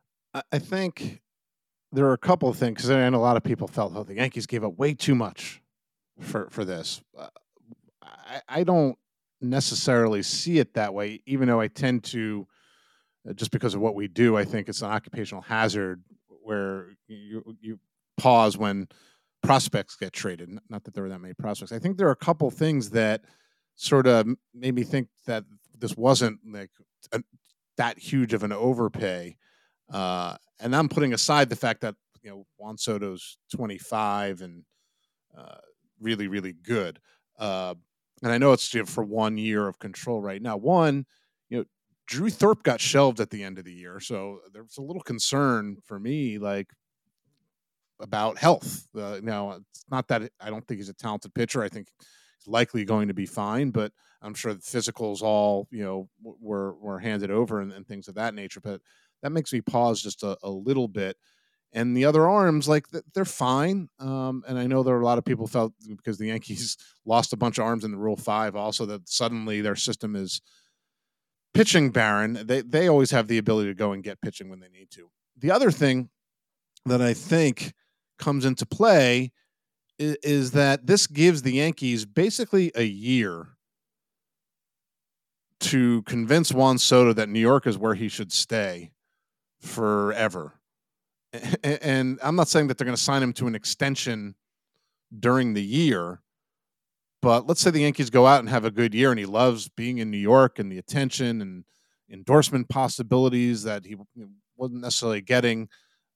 I 0.52 0.58
think 0.58 1.22
there 1.92 2.06
are 2.06 2.12
a 2.12 2.18
couple 2.18 2.48
of 2.48 2.56
things, 2.56 2.88
and 2.88 3.14
a 3.14 3.18
lot 3.18 3.36
of 3.36 3.44
people 3.44 3.68
felt, 3.68 3.92
oh, 3.94 4.02
the 4.02 4.14
Yankees 4.14 4.46
gave 4.46 4.64
up 4.64 4.76
way 4.76 4.94
too 4.94 5.14
much 5.14 5.62
for 6.20 6.48
for 6.50 6.64
this. 6.64 7.00
Uh, 7.16 7.28
I, 8.02 8.40
I 8.48 8.64
don't 8.64 8.98
necessarily 9.40 10.22
see 10.22 10.58
it 10.58 10.74
that 10.74 10.94
way, 10.94 11.22
even 11.26 11.48
though 11.48 11.60
I 11.60 11.68
tend 11.68 12.04
to, 12.04 12.46
uh, 13.28 13.32
just 13.32 13.50
because 13.50 13.74
of 13.74 13.80
what 13.80 13.94
we 13.94 14.08
do, 14.08 14.36
I 14.36 14.44
think 14.44 14.68
it's 14.68 14.82
an 14.82 14.90
occupational 14.90 15.42
hazard 15.42 16.02
where 16.42 16.90
you 17.08 17.56
you 17.60 17.78
pause 18.16 18.56
when 18.56 18.88
prospects 19.42 19.96
get 19.96 20.12
traded. 20.12 20.50
Not 20.68 20.84
that 20.84 20.94
there 20.94 21.02
were 21.02 21.10
that 21.10 21.20
many 21.20 21.34
prospects. 21.34 21.72
I 21.72 21.78
think 21.78 21.96
there 21.96 22.08
are 22.08 22.12
a 22.12 22.16
couple 22.16 22.50
things 22.50 22.90
that 22.90 23.22
sort 23.76 24.06
of 24.06 24.26
made 24.54 24.74
me 24.74 24.82
think 24.82 25.08
that 25.26 25.44
this 25.76 25.96
wasn't 25.96 26.38
like 26.46 26.70
a, 27.12 27.22
that 27.76 27.98
huge 27.98 28.32
of 28.32 28.42
an 28.42 28.52
overpay. 28.52 29.36
Uh, 29.92 30.36
and 30.60 30.74
I'm 30.74 30.88
putting 30.88 31.12
aside 31.12 31.50
the 31.50 31.56
fact 31.56 31.80
that 31.82 31.94
you 32.22 32.30
know 32.30 32.46
Juan 32.56 32.78
Soto's 32.78 33.38
25 33.54 34.40
and 34.40 34.64
uh, 35.36 35.56
really 36.00 36.28
really 36.28 36.52
good. 36.52 37.00
Uh, 37.38 37.74
and 38.22 38.32
I 38.32 38.38
know 38.38 38.52
it's 38.52 38.68
for 38.86 39.04
one 39.04 39.38
year 39.38 39.68
of 39.68 39.78
control 39.78 40.20
right 40.20 40.40
now. 40.40 40.56
One, 40.56 41.06
you 41.48 41.58
know, 41.58 41.64
Drew 42.06 42.30
Thorpe 42.30 42.62
got 42.62 42.80
shelved 42.80 43.20
at 43.20 43.30
the 43.30 43.42
end 43.42 43.58
of 43.58 43.64
the 43.64 43.72
year, 43.72 44.00
so 44.00 44.40
there's 44.52 44.78
a 44.78 44.82
little 44.82 45.02
concern 45.02 45.78
for 45.84 45.98
me, 45.98 46.38
like 46.38 46.68
about 48.00 48.38
health. 48.38 48.86
Uh, 48.96 49.20
now, 49.22 49.52
it's 49.52 49.84
not 49.90 50.08
that 50.08 50.30
I 50.40 50.50
don't 50.50 50.66
think 50.66 50.78
he's 50.78 50.88
a 50.88 50.94
talented 50.94 51.34
pitcher. 51.34 51.62
I 51.62 51.68
think 51.68 51.88
he's 52.38 52.46
likely 52.46 52.84
going 52.84 53.08
to 53.08 53.14
be 53.14 53.26
fine, 53.26 53.70
but 53.70 53.92
I'm 54.22 54.34
sure 54.34 54.54
the 54.54 54.60
physicals 54.60 55.22
all 55.22 55.68
you 55.70 55.84
know 55.84 56.08
were 56.22 56.74
were 56.74 56.98
handed 56.98 57.30
over 57.30 57.60
and, 57.60 57.72
and 57.72 57.86
things 57.86 58.08
of 58.08 58.14
that 58.16 58.34
nature. 58.34 58.60
But 58.60 58.80
that 59.22 59.32
makes 59.32 59.52
me 59.52 59.60
pause 59.60 60.02
just 60.02 60.22
a, 60.22 60.36
a 60.42 60.50
little 60.50 60.88
bit. 60.88 61.16
And 61.74 61.96
the 61.96 62.04
other 62.04 62.28
arms, 62.28 62.68
like 62.68 62.86
they're 63.14 63.24
fine. 63.24 63.88
Um, 63.98 64.44
and 64.46 64.58
I 64.58 64.68
know 64.68 64.84
there 64.84 64.94
are 64.94 65.00
a 65.00 65.04
lot 65.04 65.18
of 65.18 65.24
people 65.24 65.48
felt 65.48 65.72
because 65.88 66.18
the 66.18 66.28
Yankees 66.28 66.76
lost 67.04 67.32
a 67.32 67.36
bunch 67.36 67.58
of 67.58 67.64
arms 67.64 67.84
in 67.84 67.90
the 67.90 67.98
Rule 67.98 68.16
Five, 68.16 68.54
also 68.54 68.86
that 68.86 69.08
suddenly 69.08 69.60
their 69.60 69.74
system 69.74 70.14
is 70.14 70.40
pitching 71.52 71.90
barren. 71.90 72.38
They 72.46 72.60
they 72.62 72.88
always 72.88 73.10
have 73.10 73.26
the 73.26 73.38
ability 73.38 73.70
to 73.70 73.74
go 73.74 73.92
and 73.92 74.04
get 74.04 74.20
pitching 74.22 74.48
when 74.48 74.60
they 74.60 74.68
need 74.68 74.90
to. 74.92 75.10
The 75.36 75.50
other 75.50 75.72
thing 75.72 76.10
that 76.86 77.02
I 77.02 77.12
think 77.12 77.72
comes 78.20 78.44
into 78.44 78.66
play 78.66 79.32
is, 79.98 80.16
is 80.22 80.50
that 80.52 80.86
this 80.86 81.08
gives 81.08 81.42
the 81.42 81.54
Yankees 81.54 82.04
basically 82.04 82.70
a 82.76 82.84
year 82.84 83.48
to 85.60 86.02
convince 86.02 86.52
Juan 86.52 86.78
Soto 86.78 87.12
that 87.14 87.28
New 87.28 87.40
York 87.40 87.66
is 87.66 87.78
where 87.78 87.94
he 87.94 88.08
should 88.08 88.32
stay 88.32 88.92
forever. 89.60 90.60
And 91.62 92.18
I'm 92.22 92.36
not 92.36 92.48
saying 92.48 92.68
that 92.68 92.78
they're 92.78 92.84
going 92.84 92.96
to 92.96 93.02
sign 93.02 93.22
him 93.22 93.32
to 93.34 93.46
an 93.46 93.54
extension 93.54 94.34
during 95.18 95.54
the 95.54 95.62
year, 95.62 96.20
but 97.22 97.46
let's 97.46 97.60
say 97.60 97.70
the 97.70 97.80
Yankees 97.80 98.10
go 98.10 98.26
out 98.26 98.40
and 98.40 98.48
have 98.48 98.64
a 98.64 98.70
good 98.70 98.94
year 98.94 99.10
and 99.10 99.18
he 99.18 99.26
loves 99.26 99.68
being 99.68 99.98
in 99.98 100.10
New 100.10 100.18
York 100.18 100.58
and 100.58 100.70
the 100.70 100.78
attention 100.78 101.40
and 101.40 101.64
endorsement 102.10 102.68
possibilities 102.68 103.62
that 103.62 103.86
he 103.86 103.96
wasn't 104.56 104.82
necessarily 104.82 105.20
getting, 105.20 105.68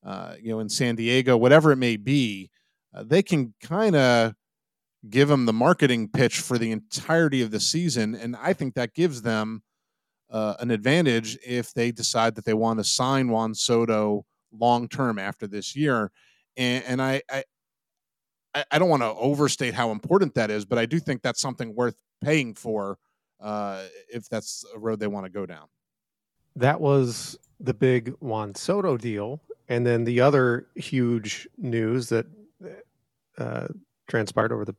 uh, 0.05 0.35
you 0.41 0.51
know, 0.51 0.61
in 0.61 0.69
San 0.69 0.97
Diego, 0.97 1.37
whatever 1.37 1.73
it 1.73 1.77
may 1.77 1.97
be. 1.97 2.51
Uh, 2.95 3.05
they 3.07 3.23
can 3.23 3.55
kind 3.63 3.97
of 3.97 4.35
give 5.09 5.31
him 5.31 5.47
the 5.47 5.53
marketing 5.53 6.09
pitch 6.09 6.41
for 6.41 6.59
the 6.59 6.73
entirety 6.73 7.43
of 7.43 7.51
the 7.51 7.61
season, 7.61 8.15
and 8.15 8.37
I 8.37 8.53
think 8.53 8.75
that 8.75 8.95
gives 8.95 9.23
them 9.23 9.63
uh, 10.31 10.55
an 10.61 10.71
advantage 10.71 11.39
if 11.47 11.73
they 11.73 11.91
decide 11.91 12.35
that 12.35 12.45
they 12.45 12.55
want 12.55 12.81
to 12.81 12.85
sign 12.85 13.29
Juan 13.29 13.55
Soto 13.55 14.27
long 14.53 14.89
term 14.89 15.19
after 15.19 15.47
this 15.47 15.77
year. 15.77 16.11
And, 16.57 16.85
and 16.85 17.03
I, 17.03 17.23
I, 17.31 17.45
I 18.71 18.79
don't 18.79 18.89
want 18.89 19.03
to 19.03 19.15
overstate 19.15 19.75
how 19.75 19.91
important 19.91 20.35
that 20.35 20.51
is, 20.51 20.65
but 20.65 20.79
I 20.79 20.87
do 20.87 20.99
think 20.99 21.23
that's 21.23 21.41
something 21.41 21.75
worth 21.75 21.97
paying 22.23 22.55
for 22.55 22.99
uh, 23.41 23.85
if 24.13 24.29
that's 24.29 24.65
a 24.75 24.79
road 24.79 25.01
they 25.01 25.07
want 25.07 25.27
to 25.27 25.31
go 25.31 25.47
down. 25.47 25.67
That 26.57 26.81
was 26.81 27.39
the 27.61 27.75
big 27.75 28.15
Juan 28.21 28.55
Soto 28.55 28.97
deal, 28.97 29.41
and 29.69 29.87
then 29.87 30.05
the 30.05 30.21
other 30.21 30.67
huge 30.75 31.49
news 31.57 32.09
that 32.09 32.27
uh, 33.39 33.69
transpired 34.09 34.53
over 34.53 34.65
the 34.65 34.75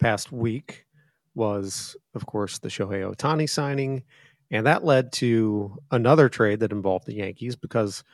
past 0.00 0.32
week 0.32 0.86
was, 1.34 1.96
of 2.14 2.26
course, 2.26 2.58
the 2.58 2.68
Shohei 2.68 3.10
Ohtani 3.10 3.48
signing. 3.48 4.02
And 4.50 4.66
that 4.66 4.84
led 4.84 5.12
to 5.14 5.78
another 5.90 6.28
trade 6.28 6.60
that 6.60 6.72
involved 6.72 7.06
the 7.06 7.14
Yankees 7.14 7.56
because 7.56 8.04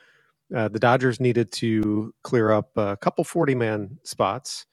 uh, 0.55 0.67
the 0.67 0.79
Dodgers 0.79 1.19
needed 1.19 1.51
to 1.53 2.13
clear 2.23 2.51
up 2.51 2.75
a 2.77 2.97
couple 2.97 3.23
40 3.23 3.55
man 3.55 3.99
spots. 4.03 4.65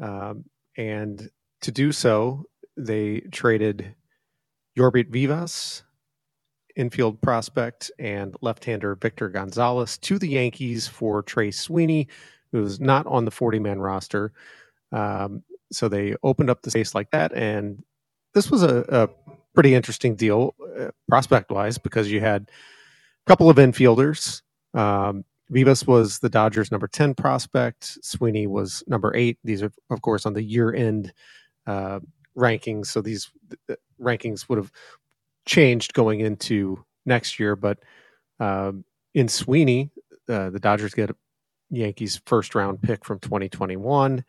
Um, 0.00 0.44
and 0.76 1.28
to 1.62 1.72
do 1.72 1.92
so, 1.92 2.44
they 2.76 3.20
traded 3.32 3.94
Jorbit 4.78 5.08
Vivas, 5.10 5.82
infield 6.76 7.20
prospect, 7.20 7.90
and 7.98 8.34
left 8.40 8.64
hander 8.64 8.94
Victor 8.94 9.28
Gonzalez 9.28 9.98
to 9.98 10.18
the 10.18 10.28
Yankees 10.28 10.88
for 10.88 11.22
Trey 11.22 11.50
Sweeney, 11.50 12.08
who 12.52 12.62
was 12.62 12.80
not 12.80 13.06
on 13.06 13.24
the 13.24 13.30
40 13.30 13.58
man 13.58 13.80
roster. 13.80 14.32
Um, 14.92 15.42
so 15.72 15.88
they 15.88 16.16
opened 16.22 16.50
up 16.50 16.62
the 16.62 16.70
space 16.70 16.94
like 16.94 17.10
that, 17.10 17.32
and 17.34 17.82
this 18.34 18.50
was 18.50 18.62
a, 18.62 18.84
a 18.88 19.08
pretty 19.54 19.74
interesting 19.74 20.14
deal 20.16 20.54
uh, 20.78 20.90
prospect 21.08 21.50
wise 21.50 21.78
because 21.78 22.10
you 22.10 22.20
had 22.20 22.50
a 22.50 23.30
couple 23.30 23.50
of 23.50 23.56
infielders. 23.56 24.42
Um, 24.74 25.24
Vivas 25.50 25.86
was 25.86 26.20
the 26.20 26.28
Dodgers' 26.28 26.70
number 26.70 26.88
ten 26.88 27.14
prospect. 27.14 27.98
Sweeney 28.02 28.46
was 28.46 28.84
number 28.86 29.14
eight. 29.16 29.38
These 29.42 29.62
are, 29.62 29.72
of 29.90 30.02
course, 30.02 30.26
on 30.26 30.32
the 30.32 30.42
year 30.42 30.72
end 30.72 31.12
uh, 31.66 32.00
rankings. 32.36 32.86
So 32.86 33.02
these 33.02 33.30
the 33.66 33.76
rankings 34.00 34.48
would 34.48 34.58
have 34.58 34.70
changed 35.46 35.92
going 35.92 36.20
into 36.20 36.84
next 37.04 37.40
year. 37.40 37.56
But 37.56 37.78
um, 38.38 38.84
in 39.14 39.28
Sweeney, 39.28 39.90
uh, 40.28 40.50
the 40.50 40.60
Dodgers 40.60 40.94
get 40.94 41.10
Yankees' 41.70 42.20
first 42.26 42.54
round 42.54 42.80
pick 42.80 43.04
from 43.04 43.18
2021. 43.18 44.24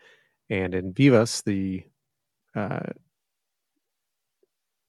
And 0.49 0.75
in 0.75 0.93
Vivas, 0.93 1.43
the 1.43 1.83
uh, 2.55 2.89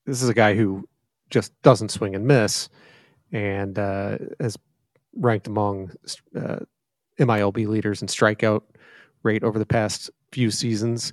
this 0.06 0.22
is 0.22 0.28
a 0.28 0.34
guy 0.34 0.54
who 0.54 0.88
just 1.30 1.52
doesn't 1.62 1.90
swing 1.90 2.14
and 2.14 2.26
miss, 2.26 2.68
and 3.30 3.78
uh, 3.78 4.18
has 4.40 4.56
ranked 5.16 5.46
among 5.46 5.92
uh, 6.36 6.60
MILB 7.18 7.66
leaders 7.66 8.02
in 8.02 8.08
strikeout 8.08 8.62
rate 9.22 9.44
over 9.44 9.58
the 9.58 9.66
past 9.66 10.10
few 10.32 10.50
seasons. 10.50 11.12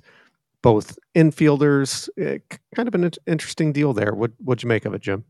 Both 0.62 0.98
infielders, 1.14 2.08
eh, 2.18 2.38
kind 2.74 2.88
of 2.88 2.94
an 2.94 3.10
interesting 3.26 3.72
deal 3.72 3.92
there. 3.92 4.14
What 4.14 4.32
what'd 4.38 4.62
you 4.62 4.68
make 4.68 4.84
of 4.84 4.94
it, 4.94 5.00
Jim? 5.00 5.24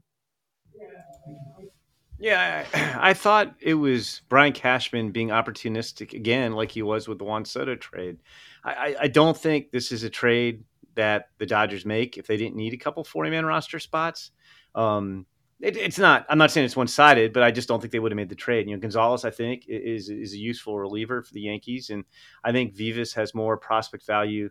Yeah, 2.19 2.67
I, 2.75 2.99
I, 3.11 3.15
thought 3.15 3.55
it 3.61 3.75
was 3.75 4.23
Brian 4.29 4.53
Cashman 4.53 5.11
being 5.11 5.29
opportunistic 5.29 6.13
again, 6.13 6.53
like 6.53 6.71
he 6.71 6.83
was 6.83 7.09
with 7.09 7.19
the 7.19 7.25
Juan 7.25 7.45
Soto 7.45 7.77
trade. 7.77 8.19
I, 8.63 8.97
I 9.01 9.09
don't 9.09 9.37
think 9.37 9.71
this 9.71 9.91
is 9.91 10.03
a 10.03 10.11
trade 10.11 10.65
that 10.97 11.31
the 11.39 11.47
Dodgers 11.47 11.87
make 11.87 12.19
if 12.19 12.27
they 12.27 12.37
didn't 12.37 12.57
need 12.57 12.75
a 12.75 12.77
couple 12.77 13.03
40 13.05 13.31
man 13.31 13.47
roster 13.47 13.79
spots. 13.79 14.33
Um, 14.75 15.27
it, 15.61 15.77
it's 15.77 15.99
not. 15.99 16.27
I'm 16.29 16.39
not 16.39 16.51
saying 16.51 16.65
it's 16.65 16.77
one 16.77 16.89
sided, 16.89 17.33
but 17.33 17.43
I 17.43 17.51
just 17.51 17.69
don't 17.69 17.81
think 17.81 17.93
they 17.93 17.99
would 17.99 18.13
have 18.13 18.17
made 18.17 18.29
the 18.29 18.35
trade. 18.35 18.69
You 18.69 18.77
know, 18.77 18.81
Gonzalez, 18.81 19.25
I 19.25 19.31
think, 19.31 19.65
is 19.69 20.09
is 20.09 20.33
a 20.33 20.39
useful 20.39 20.79
reliever 20.79 21.23
for 21.23 21.33
the 21.33 21.43
Yankees, 21.43 21.91
and 21.91 22.05
I 22.45 22.53
think 22.53 22.75
Vivas 22.75 23.13
has 23.15 23.35
more 23.35 23.57
prospect 23.57 24.07
value 24.07 24.51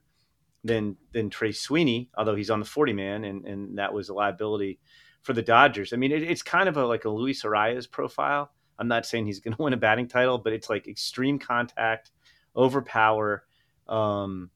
than 0.63 0.97
than 1.11 1.29
Trey 1.29 1.51
Sweeney, 1.51 2.09
although 2.17 2.35
he's 2.35 2.49
on 2.49 2.59
the 2.59 2.65
40 2.65 2.93
man, 2.93 3.23
and 3.23 3.45
and 3.45 3.77
that 3.77 3.93
was 3.93 4.09
a 4.09 4.13
liability 4.13 4.79
for 5.21 5.33
the 5.33 5.41
Dodgers. 5.41 5.93
I 5.93 5.97
mean, 5.97 6.11
it, 6.11 6.23
it's 6.23 6.43
kind 6.43 6.69
of 6.69 6.77
a 6.77 6.85
like 6.85 7.05
a 7.05 7.09
Luis 7.09 7.43
Arraez 7.43 7.89
profile. 7.89 8.51
I'm 8.77 8.87
not 8.87 9.05
saying 9.05 9.25
he's 9.25 9.39
going 9.39 9.55
to 9.57 9.61
win 9.61 9.73
a 9.73 9.77
batting 9.77 10.07
title, 10.07 10.37
but 10.37 10.53
it's 10.53 10.69
like 10.69 10.87
extreme 10.87 11.39
contact, 11.39 12.11
overpower, 12.55 13.43
um, 13.89 14.51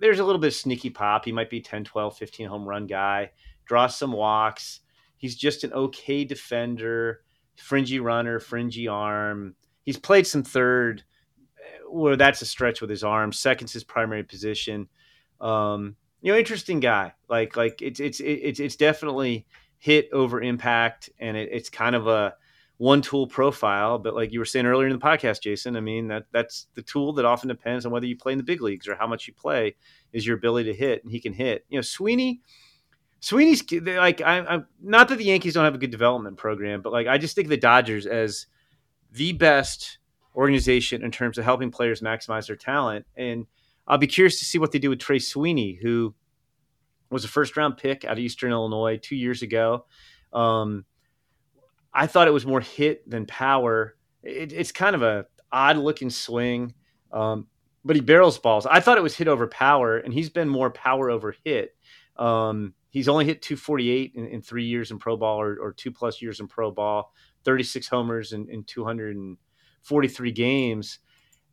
there's 0.00 0.20
a 0.20 0.24
little 0.24 0.40
bit 0.40 0.48
of 0.48 0.54
sneaky 0.54 0.90
pop. 0.90 1.24
He 1.24 1.32
might 1.32 1.50
be 1.50 1.60
10, 1.60 1.84
12, 1.84 2.16
15 2.16 2.46
home 2.46 2.68
run 2.68 2.86
guy, 2.86 3.32
draws 3.66 3.96
some 3.96 4.12
walks. 4.12 4.80
He's 5.18 5.36
just 5.36 5.64
an 5.64 5.72
okay 5.72 6.24
defender, 6.24 7.22
fringy 7.56 8.00
runner, 8.00 8.38
fringy 8.40 8.88
arm. 8.88 9.54
He's 9.84 9.98
played 9.98 10.26
some 10.26 10.42
third, 10.42 11.02
where 11.90 12.16
that's 12.16 12.42
a 12.42 12.46
stretch 12.46 12.80
with 12.80 12.90
his 12.90 13.04
arm. 13.04 13.32
Second's 13.32 13.72
his 13.72 13.84
primary 13.84 14.22
position. 14.22 14.88
Um, 15.40 15.96
you 16.20 16.32
know, 16.32 16.38
interesting 16.38 16.80
guy. 16.80 17.14
Like, 17.28 17.56
like 17.56 17.82
it's 17.82 18.00
it's 18.00 18.20
it's 18.20 18.60
it's 18.60 18.76
definitely 18.76 19.46
hit 19.78 20.08
over 20.12 20.40
impact, 20.40 21.10
and 21.18 21.36
it, 21.36 21.48
it's 21.52 21.68
kind 21.68 21.94
of 21.94 22.06
a 22.06 22.34
one 22.76 23.02
tool 23.02 23.26
profile. 23.26 23.98
But 23.98 24.14
like 24.14 24.32
you 24.32 24.38
were 24.38 24.44
saying 24.44 24.66
earlier 24.66 24.88
in 24.88 24.92
the 24.92 25.04
podcast, 25.04 25.42
Jason, 25.42 25.76
I 25.76 25.80
mean 25.80 26.08
that 26.08 26.26
that's 26.32 26.66
the 26.74 26.82
tool 26.82 27.12
that 27.14 27.24
often 27.24 27.48
depends 27.48 27.86
on 27.86 27.92
whether 27.92 28.06
you 28.06 28.16
play 28.16 28.32
in 28.32 28.38
the 28.38 28.44
big 28.44 28.62
leagues 28.62 28.88
or 28.88 28.94
how 28.94 29.06
much 29.06 29.26
you 29.26 29.34
play 29.34 29.74
is 30.12 30.26
your 30.26 30.36
ability 30.36 30.70
to 30.70 30.76
hit, 30.76 31.02
and 31.02 31.12
he 31.12 31.20
can 31.20 31.32
hit. 31.32 31.64
You 31.68 31.78
know, 31.78 31.82
Sweeney. 31.82 32.40
Sweeney's 33.20 33.64
like 33.72 34.20
I, 34.20 34.38
I'm 34.40 34.66
not 34.80 35.08
that 35.08 35.18
the 35.18 35.24
Yankees 35.24 35.54
don't 35.54 35.64
have 35.64 35.74
a 35.74 35.78
good 35.78 35.90
development 35.90 36.36
program, 36.36 36.82
but 36.82 36.92
like 36.92 37.06
I 37.06 37.18
just 37.18 37.34
think 37.34 37.48
the 37.48 37.56
Dodgers 37.56 38.06
as 38.06 38.46
the 39.12 39.32
best 39.32 39.98
organization 40.36 41.02
in 41.02 41.10
terms 41.10 41.36
of 41.36 41.44
helping 41.44 41.70
players 41.70 42.00
maximize 42.00 42.46
their 42.46 42.56
talent. 42.56 43.06
And 43.16 43.46
I'll 43.86 43.98
be 43.98 44.06
curious 44.06 44.38
to 44.38 44.44
see 44.44 44.58
what 44.58 44.70
they 44.70 44.78
do 44.78 44.90
with 44.90 45.00
Trey 45.00 45.18
Sweeney, 45.18 45.78
who 45.82 46.14
was 47.10 47.24
a 47.24 47.28
first 47.28 47.56
round 47.56 47.76
pick 47.76 48.04
out 48.04 48.12
of 48.12 48.18
Eastern 48.18 48.52
Illinois 48.52 48.98
two 49.02 49.16
years 49.16 49.42
ago. 49.42 49.86
Um, 50.32 50.84
I 51.92 52.06
thought 52.06 52.28
it 52.28 52.32
was 52.32 52.46
more 52.46 52.60
hit 52.60 53.08
than 53.08 53.26
power. 53.26 53.96
It, 54.22 54.52
it's 54.52 54.72
kind 54.72 54.94
of 54.94 55.02
a 55.02 55.26
odd 55.50 55.78
looking 55.78 56.10
swing, 56.10 56.74
um, 57.12 57.46
but 57.84 57.96
he 57.96 58.02
barrels 58.02 58.38
balls. 58.38 58.66
I 58.66 58.80
thought 58.80 58.98
it 58.98 59.02
was 59.02 59.16
hit 59.16 59.26
over 59.26 59.46
power, 59.48 59.96
and 59.96 60.12
he's 60.12 60.30
been 60.30 60.48
more 60.48 60.70
power 60.70 61.10
over 61.10 61.34
hit. 61.44 61.74
Um, 62.16 62.74
he's 62.90 63.08
only 63.08 63.24
hit 63.24 63.42
248 63.42 64.12
in, 64.14 64.26
in, 64.26 64.42
three 64.42 64.64
years 64.64 64.90
in 64.90 64.98
pro 64.98 65.16
ball 65.16 65.40
or, 65.40 65.58
or, 65.60 65.72
two 65.72 65.90
plus 65.90 66.22
years 66.22 66.40
in 66.40 66.48
pro 66.48 66.70
ball, 66.70 67.12
36 67.44 67.88
homers 67.88 68.32
in, 68.32 68.48
in 68.48 68.64
243 68.64 70.32
games. 70.32 70.98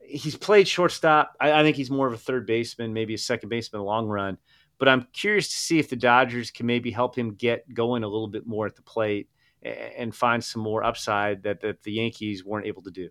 he's 0.01 0.37
played 0.37 0.67
shortstop. 0.67 1.35
I, 1.39 1.59
I, 1.59 1.63
think 1.63 1.75
he's 1.75 1.91
more 1.91 2.07
of 2.07 2.13
a 2.13 2.17
third 2.17 2.45
baseman, 2.45 2.93
maybe 2.93 3.13
a 3.13 3.17
second 3.17 3.49
baseman 3.49 3.81
long 3.81 4.07
run. 4.07 4.37
But 4.77 4.89
I'm 4.89 5.07
curious 5.13 5.47
to 5.49 5.57
see 5.57 5.79
if 5.79 5.89
the 5.89 5.95
Dodgers 5.95 6.51
can 6.51 6.65
maybe 6.65 6.91
help 6.91 7.17
him 7.17 7.33
get 7.35 7.73
going 7.73 8.03
a 8.03 8.07
little 8.07 8.27
bit 8.27 8.45
more 8.45 8.65
at 8.65 8.75
the 8.75 8.81
plate 8.81 9.29
and 9.63 10.13
find 10.13 10.43
some 10.43 10.61
more 10.61 10.83
upside 10.83 11.43
that, 11.43 11.61
that 11.61 11.81
the 11.83 11.93
Yankees 11.93 12.45
weren't 12.45 12.67
able 12.67 12.83
to 12.83 12.91
do. 12.91 13.09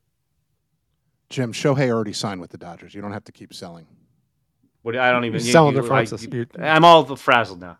Jim 1.30 1.52
Shohei 1.52 1.88
already 1.88 2.12
signed 2.12 2.40
with 2.40 2.50
the 2.50 2.58
Dodgers. 2.58 2.94
You 2.94 3.02
don't 3.02 3.12
have 3.12 3.24
to 3.24 3.32
keep 3.32 3.52
selling. 3.54 3.86
What 4.82 4.96
I 4.96 5.10
don't 5.10 5.24
even 5.24 5.40
You're 5.40 5.50
selling 5.50 5.74
you, 5.74 5.80
the 5.82 5.88
Francis. 5.88 6.26
I, 6.58 6.76
am 6.76 6.84
all 6.84 7.16
frazzled 7.16 7.60
now. 7.60 7.78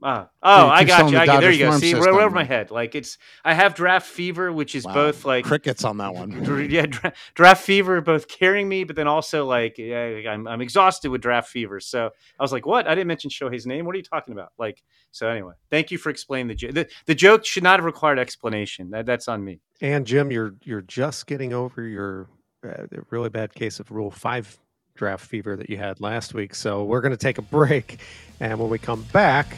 Uh, 0.00 0.26
oh, 0.42 0.68
I 0.68 0.84
got 0.84 1.10
you. 1.10 1.18
I 1.18 1.26
get, 1.26 1.40
there 1.40 1.50
you 1.50 1.58
go. 1.58 1.72
See, 1.72 1.90
system. 1.90 2.14
right 2.14 2.22
over 2.24 2.34
my 2.34 2.44
head. 2.44 2.70
Like 2.70 2.94
it's, 2.94 3.18
I 3.44 3.54
have 3.54 3.74
draft 3.74 4.06
fever, 4.06 4.52
which 4.52 4.74
is 4.74 4.84
wow. 4.84 4.94
both 4.94 5.24
like 5.24 5.44
crickets 5.44 5.84
on 5.84 5.96
that 5.98 6.14
one. 6.14 6.70
yeah, 6.70 6.86
dra- 6.86 7.12
draft 7.34 7.64
fever, 7.64 8.00
both 8.00 8.28
carrying 8.28 8.68
me, 8.68 8.84
but 8.84 8.94
then 8.94 9.08
also 9.08 9.44
like 9.44 9.76
yeah, 9.78 10.04
I'm, 10.28 10.46
I'm 10.46 10.60
exhausted 10.60 11.10
with 11.10 11.20
draft 11.20 11.48
fever. 11.48 11.80
So 11.80 12.10
I 12.38 12.42
was 12.42 12.52
like, 12.52 12.64
what? 12.64 12.86
I 12.86 12.94
didn't 12.94 13.08
mention 13.08 13.30
Shohei's 13.30 13.66
name. 13.66 13.86
What 13.86 13.94
are 13.94 13.98
you 13.98 14.04
talking 14.04 14.32
about? 14.32 14.52
Like, 14.56 14.82
so 15.10 15.28
anyway, 15.28 15.54
thank 15.70 15.90
you 15.90 15.98
for 15.98 16.10
explaining 16.10 16.48
the 16.48 16.54
joke. 16.54 16.74
The, 16.74 16.88
the 17.06 17.14
joke 17.14 17.44
should 17.44 17.64
not 17.64 17.80
have 17.80 17.84
required 17.84 18.18
explanation. 18.18 18.90
That, 18.90 19.06
that's 19.06 19.26
on 19.26 19.44
me. 19.44 19.60
And 19.80 20.06
Jim, 20.06 20.30
you're 20.30 20.54
you're 20.62 20.82
just 20.82 21.26
getting 21.26 21.52
over 21.52 21.82
your 21.82 22.28
uh, 22.64 22.84
really 23.10 23.30
bad 23.30 23.52
case 23.52 23.80
of 23.80 23.90
Rule 23.90 24.10
Five 24.10 24.58
draft 24.94 25.24
fever 25.24 25.56
that 25.56 25.70
you 25.70 25.76
had 25.76 26.00
last 26.00 26.34
week. 26.34 26.54
So 26.54 26.84
we're 26.84 27.00
going 27.00 27.12
to 27.12 27.16
take 27.16 27.38
a 27.38 27.42
break, 27.42 27.98
and 28.40 28.58
when 28.58 28.70
we 28.70 28.78
come 28.78 29.02
back. 29.12 29.56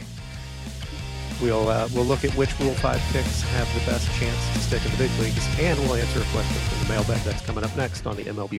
We'll 1.41 1.67
uh, 1.69 1.89
we'll 1.93 2.05
look 2.05 2.23
at 2.23 2.31
which 2.35 2.57
Rule 2.59 2.75
Five 2.75 3.01
picks 3.11 3.41
have 3.41 3.67
the 3.73 3.91
best 3.91 4.07
chance 4.19 4.53
to 4.53 4.59
stick 4.59 4.85
in 4.85 4.91
the 4.91 4.97
big 4.97 5.11
leagues, 5.19 5.45
and 5.59 5.77
we'll 5.79 5.95
answer 5.95 6.21
a 6.21 6.25
question 6.25 6.55
from 6.55 6.87
the 6.87 6.93
mailbag 6.93 7.21
that's 7.23 7.41
coming 7.41 7.63
up 7.63 7.75
next 7.75 8.05
on 8.05 8.15
the 8.15 8.23
MLB 8.23 8.60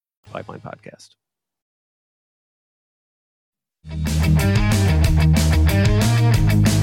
Pipeline 0.31 0.61
Podcast. 0.61 1.15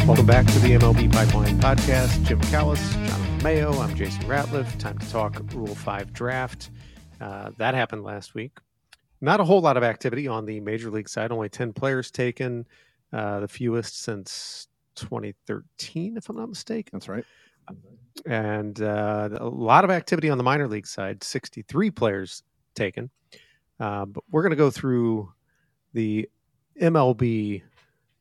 Welcome 0.07 0.27
back 0.27 0.47
to 0.47 0.59
the 0.61 0.71
MLB 0.71 1.13
Pipeline 1.13 1.59
Podcast. 1.61 2.25
Jim 2.25 2.41
Callis, 2.43 2.95
Jonathan 2.95 3.43
Mayo. 3.43 3.73
I'm 3.79 3.95
Jason 3.95 4.23
Ratliff. 4.25 4.79
Time 4.79 4.99
to 4.99 5.11
talk 5.11 5.41
Rule 5.53 5.75
5 5.75 6.13
draft. 6.13 6.71
Uh, 7.21 7.51
that 7.59 7.75
happened 7.75 8.05
last 8.05 8.35
week. 8.35 8.59
Not 9.21 9.41
a 9.41 9.45
whole 9.45 9.61
lot 9.61 9.77
of 9.77 9.83
activity 9.83 10.29
on 10.29 10.47
the 10.47 10.61
major 10.61 10.91
league 10.91 11.09
side. 11.09 11.33
Only 11.33 11.49
10 11.49 11.73
players 11.73 12.11
taken, 12.11 12.67
uh, 13.13 13.41
the 13.41 13.49
fewest 13.49 14.01
since 14.01 14.69
2013, 14.97 16.17
if 16.17 16.29
I'm 16.29 16.37
not 16.37 16.49
mistaken. 16.49 16.91
That's 16.93 17.09
right. 17.09 17.25
And 18.27 18.81
uh, 18.81 19.29
a 19.33 19.49
lot 19.49 19.85
of 19.85 19.91
activity 19.91 20.31
on 20.31 20.39
the 20.39 20.45
minor 20.45 20.69
league 20.69 20.87
side. 20.87 21.23
63 21.23 21.91
players 21.91 22.43
taken. 22.79 23.11
Uh, 23.81 24.07
but 24.07 24.25
we're 24.31 24.43
going 24.43 24.51
to 24.51 24.57
go 24.57 24.71
through 24.71 25.33
the 25.93 26.29
MLB 26.81 27.63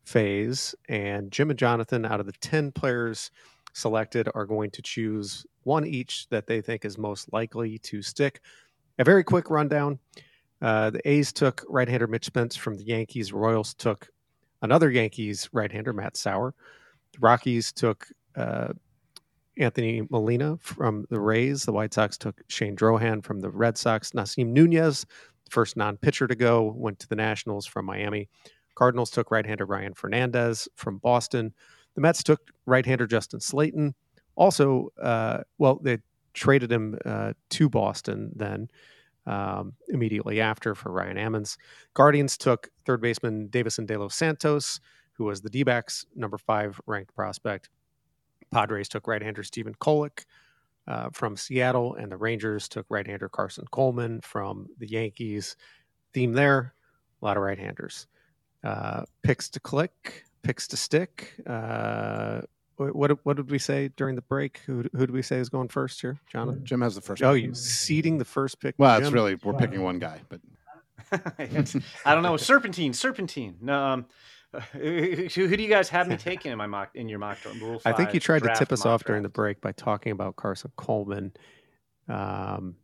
phase, 0.04 0.76
and 0.90 1.32
Jim 1.32 1.50
and 1.50 1.60
Jonathan, 1.60 2.06
out 2.06 2.20
of 2.20 2.26
the 2.26 2.34
10 2.34 2.72
players 2.72 3.32
selected, 3.74 4.30
are 4.34 4.46
going 4.46 4.72
to 4.72 4.82
choose 4.82 5.46
one 5.64 5.86
each 5.86 6.28
that 6.30 6.48
they 6.48 6.62
think 6.62 6.86
is 6.86 6.98
most 6.98 7.32
likely 7.34 7.78
to 7.80 8.02
stick. 8.02 8.42
A 9.00 9.04
very 9.04 9.24
quick 9.24 9.50
rundown. 9.50 10.00
Uh, 10.62 10.90
the 10.90 11.08
A's 11.08 11.32
took 11.32 11.64
right-hander 11.70 12.08
Mitch 12.08 12.26
Spence 12.26 12.56
from 12.56 12.78
the 12.78 12.84
Yankees. 12.84 13.32
Royals 13.32 13.74
took 13.76 14.08
another 14.62 14.90
Yankees 14.90 15.50
right-hander, 15.52 15.94
Matt 15.94 16.18
Sauer. 16.18 16.56
The 17.14 17.20
Rockies 17.20 17.72
took 17.72 18.08
uh, 18.36 18.70
Anthony 19.60 20.04
Molina 20.10 20.58
from 20.62 21.06
the 21.10 21.20
Rays. 21.20 21.64
The 21.64 21.72
White 21.72 21.94
Sox 21.94 22.18
took 22.18 22.42
Shane 22.48 22.76
Drohan 22.76 23.24
from 23.24 23.40
the 23.40 23.50
Red 23.50 23.78
Sox. 23.78 24.12
Nasim 24.12 24.48
Nunez, 24.48 25.06
first 25.50 25.78
non 25.78 25.98
pitcher 25.98 26.28
to 26.28 26.36
go, 26.36 26.74
went 26.76 27.00
to 27.00 27.10
the 27.10 27.16
Nationals 27.16 27.66
from 27.66 27.86
Miami. 27.86 28.30
Cardinals 28.76 29.10
took 29.10 29.32
right 29.32 29.46
hander 29.46 29.66
Ryan 29.66 29.94
Fernandez 29.94 30.68
from 30.76 31.00
Boston. 31.00 31.54
The 31.96 32.02
Mets 32.02 32.22
took 32.22 32.52
right 32.66 32.86
hander 32.86 33.08
Justin 33.08 33.40
Slaten. 33.40 33.94
Also, 34.36 34.90
uh, 35.02 35.40
well, 35.58 35.80
they 35.82 35.98
traded 36.36 36.72
him 36.72 36.98
uh, 37.04 37.34
to 37.50 37.70
Boston 37.70 38.32
then 38.36 38.70
um, 39.26 39.74
immediately 39.90 40.40
after 40.40 40.76
for 40.76 40.92
Ryan 40.92 41.18
Ammons. 41.18 41.58
Guardians 41.96 42.38
took 42.38 42.70
third 42.86 43.02
baseman 43.02 43.50
Deyvison 43.50 43.88
De 43.88 43.98
Los 43.98 44.16
Santos, 44.16 44.80
who 45.14 45.26
was 45.26 45.42
the 45.42 45.50
D 45.50 45.64
backs 45.64 46.06
number 46.16 46.38
five 46.38 46.80
ranked 46.86 47.16
prospect. 47.16 47.70
Padres 48.52 48.90
took 48.90 49.08
right-hander 49.08 49.44
Stephen 49.44 49.76
Kolek 49.76 50.26
uh, 50.88 51.10
from 51.12 51.36
Seattle, 51.36 51.96
and 51.96 52.12
the 52.12 52.18
Rangers 52.18 52.68
took 52.68 52.86
right-hander 52.90 53.30
Carson 53.30 53.66
Coleman 53.72 54.22
from 54.22 54.68
the 54.78 54.88
Yankees. 54.88 55.56
Theme 56.14 56.34
there, 56.34 56.74
a 57.22 57.26
lot 57.26 57.38
of 57.38 57.44
right-handers. 57.44 58.08
Uh, 58.64 59.04
picks 59.22 59.50
to 59.50 59.60
click, 59.60 60.24
picks 60.44 60.68
to 60.68 60.78
stick. 60.78 61.34
Uh, 61.46 62.42
what 62.78 63.26
what 63.26 63.38
did 63.38 63.50
we 63.50 63.58
say 63.58 63.90
during 63.96 64.16
the 64.16 64.22
break? 64.22 64.60
Who 64.68 64.84
who 64.92 65.00
did 65.00 65.12
we 65.12 65.24
say 65.24 65.38
is 65.38 65.50
going 65.50 65.68
first 65.68 66.00
here, 66.00 66.20
Jonathan? 66.32 66.64
Jim 66.64 66.82
has 66.82 66.94
the 66.94 67.02
first. 67.02 67.24
Oh, 67.24 67.34
you 67.34 67.56
seeding 67.56 68.20
the 68.20 68.26
first 68.26 68.60
pick. 68.60 68.76
Well, 68.78 69.00
it's 69.00 69.12
really 69.12 69.36
we're 69.44 69.54
picking 69.54 69.82
one 69.82 69.98
guy, 69.98 70.22
but 70.30 70.42
I 71.12 72.14
don't 72.14 72.24
know. 72.24 72.38
Serpentine, 72.38 72.94
serpentine. 72.94 73.58
No, 73.62 73.84
um, 73.84 74.06
who, 74.74 75.28
who, 75.48 75.58
do 75.58 75.64
you 75.64 75.70
guys 75.70 75.90
have 75.90 76.08
me 76.08 76.18
taking 76.18 76.52
in 76.52 76.58
my 76.58 76.68
mock 76.68 76.90
in 76.96 77.10
your 77.10 77.20
mock 77.20 77.38
rule? 77.62 77.82
I 77.86 77.92
think 77.92 78.14
you 78.14 78.20
tried 78.20 78.44
to 78.44 78.54
tip 78.56 78.72
us 78.72 78.82
off 78.82 79.02
draft. 79.02 79.08
during 79.08 79.24
the 79.24 79.30
break 79.30 79.62
by 79.62 79.72
talking 79.72 80.12
about 80.12 80.36
Carson 80.36 80.72
Coleman. 80.76 81.34
Um, 82.08 82.76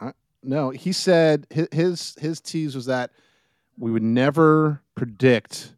uh, 0.00 0.12
no, 0.42 0.70
he 0.70 0.92
said 0.92 1.46
his 1.50 2.14
his 2.20 2.40
tease 2.40 2.74
was 2.74 2.86
that 2.86 3.10
we 3.78 3.90
would 3.90 4.02
never 4.02 4.82
predict 4.94 5.74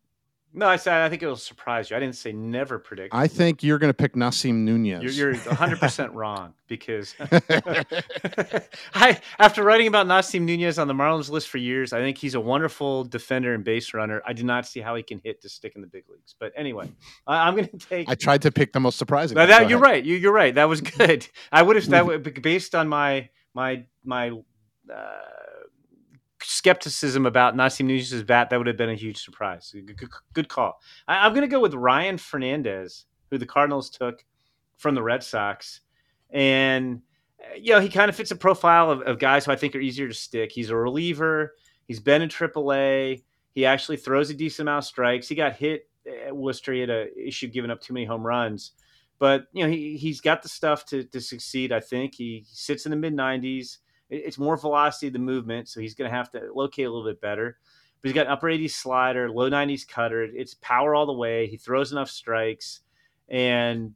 no, 0.54 0.66
I 0.66 0.76
said 0.76 0.94
I 0.94 1.08
think 1.08 1.22
it'll 1.22 1.36
surprise 1.36 1.90
you. 1.90 1.96
I 1.96 2.00
didn't 2.00 2.16
say 2.16 2.32
never 2.32 2.78
predict. 2.78 3.14
I 3.14 3.26
think 3.26 3.62
you're 3.62 3.78
going 3.78 3.90
to 3.90 3.94
pick 3.94 4.14
Nasim 4.14 4.64
Nunez. 4.64 5.16
You're, 5.16 5.32
you're 5.32 5.40
100% 5.40 6.10
wrong 6.14 6.52
because 6.68 7.14
I, 8.94 9.18
after 9.38 9.62
writing 9.62 9.86
about 9.86 10.06
Nasim 10.06 10.42
Nunez 10.42 10.78
on 10.78 10.88
the 10.88 10.94
Marlins 10.94 11.30
list 11.30 11.48
for 11.48 11.58
years, 11.58 11.92
I 11.92 12.00
think 12.00 12.18
he's 12.18 12.34
a 12.34 12.40
wonderful 12.40 13.04
defender 13.04 13.54
and 13.54 13.64
base 13.64 13.94
runner. 13.94 14.22
I 14.26 14.34
do 14.34 14.42
not 14.42 14.66
see 14.66 14.80
how 14.80 14.94
he 14.94 15.02
can 15.02 15.20
hit 15.24 15.40
to 15.42 15.48
stick 15.48 15.74
in 15.74 15.80
the 15.80 15.86
big 15.86 16.04
leagues. 16.10 16.34
But 16.38 16.52
anyway, 16.54 16.90
I, 17.26 17.48
am 17.48 17.54
going 17.54 17.68
to 17.68 17.78
take. 17.78 18.08
I 18.08 18.14
tried 18.14 18.42
to 18.42 18.52
pick 18.52 18.72
the 18.72 18.80
most 18.80 18.98
surprising. 18.98 19.36
that, 19.36 19.70
you're 19.70 19.78
right. 19.78 20.04
You, 20.04 20.28
are 20.28 20.32
right. 20.32 20.54
That 20.54 20.68
was 20.68 20.80
good. 20.80 21.26
I 21.50 21.62
would 21.62 21.76
have 21.76 21.88
that 21.88 22.06
would, 22.06 22.42
based 22.42 22.74
on 22.74 22.88
my 22.88 23.30
my 23.54 23.84
my. 24.04 24.30
Uh, 24.92 25.31
skepticism 26.44 27.26
about 27.26 27.56
Nasim 27.56 27.86
Nunez's 27.86 28.22
bat, 28.22 28.50
that 28.50 28.56
would 28.58 28.66
have 28.66 28.76
been 28.76 28.90
a 28.90 28.94
huge 28.94 29.22
surprise. 29.22 29.74
Good, 30.32 30.48
call. 30.48 30.80
I, 31.08 31.26
am 31.26 31.32
going 31.32 31.42
to 31.42 31.48
go 31.48 31.60
with 31.60 31.74
Ryan 31.74 32.18
Fernandez, 32.18 33.06
who 33.30 33.38
the 33.38 33.46
Cardinals 33.46 33.90
took 33.90 34.24
from 34.76 34.94
the 34.94 35.02
Red 35.02 35.22
Sox, 35.22 35.80
and 36.30 37.02
you 37.56 37.72
know 37.72 37.80
he 37.80 37.88
kind 37.88 38.08
of 38.08 38.16
fits 38.16 38.30
a 38.30 38.36
profile 38.36 38.90
of, 38.90 39.02
of 39.02 39.18
guys 39.18 39.44
who 39.44 39.52
I 39.52 39.56
think 39.56 39.74
are 39.74 39.80
easier 39.80 40.08
to 40.08 40.14
stick. 40.14 40.52
He's 40.52 40.70
a 40.70 40.76
reliever. 40.76 41.54
He's 41.86 42.00
been 42.00 42.22
in 42.22 42.28
AAA. 42.28 43.22
He 43.52 43.66
actually 43.66 43.96
throws 43.96 44.30
a 44.30 44.34
decent 44.34 44.68
amount 44.68 44.84
of 44.84 44.88
strikes. 44.88 45.28
He 45.28 45.34
got 45.34 45.56
hit 45.56 45.88
at 46.26 46.34
Worcester. 46.34 46.72
He 46.72 46.80
had 46.80 46.90
a 46.90 47.08
issue 47.18 47.48
giving 47.48 47.70
up 47.70 47.80
too 47.80 47.92
many 47.92 48.06
home 48.06 48.26
runs, 48.26 48.72
but 49.18 49.46
you 49.52 49.64
know 49.64 49.70
he 49.70 49.96
he's 49.96 50.20
got 50.20 50.42
the 50.42 50.48
stuff 50.48 50.84
to 50.86 51.04
to 51.04 51.20
succeed. 51.20 51.72
I 51.72 51.80
think 51.80 52.14
he 52.14 52.44
sits 52.46 52.86
in 52.86 52.90
the 52.90 52.96
mid 52.96 53.14
90s 53.14 53.78
it's 54.12 54.38
more 54.38 54.56
velocity 54.56 55.08
the 55.08 55.18
movement, 55.18 55.68
so 55.68 55.80
he's 55.80 55.94
going 55.94 56.10
to 56.10 56.16
have 56.16 56.30
to 56.32 56.50
locate 56.54 56.86
a 56.86 56.90
little 56.90 57.08
bit 57.08 57.20
better. 57.20 57.58
But 58.00 58.08
he's 58.08 58.14
got 58.14 58.26
an 58.26 58.32
upper 58.32 58.48
80s 58.48 58.72
slider, 58.72 59.30
low 59.30 59.48
90s 59.48 59.86
cutter. 59.86 60.22
It's 60.22 60.54
power 60.54 60.94
all 60.94 61.06
the 61.06 61.12
way. 61.12 61.46
He 61.46 61.56
throws 61.56 61.92
enough 61.92 62.10
strikes, 62.10 62.80
and 63.28 63.94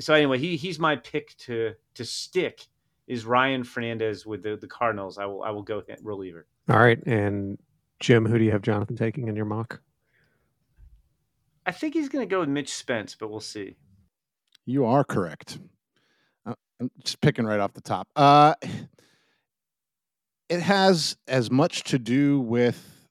so 0.00 0.14
anyway, 0.14 0.38
he 0.38 0.56
he's 0.56 0.78
my 0.78 0.96
pick 0.96 1.36
to 1.38 1.74
to 1.94 2.04
stick 2.04 2.66
is 3.06 3.26
Ryan 3.26 3.64
Fernandez 3.64 4.24
with 4.24 4.42
the, 4.42 4.56
the 4.56 4.66
Cardinals. 4.66 5.18
I 5.18 5.26
will 5.26 5.42
I 5.42 5.50
will 5.50 5.62
go 5.62 5.76
with 5.76 5.90
reliever. 6.02 6.46
All 6.68 6.78
right, 6.78 6.98
and 7.06 7.58
Jim, 8.00 8.26
who 8.26 8.38
do 8.38 8.44
you 8.44 8.50
have 8.50 8.62
Jonathan 8.62 8.96
taking 8.96 9.28
in 9.28 9.36
your 9.36 9.44
mock? 9.44 9.80
I 11.66 11.72
think 11.72 11.94
he's 11.94 12.08
going 12.08 12.26
to 12.26 12.30
go 12.30 12.40
with 12.40 12.48
Mitch 12.48 12.74
Spence, 12.74 13.14
but 13.14 13.30
we'll 13.30 13.40
see. 13.40 13.76
You 14.66 14.84
are 14.84 15.04
correct. 15.04 15.58
Uh, 16.44 16.54
I'm 16.80 16.90
just 17.02 17.20
picking 17.20 17.46
right 17.46 17.60
off 17.60 17.72
the 17.72 17.80
top. 17.80 18.08
Uh, 18.16 18.54
it 20.48 20.60
has 20.60 21.16
as 21.26 21.50
much 21.50 21.84
to 21.84 21.98
do 21.98 22.40
with 22.40 23.08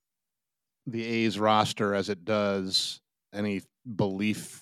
the 0.86 1.06
A's 1.06 1.40
roster 1.40 1.94
as 1.94 2.10
it 2.10 2.26
does 2.26 3.02
any 3.34 3.62
belief 3.96 4.62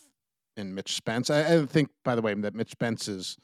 in 0.55 0.74
Mitch 0.74 0.93
Spence. 0.93 1.30
I, 1.30 1.57
I 1.57 1.65
think, 1.65 1.89
by 2.03 2.15
the 2.15 2.22
way, 2.22 2.34
that 2.34 2.55
Mitch 2.55 2.72
Spence 2.72 3.07
is 3.07 3.38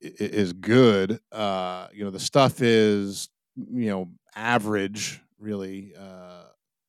is 0.00 0.52
good. 0.52 1.18
Uh, 1.32 1.88
you 1.92 2.04
know, 2.04 2.10
the 2.10 2.20
stuff 2.20 2.62
is 2.62 3.28
you 3.56 3.90
know 3.90 4.08
average, 4.34 5.20
really, 5.38 5.92
uh, 5.98 6.44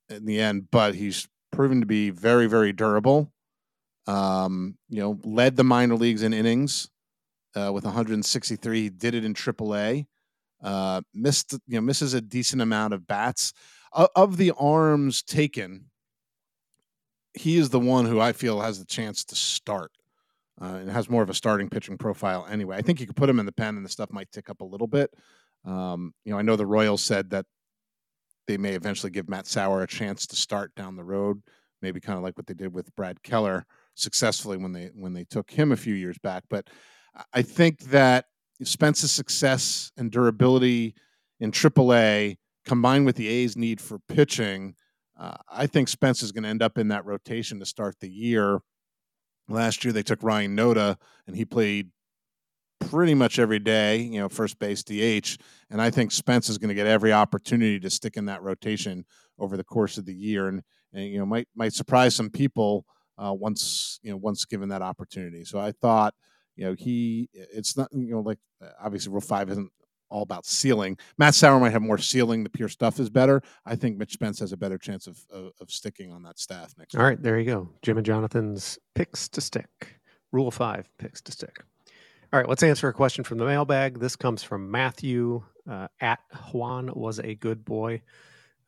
in 0.09 0.25
the 0.25 0.39
end, 0.39 0.69
but 0.71 0.95
he's 0.95 1.27
proven 1.51 1.79
to 1.79 1.85
be 1.85 2.09
very, 2.09 2.47
very 2.47 2.73
durable. 2.73 3.31
Um, 4.07 4.77
you 4.89 4.99
know, 5.01 5.19
led 5.23 5.55
the 5.55 5.63
minor 5.63 5.95
leagues 5.95 6.23
in 6.23 6.33
innings 6.33 6.89
uh, 7.55 7.71
with 7.71 7.83
163. 7.83 8.81
He 8.81 8.89
did 8.89 9.13
it 9.13 9.23
in 9.23 9.33
AAA. 9.33 10.07
Uh, 10.61 11.01
missed, 11.13 11.53
you 11.67 11.75
know, 11.75 11.81
misses 11.81 12.13
a 12.13 12.21
decent 12.21 12.61
amount 12.61 12.93
of 12.93 13.07
bats. 13.07 13.53
Of 13.93 14.37
the 14.37 14.51
arms 14.57 15.23
taken, 15.23 15.85
he 17.33 17.57
is 17.57 17.69
the 17.69 17.79
one 17.79 18.05
who 18.05 18.19
I 18.19 18.33
feel 18.33 18.61
has 18.61 18.79
the 18.79 18.85
chance 18.85 19.23
to 19.25 19.35
start. 19.35 19.91
Uh, 20.61 20.75
and 20.81 20.91
has 20.91 21.09
more 21.09 21.23
of 21.23 21.29
a 21.29 21.33
starting 21.33 21.69
pitching 21.69 21.97
profile 21.97 22.45
anyway. 22.51 22.75
I 22.75 22.81
think 22.81 22.99
you 22.99 23.07
could 23.07 23.15
put 23.15 23.29
him 23.29 23.39
in 23.39 23.45
the 23.45 23.51
pen 23.53 23.77
and 23.77 23.85
the 23.85 23.89
stuff 23.89 24.11
might 24.11 24.29
tick 24.29 24.49
up 24.49 24.59
a 24.59 24.65
little 24.65 24.87
bit. 24.87 25.09
Um, 25.63 26.13
you 26.25 26.33
know, 26.33 26.37
I 26.37 26.41
know 26.41 26.57
the 26.57 26.65
Royals 26.65 27.01
said 27.01 27.29
that 27.29 27.45
they 28.45 28.57
may 28.57 28.73
eventually 28.73 29.09
give 29.09 29.29
Matt 29.29 29.47
Sauer 29.47 29.83
a 29.83 29.87
chance 29.87 30.27
to 30.27 30.35
start 30.35 30.75
down 30.75 30.97
the 30.97 31.03
road, 31.03 31.41
maybe 31.81 32.01
kind 32.01 32.17
of 32.17 32.23
like 32.23 32.35
what 32.37 32.45
they 32.45 32.53
did 32.53 32.73
with 32.73 32.93
Brad 32.97 33.23
Keller 33.23 33.65
successfully 33.95 34.57
when 34.57 34.73
they 34.73 34.89
when 34.93 35.13
they 35.13 35.23
took 35.23 35.49
him 35.49 35.71
a 35.71 35.77
few 35.77 35.93
years 35.93 36.17
back. 36.17 36.43
But 36.49 36.67
I 37.33 37.41
think 37.41 37.79
that 37.91 38.25
Spence's 38.63 39.11
success 39.11 39.91
and 39.97 40.11
durability 40.11 40.95
in 41.39 41.51
AAA 41.51 42.37
combined 42.65 43.05
with 43.05 43.15
the 43.15 43.27
A's 43.27 43.55
need 43.55 43.79
for 43.79 43.99
pitching, 43.99 44.75
uh, 45.19 45.37
I 45.49 45.67
think 45.67 45.87
Spence 45.87 46.21
is 46.21 46.31
going 46.31 46.43
to 46.43 46.49
end 46.49 46.61
up 46.61 46.77
in 46.77 46.89
that 46.89 47.05
rotation 47.05 47.59
to 47.59 47.65
start 47.65 47.95
the 47.99 48.09
year. 48.09 48.59
Last 49.47 49.83
year 49.83 49.91
they 49.91 50.03
took 50.03 50.21
Ryan 50.23 50.55
Noda 50.55 50.97
and 51.27 51.35
he 51.35 51.45
played 51.45 51.89
pretty 52.79 53.13
much 53.13 53.39
every 53.39 53.59
day, 53.59 53.97
you 53.97 54.19
know, 54.19 54.29
first 54.29 54.59
base 54.59 54.83
DH. 54.83 55.37
And 55.69 55.81
I 55.81 55.89
think 55.89 56.11
Spence 56.11 56.49
is 56.49 56.57
going 56.57 56.69
to 56.69 56.75
get 56.75 56.87
every 56.87 57.11
opportunity 57.11 57.79
to 57.79 57.89
stick 57.89 58.17
in 58.17 58.25
that 58.25 58.41
rotation 58.41 59.05
over 59.37 59.57
the 59.57 59.63
course 59.63 59.97
of 59.97 60.05
the 60.05 60.13
year, 60.13 60.47
and, 60.47 60.61
and 60.93 61.05
you 61.05 61.17
know 61.17 61.25
might 61.25 61.47
might 61.55 61.73
surprise 61.73 62.15
some 62.15 62.29
people 62.29 62.85
uh, 63.17 63.33
once 63.33 63.99
you 64.03 64.11
know 64.11 64.17
once 64.17 64.45
given 64.45 64.69
that 64.69 64.81
opportunity. 64.81 65.45
So 65.45 65.59
I 65.59 65.71
thought, 65.71 66.13
you 66.59 66.65
know, 66.65 66.75
he 66.77 67.29
it's 67.33 67.77
not 67.77 67.87
you 67.93 68.11
know 68.11 68.19
like 68.19 68.37
uh, 68.61 68.67
obviously 68.83 69.13
Rule 69.13 69.21
Five 69.21 69.49
isn't 69.49 69.71
all 70.09 70.23
about 70.23 70.45
ceiling. 70.45 70.97
Matt 71.17 71.33
Sauer 71.33 71.57
might 71.57 71.71
have 71.71 71.81
more 71.81 71.97
ceiling. 71.97 72.43
The 72.43 72.49
pure 72.49 72.67
stuff 72.67 72.99
is 72.99 73.09
better. 73.09 73.41
I 73.65 73.77
think 73.77 73.97
Mitch 73.97 74.13
Spence 74.13 74.39
has 74.39 74.51
a 74.51 74.57
better 74.57 74.77
chance 74.77 75.07
of 75.07 75.17
of, 75.31 75.53
of 75.61 75.71
sticking 75.71 76.11
on 76.11 76.21
that 76.23 76.37
staff 76.37 76.73
next. 76.77 76.95
All 76.95 77.03
right, 77.03 77.21
there 77.21 77.39
you 77.39 77.45
go. 77.45 77.69
Jim 77.81 77.95
and 77.95 78.05
Jonathan's 78.05 78.77
picks 78.93 79.29
to 79.29 79.39
stick. 79.39 80.01
Rule 80.33 80.51
five 80.51 80.89
picks 80.97 81.21
to 81.21 81.31
stick. 81.31 81.63
All 82.33 82.39
right, 82.39 82.49
let's 82.49 82.61
answer 82.61 82.89
a 82.89 82.93
question 82.93 83.23
from 83.23 83.37
the 83.37 83.45
mailbag. 83.45 83.99
This 83.99 84.17
comes 84.17 84.43
from 84.43 84.69
Matthew 84.69 85.41
uh, 85.67 85.87
at 86.01 86.19
Juan 86.51 86.91
was 86.93 87.19
a 87.19 87.35
good 87.35 87.63
boy, 87.63 88.01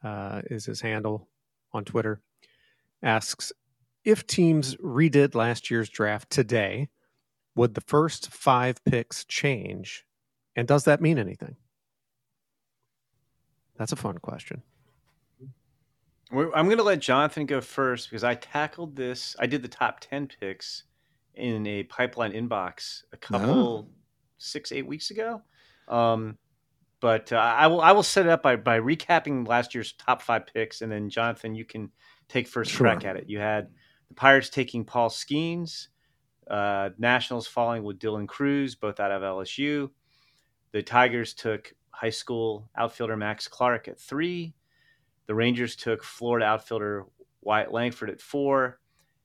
uh, 0.01 0.43
is 0.45 0.63
his 0.65 0.79
handle 0.79 1.27
on 1.73 1.83
Twitter. 1.83 2.21
Asks 3.03 3.51
if 4.05 4.25
teams 4.25 4.77
redid 4.77 5.35
last 5.35 5.69
year's 5.69 5.89
draft 5.89 6.29
today, 6.29 6.87
would 7.55 7.73
the 7.73 7.81
first 7.81 8.31
five 8.31 8.83
picks 8.85 9.25
change? 9.25 10.05
And 10.55 10.67
does 10.67 10.85
that 10.85 11.01
mean 11.01 11.17
anything? 11.17 11.55
That's 13.77 13.91
a 13.91 13.97
fun 13.97 14.17
question. 14.19 14.61
I'm 16.31 16.65
going 16.65 16.77
to 16.77 16.83
let 16.83 16.99
Jonathan 16.99 17.45
go 17.45 17.59
first 17.59 18.09
because 18.09 18.23
I 18.23 18.35
tackled 18.35 18.95
this. 18.95 19.35
I 19.37 19.47
did 19.47 19.61
the 19.61 19.67
top 19.67 19.99
10 19.99 20.29
picks 20.39 20.83
in 21.35 21.65
a 21.67 21.83
pipeline 21.83 22.31
inbox 22.31 23.03
a 23.11 23.17
couple 23.17 23.49
oh. 23.49 23.87
six 24.37 24.71
eight 24.71 24.87
weeks 24.87 25.11
ago. 25.11 25.41
Um, 25.87 26.37
but 27.01 27.31
uh, 27.33 27.37
I 27.37 27.67
will 27.67 27.81
I 27.81 27.91
will 27.91 28.03
set 28.03 28.27
it 28.27 28.29
up 28.29 28.43
by 28.43 28.55
by 28.55 28.79
recapping 28.79 29.47
last 29.47 29.73
year's 29.73 29.93
top 29.93 30.21
five 30.21 30.43
picks, 30.45 30.81
and 30.81 30.91
then 30.91 31.09
Jonathan, 31.09 31.55
you 31.55 31.65
can 31.65 31.89
take 32.29 32.47
first 32.47 32.71
sure. 32.71 32.85
crack 32.85 33.03
at 33.03 33.17
it. 33.17 33.25
You 33.27 33.39
had 33.39 33.69
the 34.07 34.13
Pirates 34.13 34.49
taking 34.49 34.85
Paul 34.85 35.09
Skenes, 35.09 35.87
uh, 36.51 36.89
Nationals 36.97 37.47
falling 37.47 37.83
with 37.83 37.97
Dylan 37.97 38.27
Crews, 38.27 38.75
both 38.75 38.99
out 38.99 39.11
of 39.11 39.23
LSU. 39.23 39.89
The 40.73 40.83
Tigers 40.83 41.33
took 41.33 41.73
high 41.91 42.09
school 42.09 42.69
outfielder 42.77 43.15
Max 43.15 43.47
Clark 43.47 43.87
at 43.87 43.99
three. 43.99 44.53
The 45.27 45.35
Rangers 45.35 45.77
took 45.77 46.03
Florida 46.03 46.45
outfielder 46.45 47.05
Wyatt 47.41 47.71
Langford 47.71 48.09
at 48.09 48.19
four, 48.19 48.79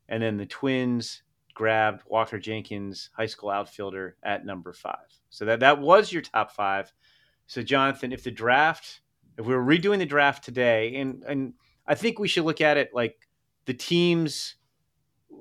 and 0.09 0.23
then 0.23 0.37
the 0.37 0.47
Twins 0.47 1.23
grabbed 1.53 2.03
Walker 2.07 2.39
Jenkins, 2.39 3.11
high 3.17 3.27
school 3.27 3.51
outfielder, 3.51 4.17
at 4.23 4.47
number 4.47 4.73
five. 4.73 5.09
So 5.31 5.47
that 5.47 5.61
that 5.61 5.81
was 5.81 6.13
your 6.13 6.23
top 6.23 6.53
five. 6.53 6.93
So 7.49 7.61
Jonathan, 7.61 8.13
if 8.13 8.23
the 8.23 8.31
draft, 8.31 9.01
if 9.37 9.47
we 9.47 9.55
were 9.55 9.65
redoing 9.65 9.99
the 9.99 10.07
draft 10.07 10.45
today, 10.45 10.95
and 10.95 11.25
and 11.25 11.55
I 11.89 11.97
think 11.97 12.21
we 12.21 12.29
should 12.29 12.45
look 12.45 12.61
at 12.61 12.77
it 12.77 12.91
like 12.95 13.29
the 13.65 13.75
teams, 13.75 14.57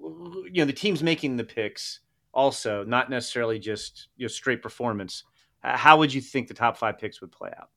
you 0.06 0.62
know, 0.62 0.66
the 0.66 0.74
teams 0.74 1.04
making 1.04 1.38
the 1.38 1.44
picks 1.44 2.00
also, 2.34 2.84
not 2.84 3.10
necessarily 3.10 3.60
just 3.60 4.10
you 4.18 4.26
know 4.26 4.28
straight 4.28 4.62
performance. 4.62 5.24
How 5.62 5.98
would 5.98 6.14
you 6.14 6.22
think 6.22 6.48
the 6.48 6.54
top 6.54 6.78
five 6.78 7.00
picks 7.00 7.22
would 7.22 7.32
play 7.32 7.52
out? 7.58 7.70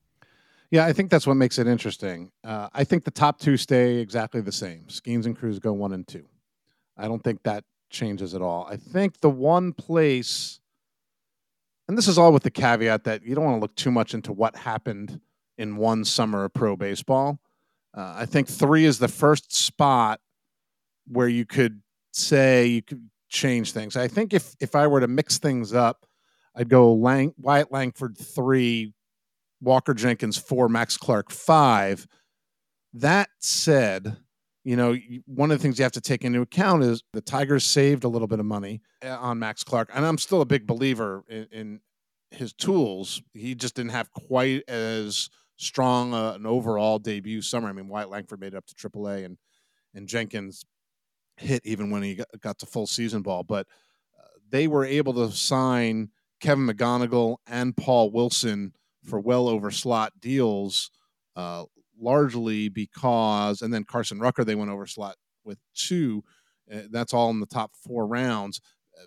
Yeah, 0.71 0.85
I 0.85 0.93
think 0.93 1.11
that's 1.11 1.27
what 1.27 1.35
makes 1.35 1.59
it 1.59 1.67
interesting. 1.67 2.31
Uh, 2.45 2.69
I 2.75 2.85
think 2.85 3.05
the 3.05 3.11
top 3.11 3.39
two 3.39 3.57
stay 3.57 3.97
exactly 3.97 4.43
the 4.43 4.53
same. 4.53 4.85
Skenes 4.89 5.25
and 5.25 5.35
Crews 5.35 5.59
go 5.59 5.73
one 5.73 5.93
and 5.93 6.07
two. 6.07 6.27
I 6.99 7.09
don't 7.09 7.25
think 7.25 7.43
that 7.45 7.65
changes 7.89 8.35
at 8.35 8.43
all. 8.43 8.67
I 8.69 8.77
think 8.77 9.21
the 9.21 9.31
one 9.31 9.73
place, 9.73 10.61
and 11.89 11.97
this 11.97 12.07
is 12.09 12.19
all 12.19 12.33
with 12.33 12.43
the 12.43 12.51
caveat 12.51 13.05
that 13.05 13.25
you 13.25 13.35
don't 13.35 13.45
want 13.45 13.57
to 13.57 13.61
look 13.61 13.75
too 13.77 13.91
much 13.91 14.13
into 14.13 14.33
what 14.33 14.57
happened 14.57 15.21
in 15.57 15.77
one 15.77 16.05
summer 16.05 16.45
of 16.45 16.53
pro 16.53 16.77
baseball. 16.77 17.39
Uh, 17.97 18.15
I 18.19 18.27
think 18.27 18.49
three 18.49 18.85
is 18.85 18.99
the 18.99 19.09
first 19.09 19.55
spot 19.55 20.21
where 21.07 21.29
you 21.29 21.47
could 21.47 21.81
say 22.13 22.67
you 22.67 22.83
could 22.83 23.09
change 23.29 23.73
things. 23.73 23.97
I 23.97 24.09
think 24.09 24.33
if 24.33 24.55
if 24.61 24.75
I 24.75 24.87
were 24.87 25.01
to 25.01 25.09
mix 25.09 25.39
things 25.39 25.75
up, 25.75 26.07
I'd 26.55 26.69
go 26.69 26.93
Lang, 26.95 27.35
Wyatt 27.39 27.71
Langford 27.71 28.17
three, 28.17 28.93
Walker 29.61 29.95
Jenkins 29.95 30.37
four, 30.37 30.69
Max 30.69 30.97
Clark 30.97 31.31
five. 31.31 32.07
That 32.95 33.29
said, 33.39 34.17
you 34.65 34.77
know, 34.77 34.97
one 35.27 35.51
of 35.51 35.59
the 35.59 35.63
things 35.63 35.79
you 35.79 35.83
have 35.83 35.93
to 35.93 36.01
take 36.01 36.25
into 36.25 36.41
account 36.41 36.83
is 36.83 37.03
the 37.13 37.21
Tigers 37.21 37.65
saved 37.65 38.05
a 38.05 38.09
little 38.09 38.29
bit 38.29 38.41
of 38.41 38.47
money 38.47 38.81
eh, 39.03 39.11
on 39.11 39.39
Max 39.39 39.63
Clark, 39.63 39.91
and 39.95 40.05
I'm 40.05 40.19
still 40.19 40.41
a 40.41 40.47
big 40.47 40.67
believer 40.67 41.25
in, 41.29 41.47
in 41.53 41.81
his 42.31 42.53
tools. 42.53 43.23
He 43.35 43.55
just 43.55 43.75
didn't 43.75 43.93
have 43.93 44.13
quite 44.13 44.69
as 44.69 45.29
strong 45.57 46.15
uh, 46.15 46.33
an 46.33 46.47
overall 46.47 46.99
debut 46.99 47.43
summer. 47.43 47.69
I 47.69 47.73
mean, 47.73 47.89
Wyatt 47.89 48.11
Langford 48.11 48.41
made 48.41 48.55
it 48.55 48.57
up 48.57 48.67
to 48.67 48.75
AAA, 48.75 49.25
and 49.25 49.39
and 49.95 50.09
Jenkins 50.09 50.65
hit 51.39 51.63
even 51.65 51.91
when 51.91 52.03
he 52.03 52.21
got, 52.41 52.59
to 52.59 52.67
full 52.67 52.87
season 52.87 53.23
ball. 53.23 53.43
But 53.43 53.67
uh, 54.19 54.27
they 54.51 54.67
were 54.69 54.85
able 54.85 55.15
to 55.15 55.33
sign 55.35 56.11
Kevin 56.41 56.67
McGonigle 56.67 57.37
and 57.47 57.77
Paul 57.77 58.11
Wilson 58.11 58.75
for 59.05 59.21
well 59.21 59.49
over 59.49 59.71
slot 59.71 60.13
deals 60.21 60.91
uh, 61.37 61.65
largely 62.01 62.69
because, 62.69 63.63
and 63.63 63.73
then 63.73 63.85
Carson 63.85 64.19
Rucker, 64.21 64.45
they 64.45 64.55
went 64.55 64.71
over 64.71 64.87
slot 64.87 65.17
with 65.45 65.59
two. 65.75 66.23
Uh, 66.73 66.83
that's 66.91 67.15
all 67.15 67.31
in 67.31 67.41
the 67.41 67.47
top 67.47 67.73
four 67.75 68.07
rounds. 68.07 68.61
Uh, 69.01 69.07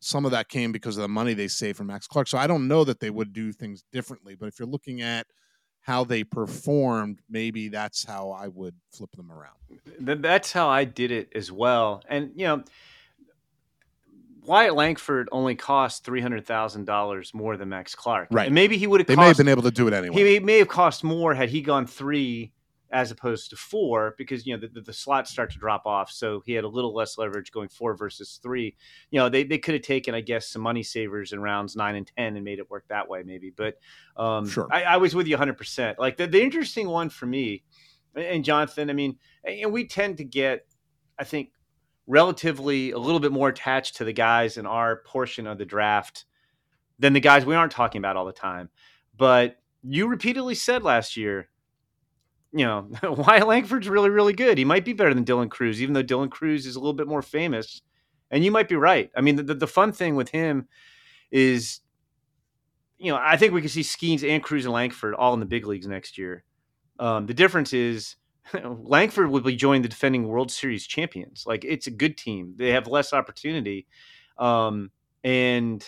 some 0.00 0.24
of 0.24 0.30
that 0.30 0.48
came 0.48 0.72
because 0.72 0.96
of 0.96 1.02
the 1.02 1.08
money 1.08 1.34
they 1.34 1.48
saved 1.48 1.76
from 1.76 1.88
Max 1.88 2.06
Clark. 2.06 2.28
So 2.28 2.38
I 2.38 2.46
don't 2.46 2.68
know 2.68 2.84
that 2.84 3.00
they 3.00 3.10
would 3.10 3.32
do 3.32 3.52
things 3.52 3.84
differently. 3.92 4.34
But 4.34 4.46
if 4.46 4.58
you're 4.58 4.68
looking 4.68 5.02
at 5.02 5.26
how 5.84 6.02
they 6.02 6.24
performed, 6.24 7.20
maybe 7.28 7.68
that's 7.68 8.04
how 8.04 8.30
I 8.30 8.48
would 8.48 8.74
flip 8.90 9.10
them 9.12 9.30
around. 9.30 9.52
That's 10.00 10.50
how 10.50 10.68
I 10.68 10.84
did 10.84 11.10
it 11.10 11.28
as 11.34 11.52
well. 11.52 12.02
And, 12.08 12.30
you 12.34 12.46
know, 12.46 12.64
Wyatt 14.46 14.74
Langford 14.74 15.28
only 15.30 15.54
cost 15.54 16.02
three 16.02 16.22
hundred 16.22 16.46
thousand 16.46 16.86
dollars 16.86 17.34
more 17.34 17.58
than 17.58 17.68
Max 17.68 17.94
Clark. 17.94 18.28
Right. 18.30 18.46
And 18.46 18.54
maybe 18.54 18.78
he 18.78 18.86
would 18.86 19.00
have. 19.00 19.06
They 19.06 19.14
cost, 19.14 19.24
may 19.24 19.28
have 19.28 19.36
been 19.36 19.48
able 19.48 19.62
to 19.62 19.70
do 19.70 19.86
it 19.86 19.92
anyway. 19.92 20.16
He 20.16 20.40
may 20.40 20.58
have 20.58 20.68
cost 20.68 21.04
more 21.04 21.34
had 21.34 21.50
he 21.50 21.60
gone 21.60 21.86
three 21.86 22.52
as 22.94 23.10
opposed 23.10 23.50
to 23.50 23.56
four 23.56 24.14
because 24.16 24.46
you 24.46 24.54
know 24.54 24.60
the, 24.60 24.68
the, 24.68 24.80
the, 24.80 24.92
slots 24.92 25.30
start 25.30 25.50
to 25.50 25.58
drop 25.58 25.84
off. 25.84 26.10
So 26.12 26.40
he 26.46 26.52
had 26.52 26.62
a 26.62 26.68
little 26.68 26.94
less 26.94 27.18
leverage 27.18 27.50
going 27.50 27.68
four 27.68 27.96
versus 27.96 28.38
three. 28.40 28.76
You 29.10 29.18
know, 29.18 29.28
they, 29.28 29.42
they 29.42 29.58
could 29.58 29.74
have 29.74 29.82
taken, 29.82 30.14
I 30.14 30.20
guess, 30.20 30.48
some 30.48 30.62
money 30.62 30.84
savers 30.84 31.32
in 31.32 31.40
rounds 31.40 31.74
nine 31.74 31.96
and 31.96 32.10
ten 32.16 32.36
and 32.36 32.44
made 32.44 32.60
it 32.60 32.70
work 32.70 32.84
that 32.88 33.08
way, 33.08 33.24
maybe. 33.26 33.52
But 33.54 33.74
um, 34.16 34.48
sure, 34.48 34.68
I, 34.70 34.84
I 34.84 34.96
was 34.98 35.12
with 35.12 35.26
you 35.26 35.34
100. 35.34 35.58
percent 35.58 35.98
Like 35.98 36.16
the, 36.16 36.28
the 36.28 36.40
interesting 36.40 36.88
one 36.88 37.10
for 37.10 37.26
me, 37.26 37.64
and 38.14 38.44
Jonathan, 38.44 38.88
I 38.88 38.92
mean, 38.92 39.18
and 39.44 39.72
we 39.72 39.88
tend 39.88 40.18
to 40.18 40.24
get, 40.24 40.66
I 41.18 41.24
think, 41.24 41.50
relatively 42.06 42.92
a 42.92 42.98
little 42.98 43.20
bit 43.20 43.32
more 43.32 43.48
attached 43.48 43.96
to 43.96 44.04
the 44.04 44.12
guys 44.12 44.56
in 44.56 44.66
our 44.66 45.02
portion 45.04 45.48
of 45.48 45.58
the 45.58 45.64
draft 45.64 46.26
than 47.00 47.12
the 47.12 47.20
guys 47.20 47.44
we 47.44 47.56
aren't 47.56 47.72
talking 47.72 47.98
about 47.98 48.16
all 48.16 48.24
the 48.24 48.32
time. 48.32 48.68
But 49.16 49.56
you 49.82 50.06
repeatedly 50.06 50.54
said 50.54 50.84
last 50.84 51.16
year, 51.16 51.48
you 52.54 52.64
know, 52.64 52.88
Wyatt 53.02 53.48
Langford's 53.48 53.88
really, 53.88 54.10
really 54.10 54.32
good. 54.32 54.56
He 54.56 54.64
might 54.64 54.84
be 54.84 54.92
better 54.92 55.12
than 55.12 55.24
Dylan 55.24 55.50
Crews, 55.50 55.82
even 55.82 55.92
though 55.92 56.04
Dylan 56.04 56.30
Crews 56.30 56.66
is 56.66 56.76
a 56.76 56.78
little 56.78 56.94
bit 56.94 57.08
more 57.08 57.22
famous. 57.22 57.82
And 58.30 58.44
you 58.44 58.50
might 58.50 58.68
be 58.68 58.76
right. 58.76 59.10
I 59.16 59.20
mean, 59.20 59.36
the, 59.36 59.54
the 59.54 59.66
fun 59.66 59.92
thing 59.92 60.14
with 60.14 60.30
him 60.30 60.68
is, 61.30 61.80
you 62.96 63.12
know, 63.12 63.18
I 63.20 63.36
think 63.36 63.52
we 63.52 63.60
can 63.60 63.70
see 63.70 63.82
Skenes 63.82 64.26
and 64.28 64.42
Crews 64.42 64.64
and 64.64 64.72
Langford 64.72 65.14
all 65.14 65.34
in 65.34 65.40
the 65.40 65.46
big 65.46 65.66
leagues 65.66 65.86
next 65.86 66.16
year. 66.16 66.44
Um, 67.00 67.26
the 67.26 67.34
difference 67.34 67.72
is 67.72 68.16
Langford 68.64 69.30
will 69.30 69.40
be 69.40 69.56
joining 69.56 69.82
the 69.82 69.88
defending 69.88 70.28
World 70.28 70.50
Series 70.50 70.86
champions. 70.86 71.44
Like 71.46 71.64
it's 71.64 71.88
a 71.88 71.90
good 71.90 72.16
team. 72.16 72.54
They 72.56 72.70
have 72.70 72.86
less 72.86 73.12
opportunity, 73.12 73.86
um, 74.38 74.90
and 75.24 75.84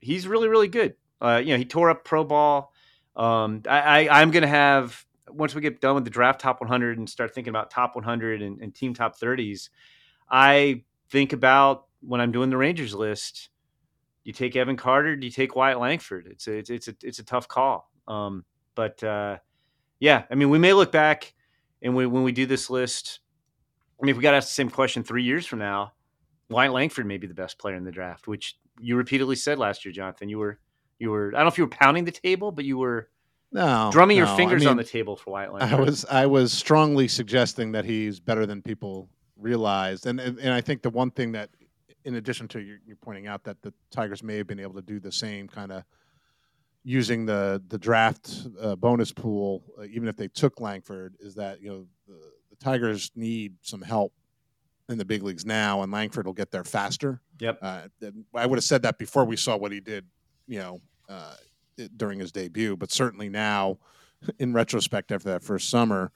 he's 0.00 0.26
really, 0.26 0.48
really 0.48 0.68
good. 0.68 0.94
Uh, 1.20 1.40
you 1.42 1.52
know, 1.52 1.58
he 1.58 1.64
tore 1.64 1.90
up 1.90 2.04
pro 2.04 2.24
ball. 2.24 2.72
Um, 3.16 3.62
I, 3.68 4.08
I, 4.08 4.22
am 4.22 4.30
going 4.30 4.42
to 4.42 4.48
have 4.48 5.04
once 5.32 5.54
we 5.54 5.60
get 5.60 5.80
done 5.80 5.94
with 5.94 6.04
the 6.04 6.10
draft 6.10 6.40
top 6.40 6.60
100 6.60 6.98
and 6.98 7.08
start 7.08 7.34
thinking 7.34 7.50
about 7.50 7.70
top 7.70 7.94
100 7.94 8.42
and, 8.42 8.60
and 8.60 8.74
team 8.74 8.94
top 8.94 9.18
30s. 9.18 9.70
I 10.30 10.84
think 11.10 11.32
about 11.32 11.86
when 12.00 12.20
I'm 12.20 12.32
doing 12.32 12.50
the 12.50 12.56
Rangers 12.56 12.94
list. 12.94 13.50
You 14.24 14.32
take 14.32 14.54
Evan 14.54 14.76
Carter. 14.76 15.16
Do 15.16 15.26
you 15.26 15.32
take 15.32 15.56
Wyatt 15.56 15.80
Langford? 15.80 16.26
It's 16.30 16.46
a, 16.46 16.52
it's, 16.58 16.70
it's 16.70 16.88
a 16.88 16.94
it's 17.02 17.18
a 17.18 17.24
tough 17.24 17.48
call. 17.48 17.90
Um, 18.06 18.44
but 18.74 19.02
uh, 19.02 19.38
yeah, 19.98 20.24
I 20.30 20.34
mean, 20.34 20.50
we 20.50 20.58
may 20.58 20.72
look 20.72 20.92
back 20.92 21.34
and 21.82 21.96
we, 21.96 22.06
when 22.06 22.22
we 22.22 22.32
do 22.32 22.46
this 22.46 22.70
list, 22.70 23.20
I 24.00 24.04
mean, 24.04 24.10
if 24.10 24.16
we 24.16 24.22
got 24.22 24.34
asked 24.34 24.48
the 24.48 24.54
same 24.54 24.70
question 24.70 25.02
three 25.02 25.22
years 25.22 25.46
from 25.46 25.58
now, 25.58 25.92
Wyatt 26.48 26.72
Langford 26.72 27.06
may 27.06 27.18
be 27.18 27.26
the 27.26 27.34
best 27.34 27.58
player 27.58 27.76
in 27.76 27.84
the 27.84 27.92
draft, 27.92 28.26
which 28.26 28.58
you 28.80 28.96
repeatedly 28.96 29.36
said 29.36 29.58
last 29.58 29.84
year, 29.84 29.92
Jonathan. 29.92 30.28
You 30.28 30.38
were 30.38 30.58
you 30.98 31.10
were 31.10 31.28
I 31.28 31.38
don't 31.38 31.44
know 31.44 31.48
if 31.48 31.58
you 31.58 31.64
were 31.64 31.70
pounding 31.70 32.04
the 32.04 32.12
table, 32.12 32.50
but 32.50 32.64
you 32.64 32.78
were 32.78 33.08
no 33.52 33.90
drumming 33.92 34.18
no. 34.18 34.26
your 34.26 34.36
fingers 34.36 34.62
I 34.62 34.64
mean, 34.64 34.68
on 34.68 34.76
the 34.76 34.84
table 34.84 35.16
for 35.16 35.30
Wyatt 35.32 35.52
Langford. 35.52 35.78
I 35.78 35.82
was 35.82 36.04
I 36.06 36.26
was 36.26 36.52
strongly 36.52 37.08
suggesting 37.08 37.72
that 37.72 37.84
he's 37.84 38.20
better 38.20 38.46
than 38.46 38.62
people 38.62 39.08
realized, 39.36 40.06
and 40.06 40.20
and, 40.20 40.38
and 40.38 40.52
I 40.52 40.60
think 40.60 40.82
the 40.82 40.90
one 40.90 41.10
thing 41.10 41.32
that, 41.32 41.50
in 42.04 42.14
addition 42.14 42.48
to 42.48 42.60
you, 42.60 42.78
you're 42.86 42.96
pointing 42.96 43.26
out 43.26 43.44
that 43.44 43.60
the 43.62 43.72
Tigers 43.90 44.22
may 44.22 44.36
have 44.36 44.46
been 44.46 44.60
able 44.60 44.74
to 44.74 44.82
do 44.82 45.00
the 45.00 45.12
same 45.12 45.48
kind 45.48 45.72
of 45.72 45.84
using 46.82 47.26
the 47.26 47.62
the 47.68 47.78
draft 47.78 48.46
uh, 48.60 48.76
bonus 48.76 49.12
pool, 49.12 49.62
uh, 49.78 49.84
even 49.84 50.08
if 50.08 50.16
they 50.16 50.28
took 50.28 50.60
Langford, 50.60 51.16
is 51.20 51.34
that 51.34 51.60
you 51.60 51.68
know 51.68 51.86
the, 52.06 52.20
the 52.50 52.56
Tigers 52.56 53.10
need 53.14 53.54
some 53.62 53.82
help 53.82 54.12
in 54.88 54.98
the 54.98 55.04
big 55.04 55.22
leagues 55.22 55.46
now, 55.46 55.82
and 55.82 55.92
Langford 55.92 56.26
will 56.26 56.32
get 56.32 56.50
there 56.50 56.64
faster. 56.64 57.20
Yep. 57.38 57.58
Uh, 57.62 57.82
I 58.34 58.46
would 58.46 58.56
have 58.56 58.64
said 58.64 58.82
that 58.82 58.98
before 58.98 59.24
we 59.24 59.36
saw 59.36 59.56
what 59.56 59.72
he 59.72 59.80
did, 59.80 60.04
you 60.46 60.58
know, 60.58 60.80
uh, 61.08 61.34
during 61.96 62.18
his 62.18 62.32
debut, 62.32 62.76
but 62.76 62.90
certainly 62.90 63.28
now, 63.28 63.78
in 64.38 64.52
retrospect, 64.52 65.12
after 65.12 65.30
that 65.30 65.42
first 65.42 65.70
summer, 65.70 66.12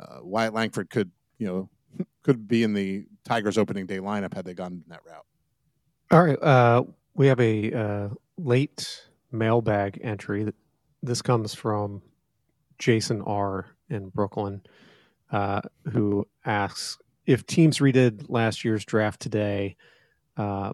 uh, 0.00 0.18
Wyatt 0.22 0.54
Langford 0.54 0.90
could, 0.90 1.10
you 1.38 1.46
know, 1.46 2.04
could 2.22 2.48
be 2.48 2.62
in 2.62 2.74
the 2.74 3.06
Tigers 3.24 3.58
opening 3.58 3.86
day 3.86 3.98
lineup 3.98 4.34
had 4.34 4.44
they 4.44 4.54
gone 4.54 4.82
that 4.88 5.00
route. 5.06 5.26
All 6.10 6.22
right, 6.22 6.42
uh, 6.42 6.84
we 7.14 7.26
have 7.26 7.40
a 7.40 7.72
uh, 7.72 8.08
late 8.36 9.08
mailbag 9.30 9.98
entry. 10.02 10.52
This 11.02 11.22
comes 11.22 11.54
from 11.54 12.02
Jason 12.78 13.22
R 13.22 13.66
in 13.88 14.08
Brooklyn, 14.08 14.62
uh, 15.30 15.62
who 15.90 16.26
asks 16.44 16.98
if 17.26 17.46
teams 17.46 17.78
redid 17.78 18.26
last 18.28 18.64
year's 18.64 18.84
draft 18.84 19.20
today, 19.20 19.76
uh, 20.36 20.72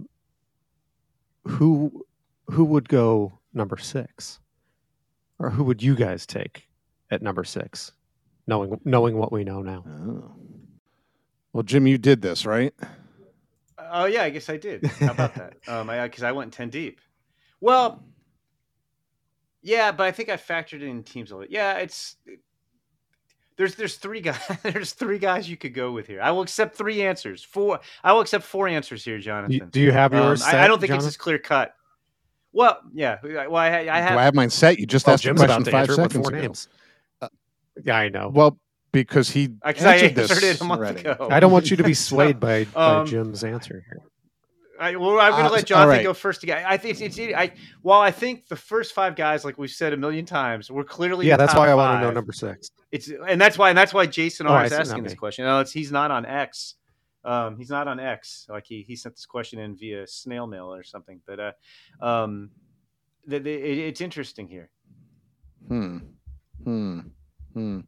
who 1.44 2.04
who 2.46 2.64
would 2.64 2.88
go 2.88 3.37
number 3.58 3.76
six, 3.76 4.40
or 5.38 5.50
who 5.50 5.64
would 5.64 5.82
you 5.82 5.94
guys 5.94 6.24
take 6.24 6.66
at 7.10 7.20
number 7.20 7.44
six, 7.44 7.92
knowing 8.46 8.80
knowing 8.84 9.18
what 9.18 9.32
we 9.32 9.44
know 9.44 9.60
now? 9.60 9.84
Oh. 9.86 10.32
Well, 11.52 11.62
Jim, 11.62 11.86
you 11.86 11.98
did 11.98 12.22
this 12.22 12.46
right. 12.46 12.72
Oh 13.90 14.06
yeah, 14.06 14.22
I 14.22 14.30
guess 14.30 14.48
I 14.48 14.56
did. 14.56 14.86
How 14.86 15.12
about 15.12 15.34
that? 15.34 15.54
um, 15.68 15.88
because 15.88 16.22
I, 16.22 16.30
I 16.30 16.32
went 16.32 16.52
ten 16.52 16.70
deep. 16.70 17.00
Well, 17.60 18.02
yeah, 19.62 19.92
but 19.92 20.04
I 20.04 20.12
think 20.12 20.28
I 20.28 20.36
factored 20.36 20.82
in 20.82 21.02
teams 21.02 21.30
a 21.30 21.36
little. 21.36 21.52
Yeah, 21.52 21.78
it's 21.78 22.16
there's 23.56 23.74
there's 23.74 23.96
three 23.96 24.20
guys 24.20 24.40
there's 24.62 24.92
three 24.92 25.18
guys 25.18 25.50
you 25.50 25.56
could 25.56 25.74
go 25.74 25.92
with 25.92 26.06
here. 26.06 26.22
I 26.22 26.30
will 26.30 26.42
accept 26.42 26.76
three 26.76 27.02
answers. 27.02 27.42
Four. 27.42 27.80
I 28.04 28.12
will 28.12 28.20
accept 28.20 28.44
four 28.44 28.68
answers 28.68 29.04
here, 29.04 29.18
Jonathan. 29.18 29.68
Do 29.70 29.80
you 29.80 29.92
have 29.92 30.12
yours? 30.12 30.42
Um, 30.42 30.50
set, 30.50 30.60
I, 30.60 30.64
I, 30.64 30.68
don't 30.68 30.78
think 30.78 30.88
Jonathan? 30.88 31.08
it's 31.08 31.14
as 31.14 31.16
clear 31.16 31.38
cut. 31.38 31.74
Well, 32.52 32.78
yeah. 32.94 33.18
Well, 33.22 33.56
I, 33.56 33.66
I 33.88 34.00
have. 34.00 34.12
Do 34.12 34.18
I 34.18 34.24
have 34.24 34.34
mine 34.34 34.50
set? 34.50 34.78
You 34.78 34.86
just 34.86 35.06
Well, 35.06 35.14
asked 35.14 35.22
the 35.22 35.28
Jim's 35.30 35.40
question 35.40 35.62
about 35.62 35.64
to 35.66 35.70
five 35.70 35.80
answer 35.90 36.02
with 36.02 36.10
seconds 36.12 36.28
four 36.28 36.34
ago. 36.36 36.42
names. 36.46 36.68
yeah, 37.84 37.96
I 37.96 38.08
know. 38.08 38.30
Well, 38.34 38.58
because 38.92 39.30
he 39.30 39.48
Because 39.48 39.84
I 39.84 39.96
answered 39.96 40.14
this 40.14 40.42
it 40.42 40.60
a 40.60 40.64
month 40.64 40.80
already. 40.80 41.00
ago. 41.00 41.28
I 41.30 41.40
don't 41.40 41.52
want 41.52 41.70
you 41.70 41.76
to 41.76 41.84
be 41.84 41.94
swayed 42.08 42.40
by, 42.40 42.64
by 42.64 43.00
um, 43.00 43.06
Jim's 43.06 43.44
answer 43.44 43.84
here. 43.86 44.00
I, 44.80 44.94
well, 44.96 45.18
I'm 45.20 45.32
going 45.32 45.42
to 45.42 45.48
Uh, 45.48 45.50
let 45.50 45.58
all 45.58 45.64
Jonathan 45.64 45.88
right. 45.88 46.02
go 46.04 46.14
first 46.14 46.44
again. 46.44 46.64
I 46.66 46.76
think 46.76 47.00
it's, 47.00 47.18
it's 47.18 47.34
I. 47.34 47.52
While 47.82 48.00
I 48.00 48.12
think 48.12 48.46
the 48.46 48.54
first 48.56 48.94
five 48.94 49.16
guys, 49.16 49.44
like 49.44 49.58
we've 49.58 49.70
said 49.70 49.92
a 49.92 49.96
million 49.96 50.24
times, 50.24 50.70
we're 50.70 50.84
clearly 50.84 51.26
Yeah, 51.26 51.36
that's 51.36 51.52
why 51.54 51.68
I 51.68 51.74
want 51.74 52.00
to 52.00 52.06
know 52.06 52.12
number 52.12 52.32
six. 52.32 52.70
It's 52.92 53.10
and 53.26 53.40
that's 53.40 53.58
why 53.58 53.70
and 53.70 53.76
that's 53.76 53.92
why 53.92 54.06
Jason 54.06 54.46
Oh, 54.46 54.50
R 54.50 54.60
I 54.60 54.64
is 54.66 54.72
asking 54.72 55.02
this 55.02 55.12
me. 55.14 55.16
question. 55.16 55.44
No, 55.46 55.58
it's 55.60 55.72
he's 55.72 55.90
not 55.90 56.10
on 56.12 56.24
X. 56.24 56.76
Um, 57.24 57.56
he's 57.56 57.70
not 57.70 57.88
on 57.88 57.98
X. 58.00 58.46
Like 58.48 58.64
he 58.66 58.82
he 58.82 58.96
sent 58.96 59.16
this 59.16 59.26
question 59.26 59.58
in 59.58 59.76
via 59.76 60.06
snail 60.06 60.46
mail 60.46 60.72
or 60.72 60.82
something. 60.82 61.20
But 61.26 61.40
uh, 61.40 61.52
um, 62.00 62.50
the, 63.26 63.38
the, 63.40 63.52
it, 63.52 63.78
it's 63.78 64.00
interesting 64.00 64.48
here. 64.48 64.70
Hmm. 65.66 65.98
Hmm. 66.64 67.00
Hmm. 67.52 67.80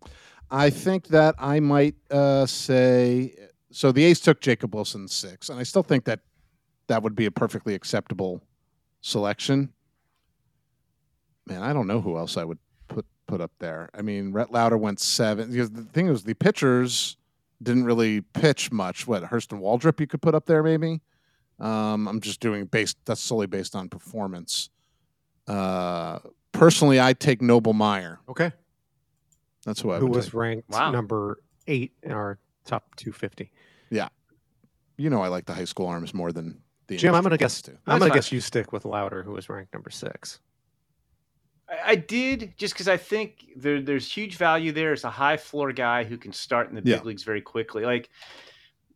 I 0.50 0.70
think 0.70 1.08
that 1.08 1.36
I 1.38 1.60
might 1.60 1.94
uh, 2.10 2.44
say 2.46 3.34
so. 3.70 3.92
The 3.92 4.04
A's 4.04 4.20
took 4.20 4.40
Jacob 4.40 4.74
Wilson 4.74 5.06
six, 5.06 5.48
and 5.48 5.58
I 5.58 5.62
still 5.62 5.82
think 5.84 6.04
that 6.04 6.20
that 6.88 7.02
would 7.02 7.14
be 7.14 7.26
a 7.26 7.30
perfectly 7.30 7.74
acceptable 7.74 8.42
selection. 9.00 9.72
Man, 11.46 11.62
I 11.62 11.72
don't 11.72 11.86
know 11.86 12.00
who 12.00 12.18
else 12.18 12.36
I 12.36 12.44
would 12.44 12.58
put 12.88 13.06
put 13.26 13.40
up 13.40 13.52
there. 13.60 13.88
I 13.94 14.02
mean, 14.02 14.32
Rhett 14.32 14.52
Lowder 14.52 14.76
went 14.76 14.98
seven. 14.98 15.50
Because 15.50 15.70
the 15.70 15.84
thing 15.84 16.08
is, 16.08 16.24
the 16.24 16.34
pitchers 16.34 17.16
didn't 17.62 17.84
really 17.84 18.20
pitch 18.20 18.72
much. 18.72 19.06
What 19.06 19.22
Hurston 19.24 19.60
Waldrop 19.60 20.00
you 20.00 20.06
could 20.06 20.22
put 20.22 20.34
up 20.34 20.46
there, 20.46 20.62
maybe. 20.62 21.00
Um, 21.58 22.08
I'm 22.08 22.20
just 22.20 22.40
doing 22.40 22.64
based. 22.66 22.96
That's 23.04 23.20
solely 23.20 23.46
based 23.46 23.76
on 23.76 23.88
performance. 23.88 24.70
Uh, 25.46 26.20
personally, 26.52 27.00
I 27.00 27.12
take 27.12 27.42
Noble 27.42 27.72
Meyer. 27.72 28.18
Okay. 28.28 28.52
That's 29.64 29.80
who 29.80 29.90
I 29.90 29.98
Who 29.98 30.06
would 30.06 30.16
was 30.16 30.26
take. 30.26 30.34
ranked 30.34 30.70
Wow. 30.70 30.90
number 30.90 31.42
eight 31.66 31.92
in 32.02 32.12
our 32.12 32.38
top 32.64 32.94
250? 32.96 33.50
Yeah, 33.90 34.08
You 34.96 35.10
know, 35.10 35.20
I 35.22 35.28
like 35.28 35.44
the 35.46 35.54
high 35.54 35.64
school 35.64 35.86
arms 35.86 36.14
more 36.14 36.32
than 36.32 36.60
the. 36.86 36.96
Jim, 36.96 37.14
I'm 37.14 37.22
going 37.22 37.32
to 37.32 37.36
guess. 37.36 37.56
kids 37.60 37.62
do. 37.62 37.72
I'm 37.72 37.76
That's 37.84 37.86
going 37.86 38.00
to 38.00 38.06
fine. 38.08 38.16
guess 38.16 38.32
you 38.32 38.40
stick 38.40 38.72
with 38.72 38.84
Lowder, 38.84 39.22
who 39.22 39.32
was 39.32 39.48
ranked 39.48 39.72
number 39.74 39.90
six. 39.90 40.40
I, 41.84 41.94
did 41.96 42.54
just 42.56 42.74
because 42.74 42.88
I 42.88 42.96
think 42.96 43.46
there, 43.56 43.80
there's 43.80 44.10
huge 44.10 44.36
value 44.36 44.72
there. 44.72 44.92
It's 44.92 45.04
a 45.04 45.10
high 45.10 45.36
floor 45.36 45.72
guy 45.72 46.04
who 46.04 46.16
can 46.16 46.32
start 46.32 46.68
in 46.68 46.74
the 46.74 46.82
big 46.82 46.90
Yeah. 46.96 47.02
leagues 47.02 47.22
very 47.22 47.40
quickly. 47.40 47.84
Like, 47.84 48.10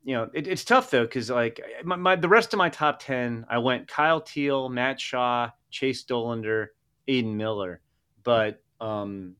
you 0.04 0.14
know, 0.14 0.28
it, 0.34 0.46
it's 0.48 0.64
tough 0.64 0.90
though 0.90 1.04
because 1.04 1.30
like 1.30 1.60
my, 1.84 1.96
my 1.96 2.16
the 2.16 2.28
rest 2.28 2.52
of 2.52 2.58
my 2.58 2.68
top 2.68 3.00
ten, 3.00 3.46
I 3.48 3.58
went 3.58 3.88
Kyle 3.88 4.20
Teel, 4.20 4.68
Matt 4.68 5.00
Shaw, 5.00 5.50
Chase 5.70 6.04
Dolander, 6.04 6.68
Aidan 7.08 7.36
Miller, 7.36 7.80
but 8.22 8.62
um, 8.80 9.36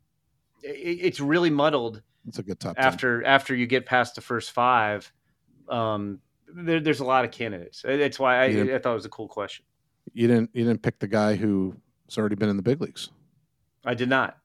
it, 0.63 0.99
it's 1.03 1.21
really 1.21 1.51
muddled 1.51 2.03
It's 2.29 2.39
a 2.39 2.43
good 2.43 2.61
top. 2.61 2.77
10. 2.77 2.85
after 2.85 3.25
after 3.25 3.55
you 3.55 3.67
get 3.67 3.85
past 3.85 4.15
the 4.15 4.21
first 4.21 4.53
five. 4.53 5.13
Um, 5.69 6.21
there, 6.49 6.79
there's 6.81 7.01
a 7.01 7.05
lot 7.05 7.25
of 7.25 7.31
candidates. 7.33 7.83
That's 7.85 8.19
why 8.19 8.37
I, 8.43 8.45
I 8.75 8.79
thought 8.79 8.93
it 8.93 8.95
was 8.95 9.07
a 9.07 9.11
cool 9.11 9.29
question. 9.29 9.65
you 10.13 10.29
didn't 10.29 10.51
you 10.55 10.65
didn't 10.65 10.83
pick 10.83 10.99
the 10.99 11.09
guy 11.09 11.35
who's 11.35 11.75
already 12.17 12.37
been 12.37 12.49
in 12.49 12.57
the 12.57 12.63
big 12.63 12.81
leagues. 12.81 13.11
I 13.85 13.95
did 13.95 14.09
not. 14.09 14.39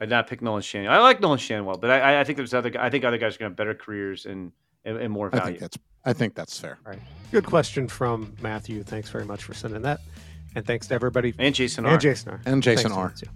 I 0.00 0.04
did 0.06 0.10
not 0.10 0.26
pick 0.28 0.40
Nolan 0.40 0.62
Schanuel. 0.62 0.88
I 0.88 0.98
like 1.00 1.20
Nolan 1.20 1.38
Schanuel, 1.38 1.78
but 1.80 1.90
I, 1.90 2.20
I 2.20 2.24
think 2.24 2.36
there's 2.36 2.54
other. 2.54 2.72
I 2.78 2.88
think 2.90 3.04
other 3.04 3.18
guys 3.18 3.36
are 3.36 3.38
going 3.38 3.48
to 3.48 3.52
have 3.52 3.56
better 3.56 3.74
careers 3.74 4.26
and 4.26 4.52
and, 4.84 4.96
and 4.96 5.12
more 5.12 5.28
I 5.32 5.38
value. 5.38 5.44
think 5.52 5.60
that's 5.60 5.78
I 6.04 6.12
think 6.12 6.34
that's 6.34 6.58
fair. 6.58 6.78
Good 7.30 7.44
question 7.44 7.86
from 7.86 8.34
Matthew. 8.40 8.82
Thanks 8.82 9.10
very 9.10 9.24
much 9.24 9.44
for 9.44 9.54
sending 9.54 9.82
that. 9.82 10.00
And 10.56 10.66
thanks 10.66 10.88
to 10.88 10.94
everybody. 10.94 11.34
and 11.38 11.54
Jason 11.54 11.84
R. 11.86 11.92
And 11.92 12.00
Jason 12.00 12.32
R. 12.32 12.40
And 12.46 12.62
Jason 12.62 12.90
Thanks, 12.90 12.96
R. 12.96 13.08
Matthew. 13.08 13.28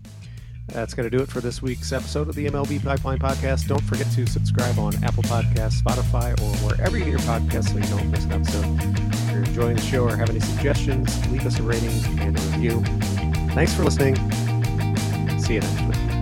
That's 0.68 0.95
going 0.95 1.09
to 1.09 1.14
do 1.16 1.22
it 1.22 1.29
for 1.29 1.41
this 1.43 1.61
week's 1.61 1.93
episode 1.93 2.27
of 2.29 2.35
the 2.35 2.47
MLB 2.47 2.83
Pipeline 2.83 3.18
Podcast. 3.18 3.68
Don't 3.68 3.83
forget 3.83 4.11
to 4.12 4.27
subscribe 4.27 4.79
on 4.79 4.95
Apple 5.05 5.22
Podcasts, 5.25 5.83
Spotify, 5.83 6.33
or 6.41 6.57
wherever 6.66 6.97
you 6.97 7.05
get 7.05 7.11
your 7.11 7.20
podcasts 7.20 7.68
so 7.68 7.77
you 7.77 7.85
don't 7.99 8.11
miss 8.11 8.25
an 8.25 8.33
episode. 8.33 8.64
If 9.12 9.31
you're 9.31 9.45
enjoying 9.45 9.77
the 9.77 9.83
show 9.83 10.05
or 10.05 10.16
have 10.16 10.31
any 10.31 10.41
suggestions, 10.41 11.25
leave 11.31 11.47
us 11.47 11.59
a 11.59 11.62
rating 11.62 11.93
and 12.18 12.39
a 12.39 12.43
review. 12.43 12.83
Thanks 13.53 13.75
for 13.75 13.85
listening. 13.85 14.16
See 15.45 15.53
you 15.53 15.61
next 15.61 15.83
week. 15.83 16.14